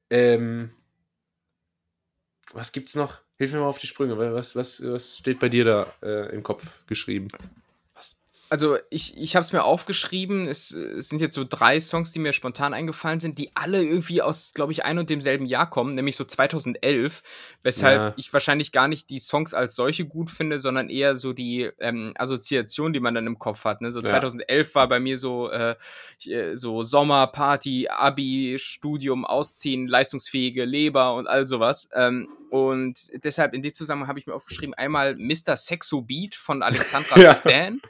[0.10, 0.72] Ähm,
[2.52, 3.20] was gibt's noch?
[3.38, 4.18] Hilf mir mal auf die Sprünge.
[4.18, 7.30] Was, was, was steht bei dir da äh, im Kopf geschrieben?
[8.54, 10.48] Also ich, ich habe es mir aufgeschrieben.
[10.48, 14.22] Es, es, sind jetzt so drei Songs, die mir spontan eingefallen sind, die alle irgendwie
[14.22, 17.24] aus, glaube ich, ein und demselben Jahr kommen, nämlich so 2011.
[17.64, 18.14] Weshalb ja.
[18.16, 22.14] ich wahrscheinlich gar nicht die Songs als solche gut finde, sondern eher so die ähm,
[22.16, 23.82] Assoziation, die man dann im Kopf hat.
[23.82, 23.92] Ne?
[23.92, 24.06] So ja.
[24.06, 25.76] 2011 war bei mir so, äh,
[26.24, 31.90] äh, so Sommer, Party, Abi, Studium, Ausziehen, leistungsfähige Leber und all sowas.
[31.96, 35.58] Ähm, und deshalb in dem Zusammenhang habe ich mir aufgeschrieben, einmal Mr.
[35.58, 37.34] Sexo Beat von Alexandra ja.
[37.34, 37.82] Stan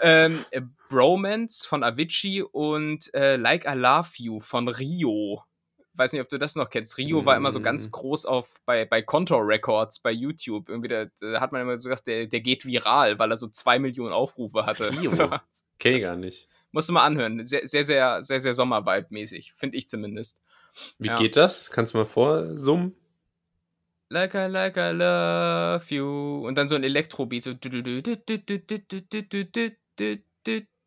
[0.00, 5.42] ähm, äh, Bromance von Avicii und äh, Like I Love You von Rio.
[5.94, 6.98] Weiß nicht, ob du das noch kennst.
[6.98, 7.26] Rio mm.
[7.26, 7.90] war immer so ganz mm.
[7.90, 10.68] groß auf bei, bei Contour Records bei YouTube.
[10.68, 13.48] Irgendwie da, da hat man immer so gesagt, der, der geht viral, weil er so
[13.48, 14.92] zwei Millionen Aufrufe hatte.
[14.92, 15.10] Rio?
[15.16, 15.30] So.
[15.80, 16.48] Kenn ich gar nicht.
[16.70, 17.44] Musst du mal anhören.
[17.44, 19.54] Sehr, sehr, sehr, sehr, sehr Sommervibe-mäßig.
[19.56, 20.40] Finde ich zumindest.
[20.98, 21.16] Wie ja.
[21.16, 21.70] geht das?
[21.70, 22.94] Kannst du mal vorsummen?
[24.08, 26.46] Like I, like I love you.
[26.46, 27.44] Und dann so ein Elektrobeat.
[27.44, 27.54] So.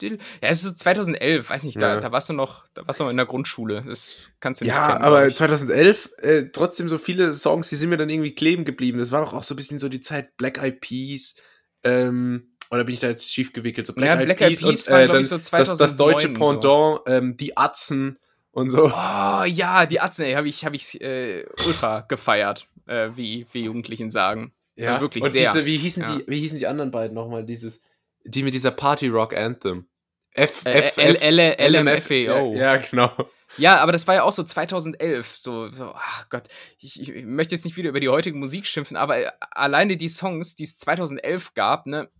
[0.01, 0.09] Ja,
[0.41, 1.99] es ist so 2011, weiß nicht, da, ja.
[1.99, 3.83] da warst du noch, da warst du noch in der Grundschule.
[3.85, 7.89] Das kannst du nicht Ja, kennen, aber 2011 äh, trotzdem so viele Songs, die sind
[7.89, 8.99] mir dann irgendwie kleben geblieben.
[8.99, 11.35] Das war doch auch so ein bisschen so die Zeit Black Eyed Peas.
[11.83, 13.87] Ähm, oder bin ich da jetzt schief gewickelt?
[13.87, 16.63] So Black, ja, Eyed, Black Eyed Peas und, äh, dann so das, das, deutsche Pendant,
[16.63, 17.03] so.
[17.05, 18.19] ähm, die Atzen
[18.51, 18.85] und so.
[18.85, 23.63] Oh ja, die Atzen, ey, habe ich, hab ich äh, ultra gefeiert, äh, wie, wie
[23.63, 24.53] Jugendlichen sagen.
[24.75, 25.51] Ja, ja wirklich und sehr.
[25.51, 26.15] Diese, wie, hießen ja.
[26.17, 27.45] die, wie hießen die anderen beiden nochmal?
[27.45, 27.83] Dieses
[28.23, 29.87] die mit dieser Party Rock Anthem.
[30.31, 32.53] F, F, L, L, L, M, F, E, O.
[32.53, 33.11] Ja, genau.
[33.57, 35.35] Ja, aber das war ja auch so 2011.
[35.35, 36.43] So, so ach Gott,
[36.77, 40.55] ich, ich, möchte jetzt nicht wieder über die heutige Musik schimpfen, aber alleine die Songs,
[40.55, 42.11] die es 2011 gab, ne,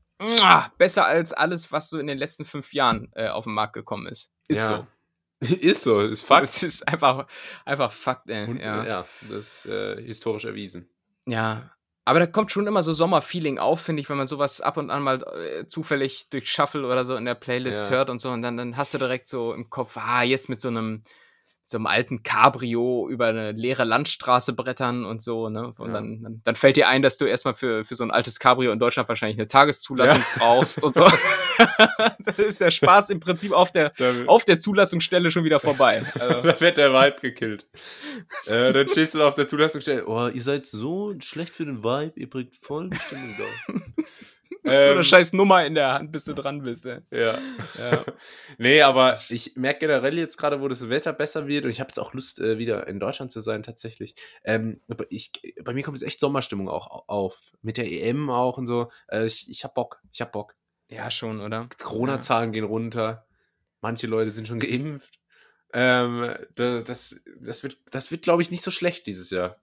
[0.79, 4.07] besser als alles, was so in den letzten fünf Jahren äh, auf den Markt gekommen
[4.07, 4.31] ist.
[4.47, 4.77] Ist ja.
[4.77, 4.87] so.
[5.61, 6.47] ist so, ist Fakt.
[6.47, 7.27] Es ist einfach,
[7.65, 8.47] einfach Fakt, ey.
[8.47, 8.85] Und, ja.
[8.85, 10.89] ja, das ist äh, historisch erwiesen.
[11.25, 11.71] Ja,
[12.09, 14.89] aber da kommt schon immer so Sommerfeeling auf, finde ich, wenn man sowas ab und
[14.89, 17.89] an mal äh, zufällig durch Shuffle oder so in der Playlist ja.
[17.91, 18.31] hört und so.
[18.31, 21.03] Und dann, dann hast du direkt so im Kopf, ah, jetzt mit so einem
[21.69, 25.71] so einem alten Cabrio über eine leere Landstraße brettern und so, ne?
[25.77, 25.93] Und ja.
[25.93, 28.71] dann, dann, dann, fällt dir ein, dass du erstmal für, für so ein altes Cabrio
[28.71, 30.25] in Deutschland wahrscheinlich eine Tageszulassung ja.
[30.39, 31.05] brauchst und so.
[32.25, 33.93] das ist der Spaß im Prinzip auf der,
[34.25, 36.01] auf der Zulassungsstelle schon wieder vorbei.
[36.19, 36.41] Also.
[36.41, 37.67] da wird der Vibe gekillt.
[38.47, 42.13] äh, dann stehst du auf der Zulassungsstelle, oh, ihr seid so schlecht für den Vibe,
[42.15, 44.03] ihr bringt voll die Stimmung da.
[44.65, 46.85] Ähm, so einer scheiß Nummer in der Hand, bis du dran bist.
[46.85, 46.99] Ey.
[47.11, 47.37] Ja.
[47.77, 48.05] ja.
[48.57, 51.87] nee, aber ich merke generell jetzt gerade, wo das Wetter besser wird und ich habe
[51.87, 54.15] jetzt auch Lust, äh, wieder in Deutschland zu sein, tatsächlich.
[54.43, 55.31] Ähm, ich,
[55.63, 57.53] bei mir kommt jetzt echt Sommerstimmung auch auf.
[57.61, 58.91] Mit der EM auch und so.
[59.07, 60.01] Äh, ich, ich hab Bock.
[60.11, 60.55] Ich hab Bock.
[60.89, 61.69] Ja, schon, oder?
[61.81, 62.59] Corona-Zahlen ja.
[62.59, 63.27] gehen runter.
[63.79, 65.19] Manche Leute sind schon geimpft.
[65.71, 69.61] Ähm, das, das wird, das wird glaube ich, nicht so schlecht dieses Jahr.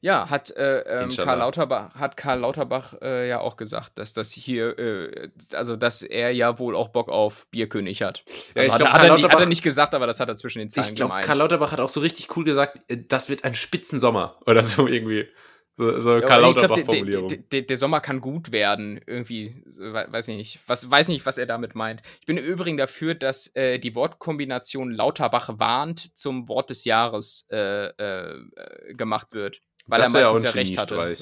[0.00, 4.32] Ja, hat, äh, ähm, Karl Lauterbach, hat Karl Lauterbach äh, ja auch gesagt, dass das
[4.32, 8.24] hier, äh, also dass er ja wohl auch Bock auf Bierkönig hat.
[8.54, 10.36] Ja, also hat, glaub, hat, er nicht, hat, er nicht, gesagt, aber das hat er
[10.36, 11.26] zwischen den Zeilen ich glaub, gemeint.
[11.26, 14.86] Karl Lauterbach hat auch so richtig cool gesagt, äh, das wird ein Spitzensommer oder so
[14.86, 15.28] irgendwie.
[15.76, 17.28] So, so Karl Lauterbach-Formulierung.
[17.28, 21.38] Der, der, der, Sommer kann gut werden, irgendwie, weiß ich nicht, was, weiß nicht, was
[21.38, 22.02] er damit meint.
[22.20, 27.46] Ich bin im Übrigen dafür, dass äh, die Wortkombination Lauterbach warnt zum Wort des Jahres
[27.50, 28.44] äh, äh,
[28.90, 29.62] gemacht wird.
[29.86, 31.16] Weil das er meistens ja, ja recht hatte.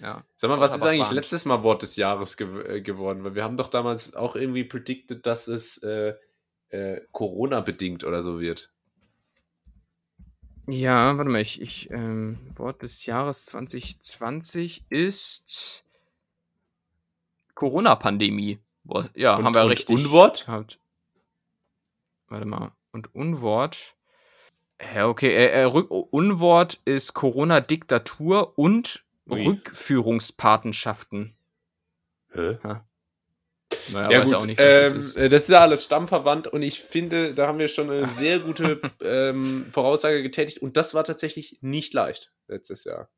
[0.00, 0.24] Ja.
[0.36, 1.14] Sag mal, was ist eigentlich warnt.
[1.14, 3.24] letztes Mal Wort des Jahres ge äh, geworden?
[3.24, 6.14] Weil wir haben doch damals auch irgendwie predicted, dass es äh,
[6.70, 8.70] äh, Corona-bedingt oder so wird.
[10.66, 15.84] Ja, warte mal, ich, ich ähm, Wort des Jahres 2020 ist
[17.54, 18.58] Corona-Pandemie.
[19.14, 19.96] Ja, und, haben wir und richtig.
[19.96, 20.46] Unwort?
[20.46, 20.78] Gehabt.
[22.28, 22.72] Warte mal.
[22.92, 23.93] Und Unwort.
[24.94, 25.34] Ja, okay.
[25.34, 29.46] Äh, äh, Unwort ist Corona-Diktatur und Ui.
[29.46, 31.36] Rückführungspatenschaften.
[32.32, 32.58] Hä?
[32.62, 32.86] Ha.
[33.92, 35.16] Naja, ja, gut, nicht, ähm, das, ist.
[35.16, 38.38] Äh, das ist ja alles stammverwandt und ich finde, da haben wir schon eine sehr
[38.38, 43.08] gute ähm, Voraussage getätigt und das war tatsächlich nicht leicht letztes Jahr.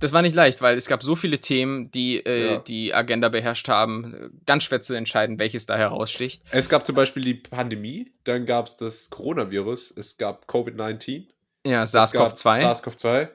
[0.00, 2.56] Das war nicht leicht, weil es gab so viele Themen, die äh, ja.
[2.58, 4.40] die Agenda beherrscht haben.
[4.46, 6.42] Ganz schwer zu entscheiden, welches da heraussticht.
[6.50, 11.26] Es gab zum Beispiel die Pandemie, dann gab es das Coronavirus, es gab Covid-19.
[11.66, 12.60] Ja, SARS-CoV-2.
[12.62, 13.28] SARS-CoV-2.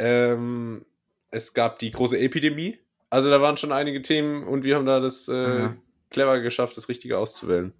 [0.00, 0.84] Ähm,
[1.30, 2.78] es gab die große Epidemie,
[3.10, 5.70] also da waren schon einige Themen und wir haben da das äh,
[6.10, 7.72] clever geschafft, das Richtige auszuwählen.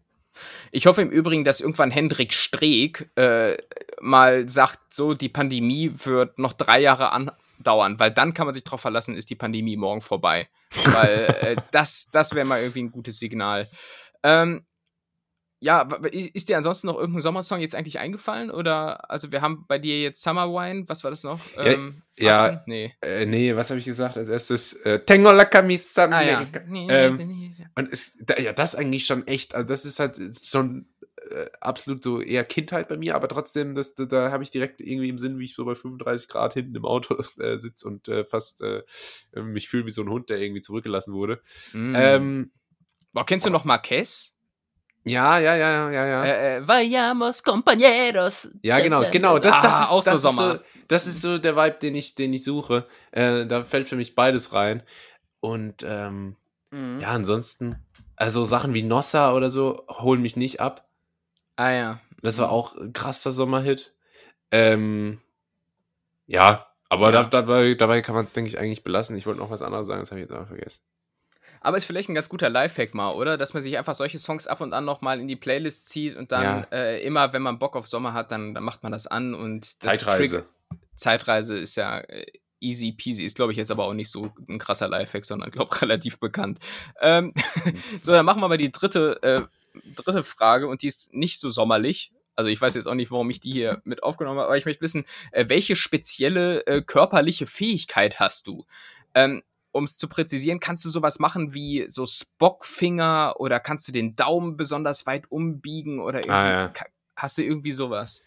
[0.70, 3.56] Ich hoffe im Übrigen, dass irgendwann Hendrik Streeck äh,
[4.01, 7.12] mal sagt, so die Pandemie wird noch drei Jahre
[7.59, 10.48] andauern, weil dann kann man sich darauf verlassen, ist die Pandemie morgen vorbei.
[10.85, 13.68] Weil äh, das, das wäre mal irgendwie ein gutes Signal.
[14.22, 14.64] Ähm,
[15.60, 18.51] ja, ist dir ansonsten noch irgendein Sommersong jetzt eigentlich eingefallen?
[18.51, 21.40] Oder, also wir haben bei dir jetzt Summer Wine, was war das noch?
[21.56, 22.62] Ähm, ja.
[22.66, 22.94] Nee.
[23.02, 24.74] Äh, nee, was habe ich gesagt als erstes?
[24.74, 26.47] Äh, Tengo la camisa Ah ja.
[26.70, 30.86] Ähm, Und ist, da, ja, das eigentlich schon echt, also das ist halt schon
[31.30, 34.80] äh, absolut so eher Kindheit bei mir, aber trotzdem, das, da, da habe ich direkt
[34.80, 38.09] irgendwie im Sinn, wie ich so bei 35 Grad hinten im Auto äh, sitze und
[38.09, 38.82] äh, fast äh,
[39.34, 41.40] mich fühle wie so ein Hund, der irgendwie zurückgelassen wurde.
[41.72, 41.94] Mm.
[41.94, 42.50] Ähm,
[43.12, 44.34] Boah, kennst du noch Marquez?
[45.05, 46.24] ja, ja, ja, ja, ja.
[46.24, 48.48] Äh, äh, Vayamos, compañeros.
[48.62, 49.38] Ja, genau, genau.
[49.38, 50.55] Das, das, Ah, ist, auch so das, Sommer.
[50.55, 52.86] Ist so, das ist so der Vibe, den ich, den ich suche.
[53.12, 54.82] Äh, da fällt für mich beides rein.
[55.40, 56.36] Und ähm,
[56.70, 57.00] Mhm.
[57.00, 57.76] ja, ansonsten,
[58.16, 60.88] also Sachen wie Nossa oder so holen mich nicht ab.
[61.59, 62.01] Ah ja.
[62.22, 63.93] Das war auch ein krasser Sommerhit.
[64.51, 65.20] Ähm,
[66.26, 67.22] ja, aber Ja.
[67.24, 69.16] Da, dabei, dabei kann man es, denke ich, eigentlich belassen.
[69.16, 70.82] Ich wollte noch was anderes sagen, das habe ich jetzt aber vergessen.
[71.60, 73.36] Aber ist vielleicht ein ganz guter Lifehack mal, oder?
[73.36, 76.30] Dass man sich einfach solche Songs ab und an nochmal in die Playlist zieht und
[76.30, 76.66] dann Ja.
[76.70, 79.62] äh, immer, wenn man Bock auf Sommer hat, dann, dann macht man das an und
[79.64, 80.36] das Zeitreise.
[80.70, 82.26] Trick- Zeitreise ist ja äh,
[82.60, 85.70] easy peasy, ist glaube ich jetzt aber auch nicht so ein krasser Lifehack, sondern glaube
[85.82, 86.59] relativ bekannt.
[87.01, 87.35] Ähm,
[88.01, 89.43] so, dann machen wir mal die dritte, äh,
[89.94, 92.12] dritte Frage und die ist nicht so sommerlich.
[92.36, 94.64] Also ich weiß jetzt auch nicht, warum ich die hier mit aufgenommen habe, aber ich
[94.64, 98.64] möchte wissen, äh, welche spezielle äh, körperliche Fähigkeit hast du?
[99.14, 99.42] Ähm,
[99.72, 104.16] um es zu präzisieren, kannst du sowas machen wie so Spockfinger oder kannst du den
[104.16, 106.72] Daumen besonders weit umbiegen oder irgendwie, Ah, ja.
[107.16, 108.22] hast du irgendwie sowas?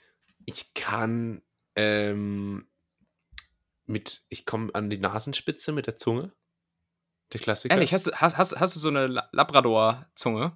[0.46, 1.42] Ich kann
[1.76, 2.68] ähm,
[3.86, 6.32] mit, ich komme an die Nasenspitze mit der Zunge.
[7.34, 7.74] Der Klassiker.
[7.74, 10.52] Ehrlich, hast du, hast, hast, hast du so eine La- Labrador-Zunge?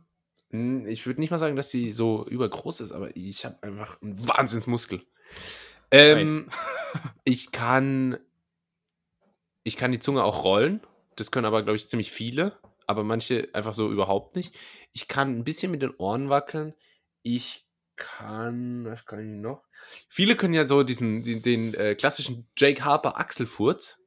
[0.56, 4.02] Hm, Ich würde nicht mal sagen, dass sie so übergroß ist, aber ich habe einfach
[4.02, 5.06] einen Wahnsinnsmuskel.
[5.92, 6.50] Ähm,
[7.24, 8.18] ich kann,
[9.64, 10.82] ich kann die Zunge auch rollen.
[11.16, 12.58] Das können aber, glaube ich, ziemlich viele,
[12.88, 14.56] aber manche einfach so überhaupt nicht.
[14.92, 16.74] Ich kann ein bisschen mit den Ohren wackeln.
[17.22, 17.66] Ich
[17.96, 19.64] kann, was kann ich noch?
[20.10, 24.00] Viele können ja so diesen, den, den äh, klassischen Jake Harper Achselfurz.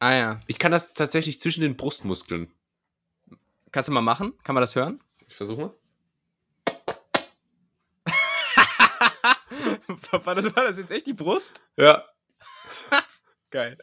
[0.00, 0.40] Ah ja.
[0.46, 2.52] Ich kann das tatsächlich zwischen den Brustmuskeln.
[3.70, 4.32] Kannst du mal machen?
[4.42, 5.00] Kann man das hören?
[5.28, 5.74] Ich versuche mal.
[10.24, 11.60] war, das, war das jetzt echt die Brust?
[11.76, 12.04] Ja.
[13.50, 13.78] Geil.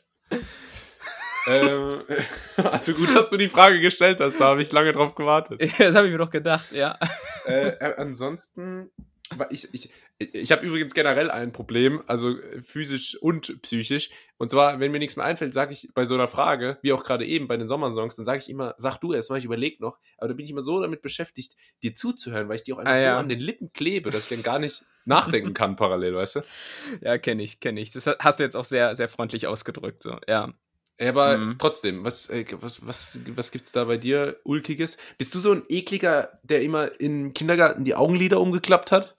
[1.47, 2.03] ähm,
[2.57, 5.61] also gut, dass du die Frage gestellt hast, da habe ich lange drauf gewartet.
[5.77, 6.97] Das habe ich mir doch gedacht, ja.
[7.45, 8.91] äh, äh, ansonsten,
[9.29, 14.09] aber ich, ich, ich habe übrigens generell ein Problem, also äh, physisch und psychisch.
[14.37, 17.03] Und zwar, wenn mir nichts mehr einfällt, sage ich bei so einer Frage, wie auch
[17.03, 19.81] gerade eben bei den Sommersongs, dann sage ich immer, sag du erst mal, ich überlege
[19.81, 19.99] noch.
[20.17, 22.93] Aber da bin ich immer so damit beschäftigt, dir zuzuhören, weil ich dir auch einfach
[22.93, 23.13] Ah, ja.
[23.15, 26.41] so an den Lippen klebe, dass ich dann gar nicht nachdenken kann parallel, weißt du?
[27.01, 27.91] Ja, kenne ich, kenne ich.
[27.91, 30.53] Das hast du jetzt auch sehr, sehr freundlich ausgedrückt, so, ja.
[30.97, 31.57] Ja, Aber Mhm.
[31.59, 34.95] trotzdem, was, äh, was, was, was gibt's da bei dir Ulkiges?
[35.17, 39.13] Bist du so ein ekliger, der immer im Kindergarten die Augenlider umgeklappt hat?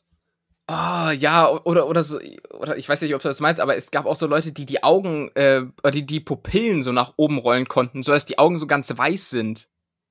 [0.68, 2.18] Ah, ja, oder, oder so,
[2.58, 4.66] oder ich weiß nicht, ob du das meinst, aber es gab auch so Leute, die
[4.66, 8.58] die Augen, äh, oder die die Pupillen so nach oben rollen konnten, sodass die Augen
[8.58, 9.68] so ganz weiß sind.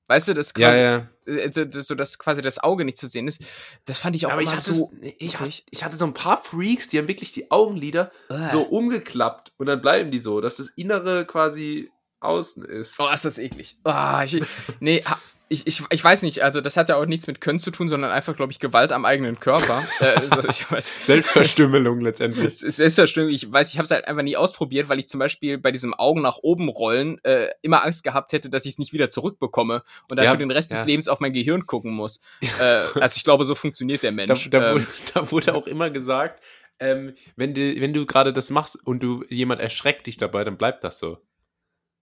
[0.08, 1.08] Weißt du, das quasi, ja.
[1.26, 3.44] äh, so, so dass quasi das Auge nicht zu sehen ist.
[3.86, 4.94] Das fand ich auch aber ich immer hatte, so.
[5.18, 8.48] ich, hatte, ich hatte so ein paar Freaks, die haben wirklich die Augenlider Äh.
[8.50, 11.92] so umgeklappt und dann bleiben die so, dass das Innere quasi
[12.22, 12.96] außen ist.
[13.00, 13.78] Oh, ist das eklig.
[13.84, 14.40] Ah, ich,
[14.80, 17.60] nee, ha- ich, ich, ich weiß nicht, also das hat ja auch nichts mit Können
[17.60, 19.84] zu tun, sondern einfach, glaube ich, Gewalt am eigenen Körper.
[20.00, 22.58] äh, also, ich weiß, Selbstverstümmelung letztendlich.
[22.58, 25.72] Selbstverständlich, ich weiß, ich habe es halt einfach nie ausprobiert, weil ich zum Beispiel bei
[25.72, 29.10] diesem Augen nach oben rollen äh, immer Angst gehabt hätte, dass ich es nicht wieder
[29.10, 30.78] zurückbekomme und dann Ja, für den Rest ja.
[30.78, 32.22] des Lebens auf mein Gehirn gucken muss.
[32.60, 34.50] äh, also ich glaube, so funktioniert der Da, Mensch.
[34.50, 36.42] da, wurde, ähm, da wurde auch immer gesagt,
[36.80, 40.58] ähm, wenn du, wenn du gerade das machst und du jemand erschreckt dich dabei, dann
[40.58, 41.20] bleibt das so.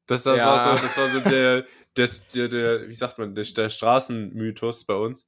[0.07, 0.45] Das, das, Ja.
[0.47, 1.65] war, so, das war so der,
[1.95, 5.27] das, der, der, wie sagt man, der, der Straßenmythos bei uns.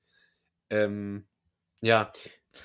[0.70, 1.26] Ähm,
[1.82, 2.12] ja.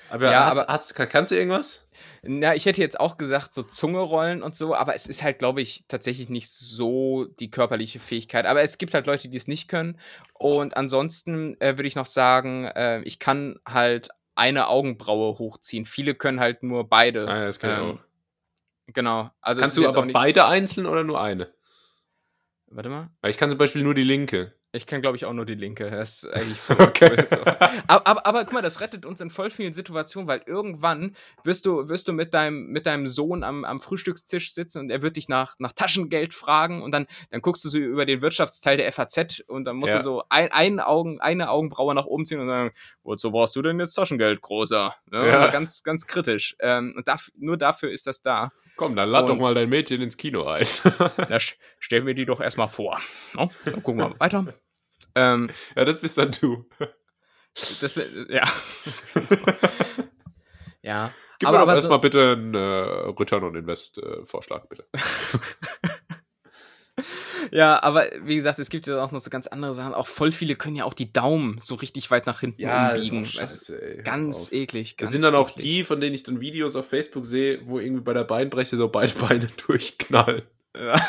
[0.09, 1.85] Aber, Ja, hast, aber- hast, kann- kannst du irgendwas?
[2.23, 5.37] na, ich hätte jetzt auch gesagt, so Zunge rollen und so, aber es ist halt,
[5.39, 8.45] glaube ich, tatsächlich nicht so die körperliche Fähigkeit.
[8.45, 9.99] Aber es gibt halt Leute, die es nicht können.
[10.33, 15.85] Und ansonsten äh, würde ich noch sagen, äh, ich kann halt eine Augenbraue hochziehen.
[15.85, 17.27] Viele können halt nur beide.
[17.27, 17.99] Ah, ja, das kann ich Ähm, auch.
[18.93, 19.29] Genau.
[19.41, 21.53] Also Kannst du aber beide einzeln oder nur eine?
[22.71, 23.09] Warte mal.
[23.27, 24.53] Ich kann zum Beispiel nur die linke.
[24.73, 25.91] Ich kann, glaube ich, auch nur die linke.
[25.91, 27.11] Das ist eigentlich voll Okay.
[27.29, 27.45] cool.
[27.87, 31.65] Aber, aber, aber guck mal, das rettet uns in voll vielen Situationen, weil irgendwann wirst
[31.65, 35.17] du, wirst du mit, deinem, mit deinem Sohn am, am Frühstückstisch sitzen und er wird
[35.17, 38.89] dich nach, nach Taschengeld fragen und dann, dann guckst du so über den Wirtschaftsteil der
[38.93, 39.97] FAZ und dann musst Ja.
[39.99, 42.71] du so ein, ein Augen, eine Augenbraue nach oben ziehen und sagen,
[43.03, 44.95] wozu brauchst du denn jetzt Taschengeld, Großer?
[45.11, 45.47] Ja, Ja.
[45.47, 46.55] Ganz, ganz kritisch.
[46.61, 48.51] Ähm, und daf nur dafür ist das da.
[48.77, 50.65] Komm, dann lad Und- doch mal dein Mädchen ins Kino ein.
[51.17, 52.99] Da stellen wir die doch erstmal vor.
[53.33, 53.51] No?
[53.65, 54.45] Dann gucken wir mal weiter.
[55.15, 56.65] Ähm, ja, das bist dann du.
[57.81, 57.95] Das,
[58.29, 58.43] ja.
[60.81, 61.11] ja.
[61.39, 64.67] Gib aber, mir aber aber so, erstmal bitte einen äh, Return on Invest äh, Vorschlag,
[64.67, 64.85] bitte.
[67.51, 69.93] ja, aber wie gesagt, es gibt ja auch noch so ganz andere Sachen.
[69.93, 73.25] Auch voll viele können ja auch die Daumen so richtig weit nach hinten umbiegen.
[73.25, 73.97] Weißt du, ey.
[73.97, 74.53] Hör ganz auf.
[74.53, 74.97] eklig.
[74.97, 75.63] Das Ganz sind dann auch eklig.
[75.63, 78.87] die, von denen ich dann Videos auf Facebook sehe, wo irgendwie bei der Beinbreche so
[78.87, 80.43] beide Beine durchknallen.
[80.77, 81.01] Ja,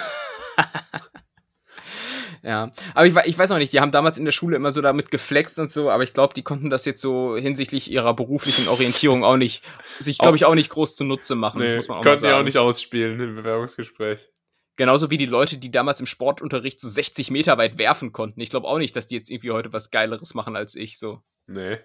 [2.95, 5.11] aber ich, ich weiß auch nicht, die haben damals in der Schule immer so damit
[5.11, 9.25] geflext und so, aber ich glaube, die konnten das jetzt so hinsichtlich ihrer beruflichen Orientierung
[9.25, 9.63] auch nicht,
[10.01, 12.45] sich, glaube ich, auch nicht groß zunutze machen, Nee, muss man auch könnten ja auch
[12.45, 14.29] nicht ausspielen im Bewerbungsgespräch.
[14.77, 18.41] Genauso wie die Leute, die damals im Sportunterricht so 60 Meter weit werfen konnten.
[18.41, 21.23] Ich glaube auch nicht, dass die jetzt irgendwie heute was Geileres machen als ich, so.
[21.47, 21.79] Nee.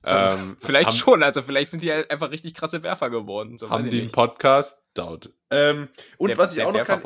[0.00, 3.58] Also, Ähm, vielleicht schon, also vielleicht sind die halt einfach richtig krasse Werfer geworden.
[3.58, 4.12] So, Haben die einen.
[4.12, 4.82] Podcast?
[4.94, 5.32] Doubt.
[5.50, 5.88] Ähm,
[6.18, 7.02] und Der- was ich auch noch kann,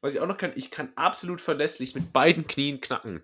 [0.00, 3.22] was ich auch noch kann, ich kann absolut verlässlich mit beiden Knien knacken.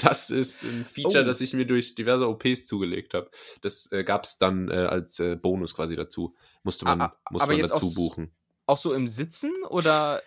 [0.00, 1.26] Das ist ein Feature, Oh.
[1.26, 3.30] das ich mir durch diverse OPs zugelegt habe.
[3.62, 6.34] Das äh, gab es dann äh, als äh, Bonus quasi dazu.
[6.62, 8.34] Musste man, Ah, musste man dazu aus- buchen.
[8.66, 10.22] Auch so im Sitzen oder?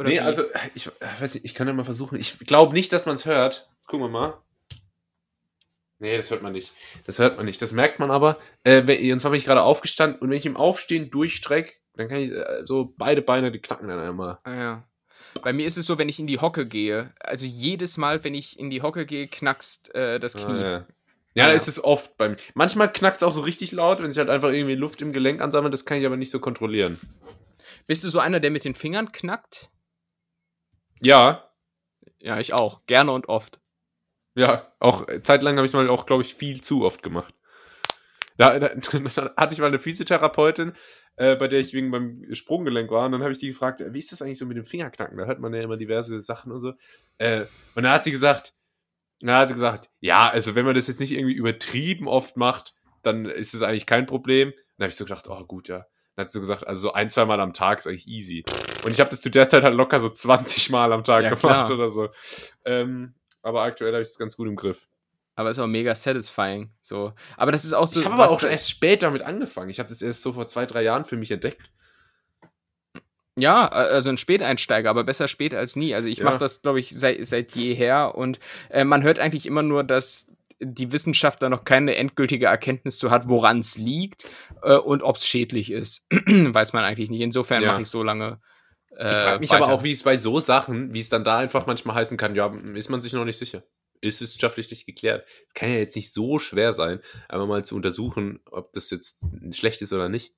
[0.00, 0.20] Oder nee, wie?
[0.20, 0.44] also
[0.74, 0.90] ich
[1.20, 2.18] weiß nicht, ich kann ja mal versuchen.
[2.18, 3.68] Ich glaube nicht, dass man es hört.
[3.76, 4.38] Jetzt gucken wir mal.
[5.98, 6.72] Nee, das hört man nicht.
[7.04, 7.60] Das hört man nicht.
[7.60, 8.38] Das merkt man aber.
[8.64, 12.08] Äh, wenn, und zwar bin ich gerade aufgestanden und wenn ich im Aufstehen durchstrecke, dann
[12.08, 14.38] kann ich äh, so beide Beine, die knacken dann einmal.
[14.44, 14.88] Ah, ja.
[15.42, 18.34] Bei mir ist es so, wenn ich in die Hocke gehe, also jedes Mal, wenn
[18.34, 20.62] ich in die Hocke gehe, knackst äh, das Knie.
[20.62, 20.86] Ah, ja,
[21.34, 21.52] ja da ja.
[21.52, 22.36] ist es oft bei mir.
[22.54, 25.42] Manchmal knackt es auch so richtig laut, wenn sich halt einfach irgendwie Luft im Gelenk
[25.42, 25.74] ansammelt.
[25.74, 26.98] Das kann ich aber nicht so kontrollieren.
[27.86, 29.70] Bist du so einer, der mit den Fingern knackt?
[31.00, 31.50] Ja,
[32.20, 32.86] Ja, ich auch.
[32.86, 33.60] Gerne und oft.
[34.34, 37.34] Ja, auch äh, zeitlang habe ich mal auch, glaube ich, viel zu oft gemacht.
[38.36, 40.72] Da, da, dann hatte ich mal eine Physiotherapeutin,
[41.16, 43.06] äh, bei der ich wegen meinem Sprunggelenk war.
[43.06, 45.18] Und dann habe ich die gefragt, äh, wie ist das eigentlich so mit dem Fingerknacken?
[45.18, 46.74] Da hört man ja immer diverse Sachen und so.
[47.18, 48.54] Äh, und dann hat sie gesagt,
[49.20, 52.74] dann hat sie gesagt, ja, also wenn man das jetzt nicht irgendwie übertrieben oft macht,
[53.02, 54.52] dann ist es eigentlich kein Problem.
[54.76, 55.86] Dann habe ich so gedacht, oh gut, ja.
[56.16, 58.44] Dann sie so gesagt, also so ein, zwei Mal am Tag ist eigentlich easy.
[58.84, 61.28] Und ich habe das zu der Zeit halt locker so 20 Mal am Tag Ja,
[61.30, 61.70] gemacht klar.
[61.70, 62.08] oder so.
[62.64, 64.88] Ähm, aber aktuell habe ich es ganz gut im Griff.
[65.36, 66.70] Aber ist auch mega satisfying.
[66.82, 67.12] So.
[67.36, 68.00] Aber das ist auch so.
[68.00, 69.70] ich habe aber auch erst spät damit angefangen.
[69.70, 71.70] Ich habe das erst so vor zwei, drei Jahren für mich entdeckt.
[73.38, 75.94] Ja, also ein Späteinsteiger, aber besser spät als nie.
[75.94, 76.24] Also ich Ja.
[76.24, 78.38] mache das, glaube ich, seit, seit jeher und
[78.68, 80.30] äh, man hört eigentlich immer nur, dass
[80.60, 84.24] die Wissenschaft da noch keine endgültige Erkenntnis zu hat, woran es liegt
[84.62, 86.06] äh, und ob es schädlich ist.
[86.10, 87.20] Weiß man eigentlich nicht.
[87.22, 87.72] Insofern Ja.
[87.72, 88.40] mache ich so lange.
[88.96, 89.64] Äh, Ich frage mich weiter.
[89.64, 92.34] aber auch, wie es bei so Sachen, wie es dann da einfach manchmal heißen kann,
[92.34, 93.62] ja, ist man sich noch nicht sicher.
[94.02, 95.26] Ist wissenschaftlich nicht geklärt.
[95.48, 99.20] Es kann ja jetzt nicht so schwer sein, einfach mal zu untersuchen, ob das jetzt
[99.52, 100.32] schlecht ist oder nicht.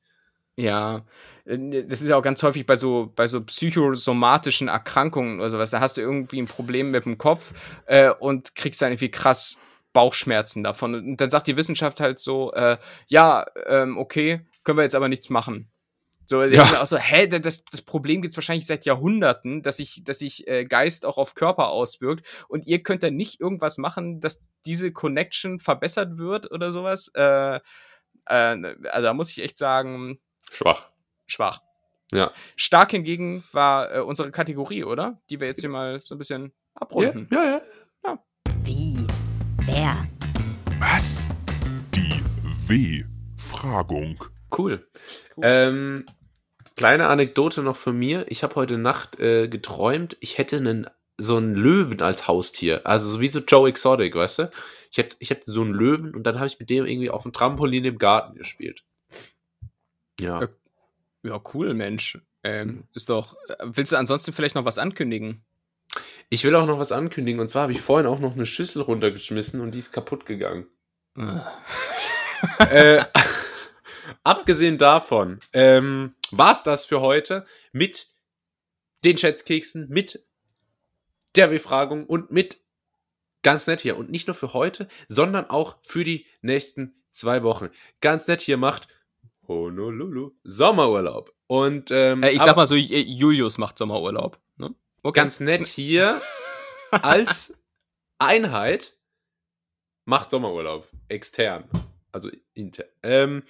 [0.56, 1.06] Ja,
[1.46, 5.70] das ist ja auch ganz häufig bei so, bei so psychosomatischen Erkrankungen oder sowas.
[5.70, 7.52] Da hast du irgendwie ein Problem mit dem Kopf
[7.86, 9.58] äh, und kriegst dann irgendwie krass
[9.92, 10.94] Bauchschmerzen davon.
[10.94, 12.78] Und dann sagt die Wissenschaft halt so, äh,
[13.08, 15.70] ja, ähm, okay, können wir jetzt aber nichts machen.
[16.24, 16.64] So, Ja.
[16.64, 16.80] ja.
[16.80, 20.46] auch so, hä, das, das Problem gibt es wahrscheinlich seit Jahrhunderten, dass sich, dass sich
[20.48, 24.92] äh, Geist auch auf Körper auswirkt und ihr könnt dann nicht irgendwas machen, dass diese
[24.92, 27.08] Connection verbessert wird oder sowas.
[27.14, 27.60] Äh, äh,
[28.26, 30.20] also da muss ich echt sagen,
[30.50, 30.90] Schwach.
[31.26, 31.60] schwach.
[32.12, 32.30] Ja.
[32.56, 35.20] Stark hingegen war äh, unsere Kategorie, oder?
[35.28, 37.28] Die wir jetzt hier mal so ein bisschen abrunden.
[37.32, 37.62] ja, ja.
[38.64, 38.91] Wie?
[39.64, 40.08] Wer?
[40.78, 41.28] Was?
[41.94, 42.20] Die
[42.66, 44.24] W-Fragung.
[44.56, 44.86] Cool.
[45.40, 46.06] Ähm,
[46.76, 48.26] kleine Anekdote noch von mir.
[48.28, 50.86] Ich habe heute Nacht äh, geträumt, ich hätte einen,
[51.18, 52.86] so einen Löwen als Haustier.
[52.86, 54.50] Also so wie so Joe Exotic, weißt du?
[54.90, 57.22] Ich hätte, ich hätte so einen Löwen und dann habe ich mit dem irgendwie auf
[57.22, 58.84] dem Trampolin im Garten gespielt.
[60.20, 60.48] Ja.
[61.22, 62.18] Ja, cool, Mensch.
[62.42, 63.36] Ähm, ist doch.
[63.48, 65.44] äh, Willst du ansonsten vielleicht noch was ankündigen?
[66.32, 67.42] Ich will auch noch was ankündigen.
[67.42, 70.66] Und zwar habe ich vorhin auch noch eine Schüssel runtergeschmissen und die ist kaputt gegangen.
[72.58, 73.04] äh,
[74.24, 78.08] abgesehen davon ähm, war es das für heute mit
[79.04, 80.24] den Schätzkeksen, mit
[81.36, 82.62] der Befragung und mit
[83.42, 83.98] ganz nett hier.
[83.98, 87.68] Und nicht nur für heute, sondern auch für die nächsten zwei Wochen.
[88.00, 88.88] Ganz nett hier macht
[89.46, 91.34] Honolulu Sommerurlaub.
[91.46, 94.40] Und ähm, Äh, ich sag mal so, Julius macht Sommerurlaub.
[94.56, 94.74] Ne?
[95.02, 95.20] Okay.
[95.20, 96.22] ganz nett hier
[96.90, 97.54] als
[98.18, 98.96] Einheit
[100.04, 100.88] macht Sommerurlaub.
[101.08, 101.68] Extern.
[102.12, 102.86] Also intern.
[103.02, 103.42] Ähm,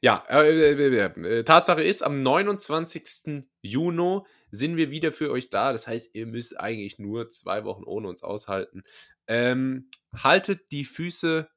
[0.00, 3.44] ja, äh, äh, äh, äh, Tatsache ist, am 29.
[3.62, 4.20] Juni
[4.50, 5.72] sind wir wieder für euch da.
[5.72, 8.82] Das heißt, ihr müsst eigentlich nur zwei Wochen ohne uns aushalten.
[9.28, 11.48] Ähm, haltet die Füße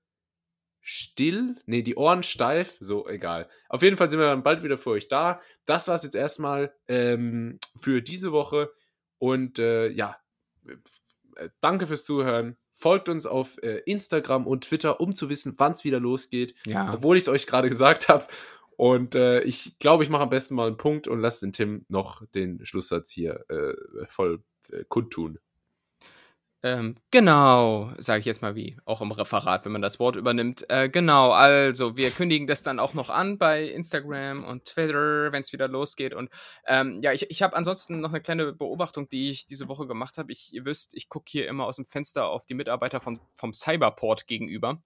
[0.82, 3.50] still, nee, die Ohren steif, so egal.
[3.70, 5.42] Auf jeden Fall sind wir dann bald wieder für euch da.
[5.66, 8.72] Das war's jetzt erstmal ähm, für diese Woche.
[9.22, 10.18] Und äh, ja,
[11.36, 12.58] äh, danke fürs Zuhören.
[12.74, 16.56] folgt uns auf äh, Instagram und Twitter, um zu wissen, wann es wieder losgeht.
[16.66, 16.92] Ja.
[16.92, 18.26] Obwohl ich es euch gerade gesagt habe.
[18.78, 21.86] Und äh, ich glaube, ich mache am besten mal einen Punkt und lasse den Tim
[21.88, 23.74] noch den Schlusssatz hier äh,
[24.08, 25.38] voll äh, kundtun.
[26.64, 30.64] Ähm, genau, sage ich jetzt mal wie, auch im Referat, wenn man das Wort übernimmt.
[30.70, 35.42] Äh, genau, also wir kündigen das dann auch noch an bei Instagram und Twitter, wenn
[35.42, 36.14] es wieder losgeht.
[36.14, 36.30] Und
[36.68, 40.20] ähm, ja, ich, ich habe ansonsten noch eine kleine Beobachtung, die ich diese Woche gemacht
[40.20, 40.32] habe.
[40.52, 44.28] Ihr wisst, ich gucke hier immer aus dem Fenster auf die Mitarbeiter von, vom Cyberport
[44.28, 44.80] gegenüber.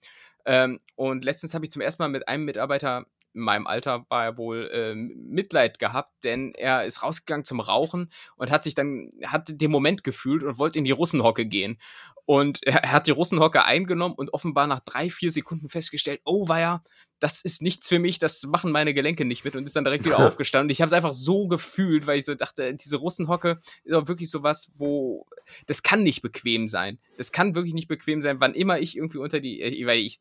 [0.45, 3.05] Ähm, und letztens habe ich zum ersten Mal mit einem Mitarbeiter
[3.35, 8.11] in meinem Alter war er wohl äh, Mitleid gehabt, denn er ist rausgegangen zum Rauchen
[8.37, 11.77] und hat sich dann, hat den Moment gefühlt und wollte in die Russenhocke gehen.
[12.25, 16.47] Und er, er hat die Russenhocke eingenommen und offenbar nach drei, vier Sekunden festgestellt, oh
[16.47, 16.83] weia,
[17.19, 20.05] das ist nichts für mich, das machen meine Gelenke nicht mit und ist dann direkt
[20.05, 20.69] wieder aufgestanden.
[20.69, 24.29] Ich habe es einfach so gefühlt, weil ich so dachte, diese Russenhocke ist auch wirklich
[24.29, 25.27] so was, wo
[25.67, 26.99] das kann nicht bequem sein.
[27.17, 30.19] Das kann wirklich nicht bequem sein, wann immer ich irgendwie unter die, äh, weil ich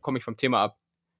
[0.00, 0.78] komme ich vom Thema ab,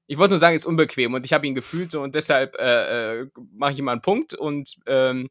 [0.09, 3.21] ich wollte nur sagen, ist unbequem und ich habe ihn gefühlt so und deshalb äh,
[3.21, 5.29] äh, mache ich ihm mal einen Punkt und ähm,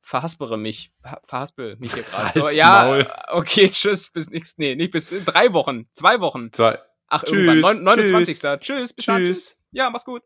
[0.00, 0.92] verhaspere mich.
[1.24, 2.32] Verhaspel mich hier gerade.
[2.40, 3.10] So, ja, Maul.
[3.28, 6.52] okay, tschüss, bis nächstes, nee, nicht bis drei Wochen, zwei Wochen.
[6.52, 6.80] Zwei.
[7.06, 8.38] Ach, tschüss, irgendwann, 29.
[8.38, 9.06] Tschüss, tschüss bis tschüss.
[9.06, 9.56] dann, tschüss.
[9.70, 10.22] Ja, mach's gut.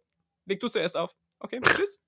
[0.47, 1.15] Leg du zuerst auf.
[1.39, 1.99] Okay, tschüss.